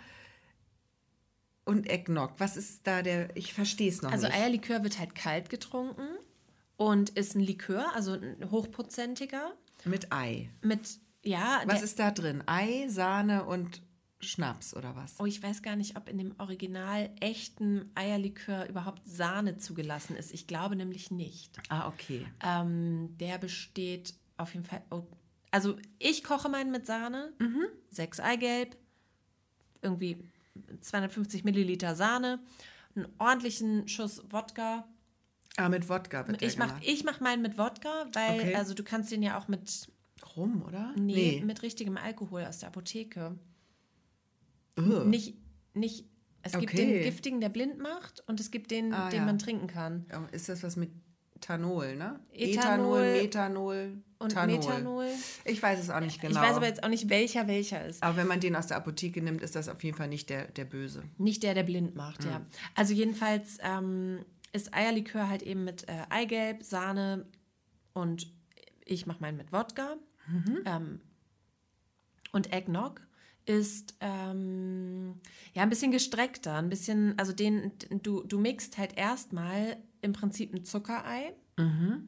und 1.65 1.89
Eggnog. 1.89 2.34
Was 2.38 2.58
ist 2.58 2.86
da 2.86 3.01
der? 3.01 3.36
Ich 3.36 3.53
verstehe 3.53 3.89
es 3.89 4.03
noch 4.03 4.12
also 4.12 4.25
nicht. 4.25 4.34
Also 4.34 4.43
Eierlikör 4.43 4.84
wird 4.84 4.99
halt 4.99 5.15
kalt 5.15 5.49
getrunken 5.49 6.08
und 6.77 7.10
ist 7.12 7.36
ein 7.36 7.41
Likör, 7.41 7.95
also 7.95 8.13
ein 8.13 8.51
hochprozentiger. 8.51 9.53
Mit 9.86 10.12
Ei. 10.12 10.49
Mit 10.62 10.99
ja. 11.23 11.63
Was 11.65 11.82
ist 11.82 11.97
da 11.97 12.12
drin? 12.12 12.43
Ei, 12.45 12.86
Sahne 12.88 13.45
und 13.45 13.82
Schnaps 14.23 14.75
oder 14.75 14.95
was? 14.95 15.15
Oh, 15.19 15.25
ich 15.25 15.41
weiß 15.41 15.62
gar 15.62 15.75
nicht, 15.75 15.97
ob 15.97 16.09
in 16.09 16.17
dem 16.17 16.33
original 16.39 17.09
echten 17.19 17.91
Eierlikör 17.95 18.67
überhaupt 18.67 19.01
Sahne 19.07 19.57
zugelassen 19.57 20.15
ist. 20.15 20.33
Ich 20.33 20.47
glaube 20.47 20.75
nämlich 20.75 21.12
nicht. 21.12 21.57
Ah, 21.69 21.88
okay. 21.88 22.25
Ähm, 22.43 23.15
der 23.19 23.38
besteht 23.38 24.15
auf 24.38 24.53
jeden 24.53 24.65
Fall. 24.65 24.81
Oh, 24.89 25.03
also 25.51 25.77
ich 25.99 26.23
koche 26.23 26.49
meinen 26.49 26.71
mit 26.71 26.86
Sahne, 26.86 27.33
mhm. 27.39 27.67
sechs 27.89 28.19
Eigelb, 28.19 28.75
irgendwie 29.81 30.17
250 30.81 31.43
Milliliter 31.43 31.95
Sahne. 31.95 32.39
einen 32.95 33.07
ordentlichen 33.19 33.88
Schuss 33.88 34.23
Wodka. 34.29 34.88
Ah, 35.57 35.69
mit 35.69 35.88
Wodka 35.89 36.23
bitte. 36.23 36.45
Ich 36.45 36.57
mache 36.57 36.81
mach 37.05 37.19
meinen 37.19 37.41
mit 37.41 37.57
Wodka, 37.57 38.07
weil 38.13 38.39
okay. 38.39 38.55
also 38.55 38.73
du 38.73 38.83
kannst 38.83 39.12
den 39.12 39.21
ja 39.21 39.38
auch 39.38 39.47
mit 39.47 39.88
Rum, 40.36 40.63
oder? 40.63 40.93
Nee, 40.95 41.39
nee. 41.39 41.45
mit 41.45 41.62
richtigem 41.62 41.97
Alkohol 41.97 42.45
aus 42.45 42.59
der 42.59 42.69
Apotheke. 42.69 43.38
Uh. 44.77 45.03
Nicht, 45.03 45.36
nicht, 45.73 46.05
es 46.41 46.55
okay. 46.55 46.65
gibt 46.65 46.77
den 46.77 47.03
giftigen, 47.03 47.41
der 47.41 47.49
blind 47.49 47.79
macht 47.79 48.23
und 48.27 48.39
es 48.39 48.51
gibt 48.51 48.71
den, 48.71 48.93
ah, 48.93 49.09
den 49.09 49.19
ja. 49.19 49.25
man 49.25 49.39
trinken 49.39 49.67
kann. 49.67 50.05
Ist 50.31 50.49
das 50.49 50.63
was 50.63 50.75
mit 50.75 50.91
Ethanol, 51.43 51.95
ne? 51.95 52.19
Ethanol, 52.31 53.01
Ethanol 53.01 53.21
Methanol, 53.21 54.03
und 54.19 54.31
Tanol. 54.31 54.57
Methanol. 54.57 55.07
Ich 55.45 55.62
weiß 55.62 55.79
es 55.79 55.89
auch 55.89 55.99
nicht 55.99 56.21
genau. 56.21 56.33
Ich 56.33 56.49
weiß 56.49 56.55
aber 56.55 56.67
jetzt 56.67 56.83
auch 56.83 56.89
nicht, 56.89 57.09
welcher 57.09 57.47
welcher 57.47 57.86
ist. 57.86 58.01
Aber 58.01 58.15
wenn 58.15 58.27
man 58.27 58.39
den 58.39 58.55
aus 58.55 58.67
der 58.67 58.77
Apotheke 58.77 59.21
nimmt, 59.21 59.41
ist 59.41 59.55
das 59.55 59.67
auf 59.67 59.83
jeden 59.83 59.97
Fall 59.97 60.07
nicht 60.07 60.29
der, 60.29 60.47
der 60.47 60.65
Böse. 60.65 61.03
Nicht 61.17 61.43
der, 61.43 61.53
der 61.53 61.63
blind 61.63 61.95
macht, 61.95 62.23
mhm. 62.23 62.31
ja. 62.31 62.41
Also 62.75 62.93
jedenfalls 62.93 63.57
ähm, 63.62 64.19
ist 64.53 64.73
Eierlikör 64.73 65.27
halt 65.27 65.43
eben 65.43 65.63
mit 65.63 65.88
äh, 65.89 66.03
Eigelb, 66.09 66.63
Sahne 66.63 67.25
und 67.93 68.31
ich 68.86 69.05
mache 69.05 69.21
meinen 69.21 69.38
mit 69.38 69.51
Wodka. 69.51 69.97
Mhm. 70.27 70.59
Ähm, 70.65 71.01
und 72.31 72.53
Eggnog 72.53 73.01
ist 73.45 73.95
ähm, 73.99 75.15
ja 75.53 75.63
ein 75.63 75.69
bisschen 75.69 75.91
gestreckter, 75.91 76.56
ein 76.56 76.69
bisschen, 76.69 77.17
also 77.17 77.34
den, 77.34 77.71
du, 77.89 78.23
du 78.23 78.39
mixt 78.39 78.77
halt 78.77 78.97
erstmal 78.97 79.77
im 80.01 80.13
Prinzip 80.13 80.53
ein 80.53 80.63
Zuckerei 80.63 81.34
mhm. 81.58 82.08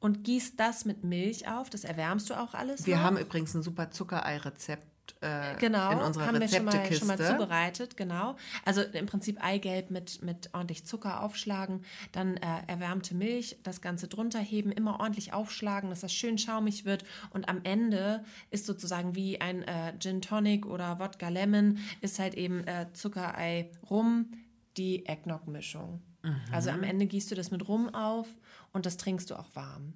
und 0.00 0.24
gießt 0.24 0.58
das 0.58 0.84
mit 0.84 1.04
Milch 1.04 1.48
auf. 1.48 1.70
Das 1.70 1.84
erwärmst 1.84 2.30
du 2.30 2.34
auch 2.34 2.54
alles. 2.54 2.86
Wir 2.86 2.96
noch. 2.96 3.02
haben 3.02 3.16
übrigens 3.18 3.54
ein 3.54 3.62
super 3.62 3.90
Zuckerei-Rezept 3.90 4.86
äh, 5.20 5.56
genau, 5.58 5.90
in 5.92 5.98
unserer 5.98 6.26
haben 6.26 6.40
wir 6.40 6.48
schon 6.48 6.64
mal, 6.64 6.92
schon 6.92 7.08
mal 7.08 7.18
zubereitet, 7.18 7.96
genau. 7.96 8.36
Also 8.64 8.82
im 8.82 9.06
Prinzip 9.06 9.42
Eigelb 9.42 9.90
mit, 9.90 10.22
mit 10.22 10.50
ordentlich 10.52 10.84
Zucker 10.84 11.22
aufschlagen, 11.22 11.84
dann 12.12 12.36
äh, 12.36 12.62
erwärmte 12.66 13.14
Milch, 13.14 13.56
das 13.62 13.80
Ganze 13.80 14.08
drunter 14.08 14.38
heben, 14.38 14.70
immer 14.72 15.00
ordentlich 15.00 15.32
aufschlagen, 15.32 15.90
dass 15.90 16.00
das 16.00 16.12
schön 16.12 16.38
schaumig 16.38 16.84
wird 16.84 17.04
und 17.30 17.48
am 17.48 17.60
Ende 17.64 18.24
ist 18.50 18.66
sozusagen 18.66 19.14
wie 19.14 19.40
ein 19.40 19.62
äh, 19.62 19.94
Gin 19.98 20.20
Tonic 20.20 20.66
oder 20.66 20.98
Wodka 20.98 21.28
Lemon, 21.28 21.78
ist 22.00 22.18
halt 22.18 22.34
eben 22.34 22.66
äh, 22.66 22.86
Zuckerei 22.92 23.70
Rum, 23.88 24.32
die 24.76 25.06
Eggnog-Mischung. 25.06 26.02
Mhm. 26.22 26.40
Also 26.52 26.70
am 26.70 26.82
Ende 26.82 27.06
gießt 27.06 27.30
du 27.30 27.34
das 27.34 27.50
mit 27.50 27.68
Rum 27.68 27.94
auf 27.94 28.26
und 28.72 28.86
das 28.86 28.96
trinkst 28.96 29.30
du 29.30 29.38
auch 29.38 29.54
warm. 29.54 29.94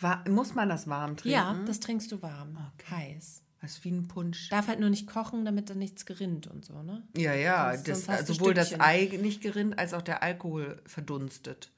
War, 0.00 0.28
muss 0.28 0.54
man 0.54 0.68
das 0.68 0.86
warm 0.86 1.16
trinken? 1.16 1.36
Ja, 1.36 1.56
das 1.66 1.80
trinkst 1.80 2.12
du 2.12 2.22
warm, 2.22 2.56
okay. 2.74 3.14
heiß. 3.14 3.42
Also 3.60 3.82
wie 3.84 3.90
ein 3.90 4.06
Punsch. 4.06 4.48
Darf 4.50 4.68
halt 4.68 4.78
nur 4.78 4.90
nicht 4.90 5.06
kochen, 5.06 5.44
damit 5.44 5.68
dann 5.68 5.78
nichts 5.78 6.06
gerinnt 6.06 6.46
und 6.46 6.64
so, 6.64 6.82
ne? 6.82 7.02
Ja, 7.16 7.34
ja. 7.34 7.76
Das, 7.76 8.04
sonst 8.04 8.26
sowohl 8.28 8.54
das 8.54 8.78
Ei 8.78 9.18
nicht 9.20 9.40
gerinnt, 9.40 9.78
als 9.78 9.94
auch 9.94 10.02
der 10.02 10.22
Alkohol 10.22 10.80
verdunstet. 10.86 11.72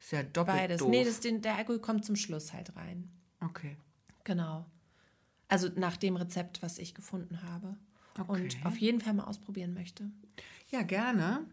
Ist 0.00 0.12
ja 0.12 0.22
doppelt 0.22 0.56
Beides. 0.56 0.78
Doof. 0.78 0.90
Nee, 0.90 1.04
das, 1.04 1.20
den, 1.20 1.42
der 1.42 1.56
Alkohol 1.56 1.80
kommt 1.80 2.04
zum 2.04 2.16
Schluss 2.16 2.52
halt 2.52 2.74
rein. 2.76 3.10
Okay. 3.40 3.76
Genau. 4.24 4.64
Also 5.48 5.68
nach 5.76 5.96
dem 5.96 6.16
Rezept, 6.16 6.62
was 6.62 6.78
ich 6.78 6.94
gefunden 6.94 7.42
habe. 7.42 7.76
Okay. 8.18 8.30
Und 8.32 8.56
auf 8.64 8.76
jeden 8.78 9.00
Fall 9.00 9.14
mal 9.14 9.24
ausprobieren 9.24 9.74
möchte. 9.74 10.10
Ja, 10.70 10.82
gerne. 10.82 11.46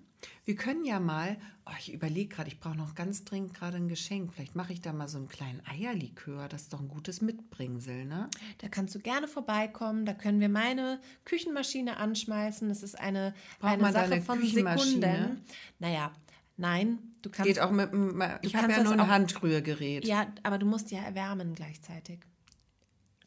Wir 0.45 0.55
können 0.55 0.85
ja 0.85 0.99
mal, 0.99 1.38
oh, 1.65 1.71
ich 1.79 1.93
überlege 1.93 2.35
gerade, 2.35 2.49
ich 2.49 2.59
brauche 2.59 2.75
noch 2.75 2.95
ganz 2.95 3.23
dringend 3.25 3.53
gerade 3.53 3.77
ein 3.77 3.88
Geschenk. 3.88 4.33
Vielleicht 4.33 4.55
mache 4.55 4.73
ich 4.73 4.81
da 4.81 4.93
mal 4.93 5.07
so 5.07 5.17
einen 5.17 5.27
kleinen 5.27 5.61
Eierlikör. 5.65 6.47
Das 6.47 6.63
ist 6.63 6.73
doch 6.73 6.79
ein 6.79 6.88
gutes 6.88 7.21
Mitbringsel, 7.21 8.05
ne? 8.05 8.29
Da 8.59 8.67
kannst 8.69 8.93
du 8.95 8.99
gerne 8.99 9.27
vorbeikommen. 9.27 10.05
Da 10.05 10.13
können 10.13 10.39
wir 10.39 10.49
meine 10.49 10.99
Küchenmaschine 11.23 11.97
anschmeißen. 11.97 12.69
Das 12.69 12.83
ist 12.83 12.99
eine, 12.99 13.33
eine 13.61 13.91
Sache 13.91 14.21
von 14.21 14.41
Sekunden. 14.45 15.43
Naja, 15.79 16.11
nein, 16.57 16.99
du 17.21 17.29
kannst. 17.29 17.47
Geht 17.47 17.59
auch 17.59 17.71
mit 17.71 17.91
dem. 17.91 18.21
Ich 18.41 18.55
habe 18.55 18.71
ja 18.71 18.83
nur 18.83 18.93
ein 18.93 19.07
Handrührgerät. 19.07 20.05
Ja, 20.05 20.27
aber 20.43 20.57
du 20.57 20.65
musst 20.65 20.91
ja 20.91 20.99
erwärmen 20.99 21.55
gleichzeitig 21.55 22.19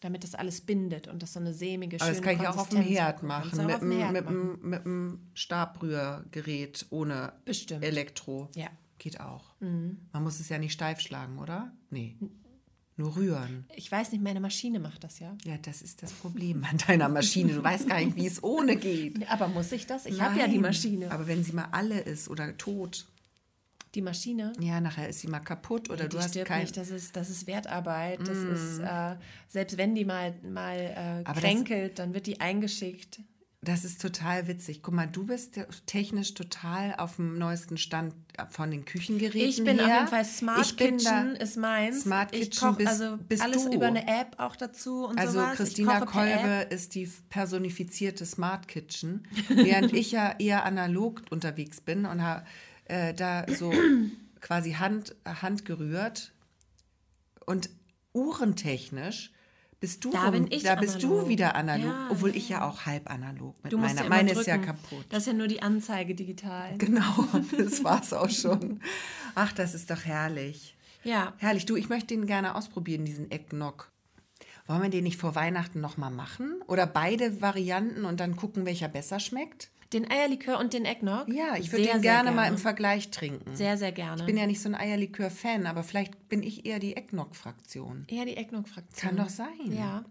damit 0.00 0.24
das 0.24 0.34
alles 0.34 0.61
bindet 0.61 1.08
und 1.08 1.22
das 1.22 1.32
so 1.32 1.40
eine 1.40 1.52
sämige, 1.52 1.98
schöne 1.98 2.11
Aber 2.11 2.12
das 2.12 2.22
kann 2.22 2.40
ich 2.40 2.48
auch 2.48 2.56
auf 2.56 2.68
dem 2.68 2.82
Herd 2.82 3.22
machen, 3.22 3.66
mit, 3.66 3.80
dem, 3.80 3.90
Herd 3.92 4.12
mit, 4.12 4.24
machen. 4.24 4.58
mit 4.62 4.84
dem 4.84 5.20
Stabbrührgerät 5.34 6.87
ohne 6.90 7.32
Bestimmt. 7.44 7.84
Elektro. 7.84 8.48
Ja. 8.54 8.68
Geht 8.98 9.20
auch. 9.20 9.54
Mhm. 9.61 9.98
Man 10.12 10.22
muss 10.24 10.40
es 10.40 10.48
ja 10.48 10.58
nicht 10.58 10.72
steif 10.72 11.00
schlagen, 11.00 11.38
oder? 11.38 11.72
Nee. 11.90 12.16
Nur 12.96 13.14
rühren. 13.14 13.64
Ich 13.76 13.92
weiß 13.92 14.11
nicht, 14.11 14.24
meine 14.24 14.40
Maschine 14.40 14.80
macht 14.80 15.04
das 15.04 15.20
ja. 15.20 15.37
Ja, 15.44 15.56
das 15.56 15.82
ist 15.82 16.02
das 16.02 16.12
Problem 16.12 16.64
an 16.64 16.78
deiner 16.88 17.08
Maschine. 17.08 17.52
Du 17.52 17.62
weißt 17.62 17.88
gar 17.88 18.00
nicht, 18.00 18.16
wie 18.16 18.26
es 18.26 18.42
ohne 18.42 18.76
geht. 18.76 19.28
Aber 19.30 19.46
muss 19.46 19.70
ich 19.70 19.87
das? 19.87 20.04
Ich 20.06 20.20
habe 20.20 20.40
ja 20.40 20.48
die 20.48 20.58
Maschine. 20.58 21.12
Aber 21.12 21.28
wenn 21.28 21.44
sie 21.44 21.52
mal 21.52 21.68
alle 21.70 22.00
ist 22.00 22.28
oder 22.28 22.56
tot. 22.56 23.06
Die 23.94 24.03
Maschine? 24.03 24.53
Ja, 24.61 24.81
nachher 24.81 25.09
ist 25.09 25.20
sie 25.20 25.29
mal 25.29 25.40
kaputt 25.40 25.88
oder 25.90 26.05
nee, 26.05 26.09
du 26.11 26.18
hast 26.18 26.44
kein... 26.44 26.62
nicht. 26.62 26.77
Das 26.77 26.90
ist, 26.90 27.16
das 27.16 27.31
ist 27.31 27.46
Wertarbeit. 27.46 28.20
Das 28.20 28.37
mm. 28.37 28.53
ist, 28.53 28.79
äh, 28.81 29.16
selbst 29.48 29.79
wenn 29.79 29.94
die 29.94 30.05
mal, 30.05 30.35
mal 30.42 31.24
äh, 31.27 31.33
kränkelt, 31.33 31.98
das, 31.98 32.05
dann 32.05 32.14
wird 32.14 32.27
die 32.27 32.40
eingeschickt. 32.40 33.20
Das 33.61 33.85
ist 33.85 34.01
total 34.01 34.46
witzig. 34.46 34.83
Guck 34.83 34.94
mal, 34.94 35.09
du 35.09 35.27
bist 35.27 35.59
technisch 35.87 36.35
total 36.35 36.94
auf 36.96 37.16
dem 37.16 37.38
neuesten 37.38 37.77
Stand 37.77 38.14
von 38.51 38.70
den 38.70 38.85
Küchengeräten. 38.85 39.48
Ich 39.48 39.64
bin 39.64 39.79
her. 39.79 39.85
auf 39.85 39.92
jeden 39.94 40.09
Fall 40.09 40.24
Smart 40.24 40.61
ich 40.61 40.77
Kitchen 40.77 41.35
ist 41.35 41.57
meins. 41.57 42.03
Smart 42.03 42.33
ich 42.33 42.42
Kitchen 42.42 42.68
koch, 42.68 42.77
bist, 42.77 42.88
also 42.88 43.18
bist 43.29 43.42
alles 43.42 43.64
du. 43.64 43.72
über 43.72 43.87
eine 43.87 44.07
App 44.07 44.37
auch 44.38 44.55
dazu 44.55 45.07
und 45.07 45.18
Also 45.18 45.40
sowas. 45.40 45.57
Christina 45.57 46.01
Kolbe 46.01 46.66
ist 46.70 46.94
die 46.94 47.11
personifizierte 47.31 48.24
Smart 48.27 48.68
Kitchen, 48.68 49.27
während 49.48 49.92
ich 49.92 50.12
ja 50.12 50.37
eher 50.38 50.64
analog 50.64 51.22
unterwegs 51.31 51.81
bin 51.81 52.07
und 52.07 52.22
habe 52.22 52.44
äh, 52.88 53.14
da 53.14 53.46
so 53.48 53.72
quasi 54.40 54.72
Hand, 54.72 55.14
Hand 55.24 55.64
gerührt 55.64 56.33
und 57.46 57.70
uhrentechnisch 58.12 59.33
bist 59.81 60.05
du 60.05 60.11
da, 60.11 60.29
rum, 60.31 60.48
da 60.51 60.74
bist 60.74 60.96
analog. 60.96 61.01
du 61.01 61.29
wieder 61.29 61.55
analog, 61.55 61.87
ja, 61.87 62.09
obwohl 62.11 62.35
ich 62.35 62.48
ja 62.48 62.68
auch 62.68 62.87
halb 62.87 63.09
analog 63.09 63.55
mit 63.62 63.72
du 63.72 63.79
meiner. 63.79 64.03
Ja 64.03 64.09
meine 64.09 64.33
ist 64.33 64.46
ja 64.46 64.59
kaputt. 64.59 65.07
Das 65.11 65.20
ist 65.20 65.27
ja 65.27 65.33
nur 65.35 65.46
die 65.46 65.62
Anzeige 65.62 66.16
digital. 66.16 66.77
Genau, 66.79 67.27
das 67.57 67.85
war's 67.85 68.12
auch 68.12 68.31
schon. 68.31 68.81
Ach, 69.37 69.53
das 69.53 69.74
ist 69.74 69.90
doch 69.90 70.05
herrlich. 70.05 70.77
Ja. 71.05 71.33
Herrlich. 71.38 71.64
Du, 71.64 71.77
ich 71.77 71.88
möchte 71.88 72.09
den 72.09 72.27
gerne 72.27 72.57
ausprobieren, 72.57 73.05
diesen 73.05 73.31
Eggnog. 73.31 73.92
Wollen 74.66 74.83
wir 74.83 74.90
den 74.90 75.05
nicht 75.05 75.16
vor 75.16 75.35
Weihnachten 75.35 75.81
nochmal 75.81 76.11
machen? 76.11 76.61
Oder 76.66 76.87
beide 76.87 77.40
Varianten 77.40 78.05
und 78.05 78.18
dann 78.20 78.37
gucken, 78.37 78.66
welcher 78.66 78.88
besser 78.88 79.20
schmeckt? 79.20 79.70
Den 79.92 80.11
Eierlikör 80.11 80.59
und 80.59 80.74
den 80.74 80.85
Eggnog? 80.85 81.29
Ja, 81.29 81.57
ich 81.57 81.72
würde 81.72 81.85
den 81.85 82.03
gerne, 82.03 82.03
gerne, 82.03 82.33
mal 82.33 82.48
im 82.48 82.59
Vergleich 82.59 83.11
trinken. 83.11 83.57
Sehr, 83.57 83.79
sehr 83.79 83.92
gerne. 83.92 84.20
Ich 84.20 84.27
bin 84.27 84.37
ja 84.37 84.46
nicht 84.46 84.61
so 84.61 84.68
ein 84.68 84.74
Eierlikör-Fan, 84.74 85.66
aber 85.66 85.83
vielleicht 85.83 86.29
bin 86.29 86.42
ich 86.42 86.66
eher 86.66 86.79
die 86.79 86.96
Eggnog-Fraktion. 86.96 88.05
Eher 88.09 88.27
die 88.27 88.37
Eggnog-Fraktion. 88.37 89.09
Kann 89.09 89.16
doch 89.16 89.31
sein. 89.31 89.72
Ja. 89.72 90.05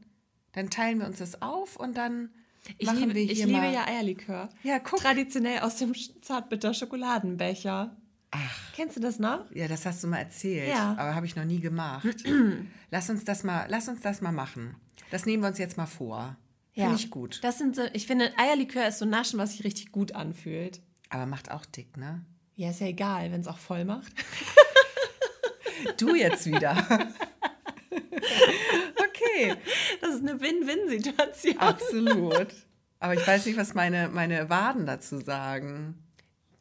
Dann 0.54 0.72
teilen 0.72 1.00
wir 1.00 1.06
uns 1.06 1.20
das 1.20 1.44
auf 1.44 1.76
und 1.76 1.96
dann 1.96 2.32
ich 2.78 2.88
machen 2.88 3.00
liebe, 3.00 3.16
wir 3.16 3.22
hier 3.22 3.32
Ich 3.32 3.46
liebe 3.46 3.68
ja 3.68 3.88
Eierlikör. 3.88 4.50
Ja, 4.64 4.80
guck. 4.80 5.00
Traditionell 5.00 5.60
aus 5.60 5.78
dem 5.78 5.94
Zartbitter-Schokoladenbecher. 5.94 7.96
Ach. 8.32 8.74
Kennst 8.76 8.98
du 8.98 9.00
das 9.00 9.20
noch? 9.20 9.50
Ja, 9.54 9.68
das 9.68 9.86
hast 9.86 10.04
du 10.04 10.08
mal 10.08 10.18
erzählt. 10.18 10.70
Ja. 10.70 10.96
Aber 10.98 11.16
habe 11.16 11.26
ich 11.26 11.36
noch 11.36 11.46
nie 11.46 11.60
gemacht. 11.60 12.24
lass 12.92 13.10
uns 13.10 13.24
das 13.24 13.44
mal, 13.44 13.66
lass 13.70 13.88
uns 13.88 14.02
das 14.02 14.22
mal 14.22 14.32
machen. 14.32 14.76
Das 15.12 15.26
nehmen 15.26 15.44
wir 15.44 15.48
uns 15.48 15.60
jetzt 15.60 15.78
mal 15.78 15.86
vor. 15.86 16.36
Ja. 16.78 16.84
Finde 16.86 17.00
ich 17.02 17.10
gut. 17.10 17.40
Das 17.44 17.58
sind 17.58 17.76
so, 17.76 17.82
ich 17.94 18.06
finde, 18.06 18.32
Eierlikör 18.38 18.88
ist 18.88 19.00
so 19.00 19.06
Naschen, 19.06 19.40
was 19.40 19.54
sich 19.54 19.64
richtig 19.64 19.92
gut 19.92 20.12
anfühlt. 20.12 20.80
Aber 21.10 21.26
macht 21.26 21.50
auch 21.50 21.66
dick, 21.66 21.98
ne? 21.98 22.24
Ja, 22.56 22.70
ist 22.70 22.82
ja 22.82 22.88
egal, 22.88 23.32
wenn 23.32 23.42
es 23.42 23.48
auch 23.48 23.58
voll 23.58 23.84
macht. 23.84 24.14
du 25.98 26.14
jetzt 26.14 26.46
wieder. 26.46 26.78
okay. 28.96 29.56
Das 30.02 30.14
ist 30.14 30.22
eine 30.22 30.40
Win-Win-Situation. 30.40 31.58
Absolut. 31.58 32.50
Aber 33.00 33.16
ich 33.16 33.26
weiß 33.26 33.48
nicht, 33.48 33.58
was 33.58 33.74
meine, 33.74 34.10
meine 34.10 34.52
Waden 34.52 34.86
dazu 34.86 35.18
sagen. 35.18 36.07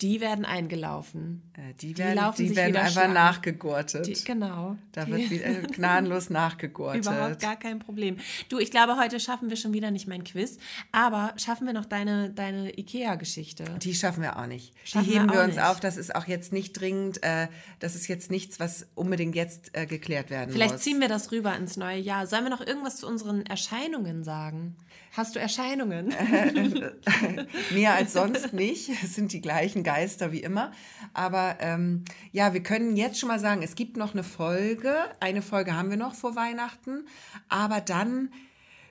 Die 0.03 0.21
werden 0.21 0.45
eingelaufen. 0.45 1.43
Äh, 1.55 1.73
die 1.81 1.97
werden, 1.97 2.21
die, 2.37 2.49
die 2.49 2.57
werden 2.57 2.77
einfach 2.77 3.11
nachgegurtet. 3.11 4.07
Die, 4.07 4.25
genau. 4.25 4.77
Da 4.93 5.07
die. 5.07 5.13
wird 5.13 5.31
wieder 5.31 5.53
gnadenlos 5.69 6.29
nachgegurtet. 6.29 7.07
Überhaupt 7.07 7.41
gar 7.41 7.57
kein 7.57 7.79
Problem. 7.79 8.19
Du, 8.51 8.59
ich 8.59 8.71
glaube, 8.71 8.99
heute 8.99 9.19
schaffen 9.21 9.49
wir 9.49 9.57
schon 9.57 9.73
wieder 9.73 9.91
nicht 9.91 10.07
mein 10.07 10.23
Quiz, 10.23 10.59
aber 10.93 11.33
schaffen 11.37 11.67
wir 11.67 11.73
noch 11.73 11.87
deine, 11.87 12.31
deine 12.31 12.79
IKEA-Geschichte? 12.79 13.65
Die 13.81 13.95
schaffen 13.95 14.23
wir 14.23 14.39
auch 14.39 14.47
nicht. 14.47 14.75
Schaffen 14.85 15.07
die 15.07 15.15
heben 15.15 15.31
wir, 15.31 15.37
wir 15.37 15.45
uns 15.45 15.55
nicht. 15.55 15.65
auf. 15.65 15.81
Das 15.81 15.97
ist 15.97 16.15
auch 16.15 16.27
jetzt 16.27 16.53
nicht 16.53 16.79
dringend. 16.79 17.23
Äh, 17.23 17.49
das 17.79 17.95
ist 17.95 18.07
jetzt 18.07 18.31
nichts, 18.31 18.61
was 18.61 18.87
unbedingt 18.95 19.35
jetzt 19.35 19.71
äh, 19.73 19.87
geklärt 19.87 20.29
werden 20.29 20.53
Vielleicht 20.53 20.75
muss. 20.75 20.83
Vielleicht 20.83 20.85
ziehen 20.85 21.01
wir 21.01 21.09
das 21.09 21.33
rüber 21.33 21.57
ins 21.57 21.79
neue 21.79 21.99
Jahr. 21.99 22.27
Sollen 22.27 22.45
wir 22.45 22.51
noch 22.51 22.61
irgendwas 22.61 22.99
zu 22.99 23.07
unseren 23.07 23.47
Erscheinungen 23.47 24.25
sagen? 24.25 24.77
Hast 25.17 25.35
du 25.35 25.41
Erscheinungen? 25.41 26.09
Mehr 27.73 27.95
als 27.95 28.13
sonst 28.13 28.53
nicht. 28.53 28.91
Es 29.03 29.15
sind 29.15 29.33
die 29.33 29.41
gleichen 29.41 29.83
Geister 29.87 30.33
wie 30.33 30.41
immer. 30.41 30.73
Aber 31.15 31.57
ähm, 31.61 32.05
ja, 32.33 32.53
wir 32.53 32.63
können 32.63 32.97
jetzt 32.97 33.21
schon 33.21 33.29
mal 33.29 33.39
sagen, 33.39 33.63
es 33.63 33.77
gibt 33.77 33.97
noch 33.97 34.13
eine 34.13 34.25
Folge. 34.25 34.93
Eine 35.21 35.43
Folge 35.43 35.77
haben 35.77 35.91
wir 35.91 35.97
noch 35.97 36.15
vor 36.15 36.35
Weihnachten. 36.35 37.07
Aber 37.49 37.81
dann 37.81 38.31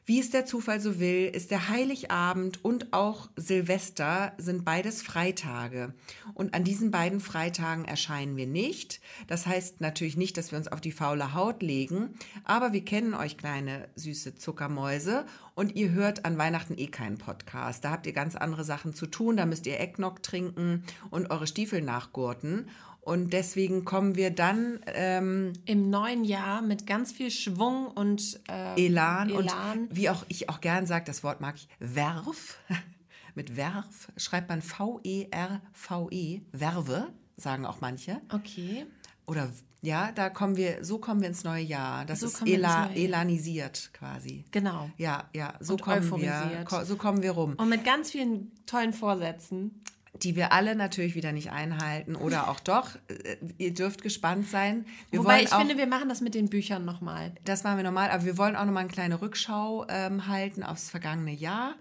Wie 0.08 0.20
es 0.20 0.30
der 0.30 0.46
Zufall 0.46 0.80
so 0.80 1.00
will, 1.00 1.32
ist 1.34 1.50
der 1.50 1.68
Heiligabend 1.68 2.64
und 2.64 2.94
auch 2.94 3.28
Silvester 3.38 4.34
sind 4.38 4.64
beides 4.64 5.02
Freitage. 5.02 5.96
Und 6.36 6.54
an 6.54 6.64
diesen 6.64 6.92
beiden 6.92 7.20
Freitagen 7.20 7.86
erscheinen 7.86 8.38
wir 8.38 8.46
nicht. 8.46 9.02
Das 9.26 9.48
heißt 9.48 9.82
natürlich 9.82 10.16
nicht, 10.16 10.38
dass 10.38 10.52
wir 10.52 10.60
uns 10.60 10.68
auf 10.68 10.80
die 10.80 10.92
faule 10.92 11.34
Haut 11.34 11.64
legen, 11.64 12.14
aber 12.44 12.72
wir 12.72 12.86
kennen 12.86 13.16
euch 13.16 13.36
kleine 13.36 13.88
süße 13.96 14.36
Zuckermäuse 14.36 15.26
und 15.56 15.76
ihr 15.76 15.92
hört 15.92 16.24
an 16.24 16.38
Weihnachten 16.38 16.78
eh 16.78 16.88
keinen 16.88 17.18
Podcast. 17.18 17.84
Da 17.84 17.90
habt 17.90 18.06
ihr 18.06 18.14
ganz 18.14 18.36
andere 18.36 18.64
Sachen 18.64 18.94
zu 18.94 19.08
tun. 19.08 19.38
Da 19.38 19.48
müsst 19.48 19.66
ihr 19.66 19.80
Eggnog 19.80 20.22
trinken 20.22 20.84
und 21.10 21.32
eure 21.32 21.48
Stiefel 21.48 21.82
nachgurten. 21.82 22.70
Und 23.06 23.34
deswegen 23.34 23.86
kommen 23.86 24.16
wir 24.16 24.32
dann 24.32 24.80
ähm, 24.88 25.54
im 25.66 25.92
neuen 25.92 26.24
Jahr 26.24 26.64
mit 26.64 26.88
ganz 26.88 27.12
viel 27.12 27.30
Schwung 27.30 27.86
und 27.86 28.40
äh, 28.50 28.84
Elan, 28.84 29.30
Elan, 29.30 29.82
und 29.84 29.96
wie 29.96 30.10
auch 30.10 30.26
ich 30.28 30.50
auch 30.50 30.60
gern 30.60 30.88
sage, 30.88 31.06
das 31.06 31.24
Wort 31.24 31.40
mag 31.40 31.54
ich, 31.56 31.68
Werf. 31.78 32.58
mit 33.36 33.56
Werf 33.56 34.12
schreibt 34.18 34.50
man 34.50 34.64
V-E-R-V-E, 34.64 36.10
-E, 36.10 36.42
Werve, 36.52 37.14
sagen 37.38 37.68
auch 37.68 37.80
manche. 37.80 38.20
Okay. 38.34 38.88
Oder 39.28 39.52
ja, 39.82 40.12
da 40.12 40.32
kommen 40.32 40.58
wir, 40.58 40.84
so 40.84 40.98
kommen 40.98 41.22
wir 41.22 41.28
ins 41.28 41.44
neue 41.44 41.64
Jahr. 41.64 42.06
Das 42.06 42.22
so 42.22 42.26
ist 42.26 42.42
ela, 42.48 42.90
elanisiert 42.92 43.92
quasi. 43.94 44.46
Genau. 44.50 44.90
Ja, 44.98 45.30
ja, 45.32 45.54
so 45.60 45.74
und 45.74 45.84
kommen 45.84 46.22
wir, 46.22 46.66
so 46.84 46.96
kommen 46.96 47.22
wir 47.22 47.34
rum. 47.34 47.54
Und 47.58 47.70
mit 47.70 47.86
ganz 47.86 48.10
vielen 48.10 48.52
tollen 48.66 48.94
Vorsätzen 48.94 49.84
die 50.22 50.36
wir 50.36 50.52
alle 50.52 50.76
natürlich 50.76 51.16
wieder 51.16 51.32
nicht 51.32 51.52
einhalten 51.52 52.16
oder 52.16 52.50
auch 52.50 52.60
doch. 52.60 52.96
Äh, 53.08 53.38
ihr 53.58 53.74
dürft 53.74 54.02
gespannt 54.02 54.50
sein. 54.50 54.86
Wir 55.12 55.20
Wobei 55.20 55.44
ich 55.44 55.52
auch, 55.52 55.60
finde, 55.60 55.78
wir 55.78 55.88
machen 55.88 56.10
das 56.10 56.22
mit 56.22 56.36
den 56.36 56.50
Büchern 56.50 56.86
nochmal. 56.86 57.34
Das 57.44 57.64
machen 57.64 57.78
wir 57.78 57.84
nochmal, 57.84 58.10
aber 58.10 58.26
wir 58.26 58.38
wollen 58.38 58.56
auch 58.56 58.66
nochmal 58.66 58.84
eine 58.84 58.92
kleine 58.92 59.22
Rückschau 59.22 59.86
ähm, 59.90 60.28
halten 60.28 60.64
aufs 60.64 60.90
vergangene 60.90 61.34
Jahr, 61.34 61.76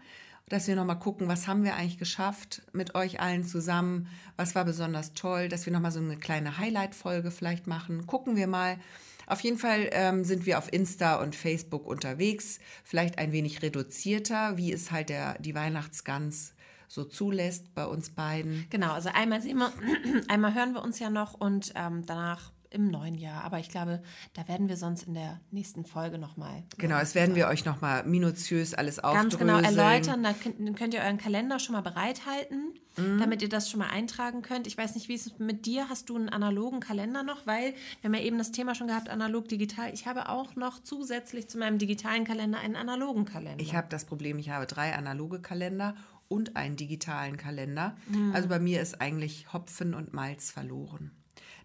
dass 0.49 0.66
wir 0.66 0.76
nochmal 0.76 0.99
gucken, 0.99 1.28
was 1.28 1.47
haben 1.47 1.64
wir 1.64 1.76
eigentlich 1.76 1.99
geschafft 1.99 2.62
mit 2.72 2.95
euch 2.95 3.20
allen 3.20 3.45
zusammen, 3.45 4.09
was 4.37 4.55
war 4.55 4.64
besonders 4.64 5.14
toll, 5.14 5.49
dass 5.49 5.66
wir 5.66 5.72
nochmal 5.72 5.93
so 5.93 6.01
eine 6.01 6.16
kleine 6.16 6.59
Highlight-Folge 6.59 7.30
vielleicht 7.30 7.66
machen. 7.66 8.07
Gucken 8.07 8.37
wir 8.37 8.47
mal. 8.47 8.78
Auf 9.26 9.41
jeden 9.41 9.57
Fall 9.57 9.89
ähm, 9.93 10.24
sind 10.24 10.45
wir 10.45 10.59
auf 10.59 10.70
Insta 10.70 11.16
und 11.16 11.35
Facebook 11.35 11.87
unterwegs, 11.87 12.59
vielleicht 12.85 13.18
ein 13.18 13.32
wenig 13.32 13.62
reduzierter, 13.62 14.59
wie 14.59 14.70
es 14.70 14.91
halt 14.91 15.09
der, 15.09 15.39
die 15.39 15.55
Weihnachtsgans 15.55 16.54
so 16.95 17.05
zulässt 17.05 17.74
bei 17.74 17.86
uns 17.86 18.11
beiden. 18.11 18.66
Genau, 18.70 18.92
also 18.92 19.11
einmal 19.12 19.42
sehen 19.42 19.59
wir, 19.59 19.72
einmal 20.28 20.55
hören 20.55 20.72
wir 20.72 20.82
uns 20.82 20.99
ja 20.99 21.11
noch 21.11 21.34
und 21.34 21.72
ähm, 21.74 22.07
danach 22.07 22.53
im 22.74 22.90
neuen 22.90 23.14
Jahr. 23.14 23.45
Aber 23.45 23.61
ich 23.61 23.68
glaube, 23.68 24.03
da 24.34 24.47
werden 24.49 24.68
wir 24.68 24.76
sonst 24.76 25.05
in 25.05 25.14
der 25.14 25.40
nächsten 25.51 25.84
Folge 25.84 26.18
nochmal. 26.18 26.64
Genau, 26.76 26.99
es 26.99 27.14
werden 27.14 27.36
wir 27.36 27.47
euch 27.47 27.64
nochmal 27.64 28.05
minutiös 28.05 28.74
alles 28.74 29.01
Ganz 29.01 29.38
genau 29.38 29.59
erläutern. 29.59 30.22
Da 30.22 30.32
könnt, 30.32 30.76
könnt, 30.76 30.92
ihr 30.92 31.01
euren 31.01 31.18
Kalender 31.18 31.61
schon 31.61 31.74
mal 31.74 31.82
bereithalten, 31.82 32.74
mhm. 32.97 33.18
damit 33.20 33.42
ihr 33.42 33.49
das 33.49 33.70
schon 33.70 33.78
mal 33.78 33.90
eintragen 33.90 34.42
könnt. 34.42 34.66
Ich 34.66 34.76
weiß 34.76 34.97
nicht, 34.97 35.09
wie 35.09 35.14
es 35.14 35.38
mit 35.38 35.66
dir 35.66 35.88
Hast 35.88 36.09
du 36.09 36.16
einen 36.16 36.28
analogen 36.28 36.80
Kalender 36.80 37.22
noch? 37.22 37.47
Weil 37.47 37.74
wir 38.01 38.09
haben 38.09 38.14
ja 38.14 38.22
eben 38.22 38.38
das 38.38 38.51
Thema 38.51 38.74
schon 38.74 38.88
gehabt, 38.88 39.09
analog, 39.09 39.49
digital. 39.49 39.95
Ich 39.95 40.07
habe 40.07 40.28
auch 40.28 40.57
noch 40.57 40.82
zusätzlich 40.82 41.49
zu 41.49 41.59
meinem 41.59 41.78
digitalen 41.78 42.24
Kalender 42.24 42.59
einen 42.59 42.74
analogen 42.74 43.24
Kalender. 43.24 43.62
Ich 43.62 43.76
habe 43.76 43.86
das 43.88 44.05
Problem, 44.05 44.38
ich 44.38 44.51
habe 44.51 44.66
drei 44.66 44.95
analoge 44.95 45.40
Kalender 45.40 45.95
und 46.29 46.57
einen 46.57 46.77
digitalen 46.77 47.37
Kalender. 47.37 47.97
Mhm. 48.09 48.33
Also 48.35 48.49
bei 48.49 48.59
mir 48.59 48.81
ist 48.81 49.01
eigentlich 49.01 49.53
Hopfen 49.53 49.95
und 49.95 50.12
Malz 50.12 50.51
verloren. 50.51 51.11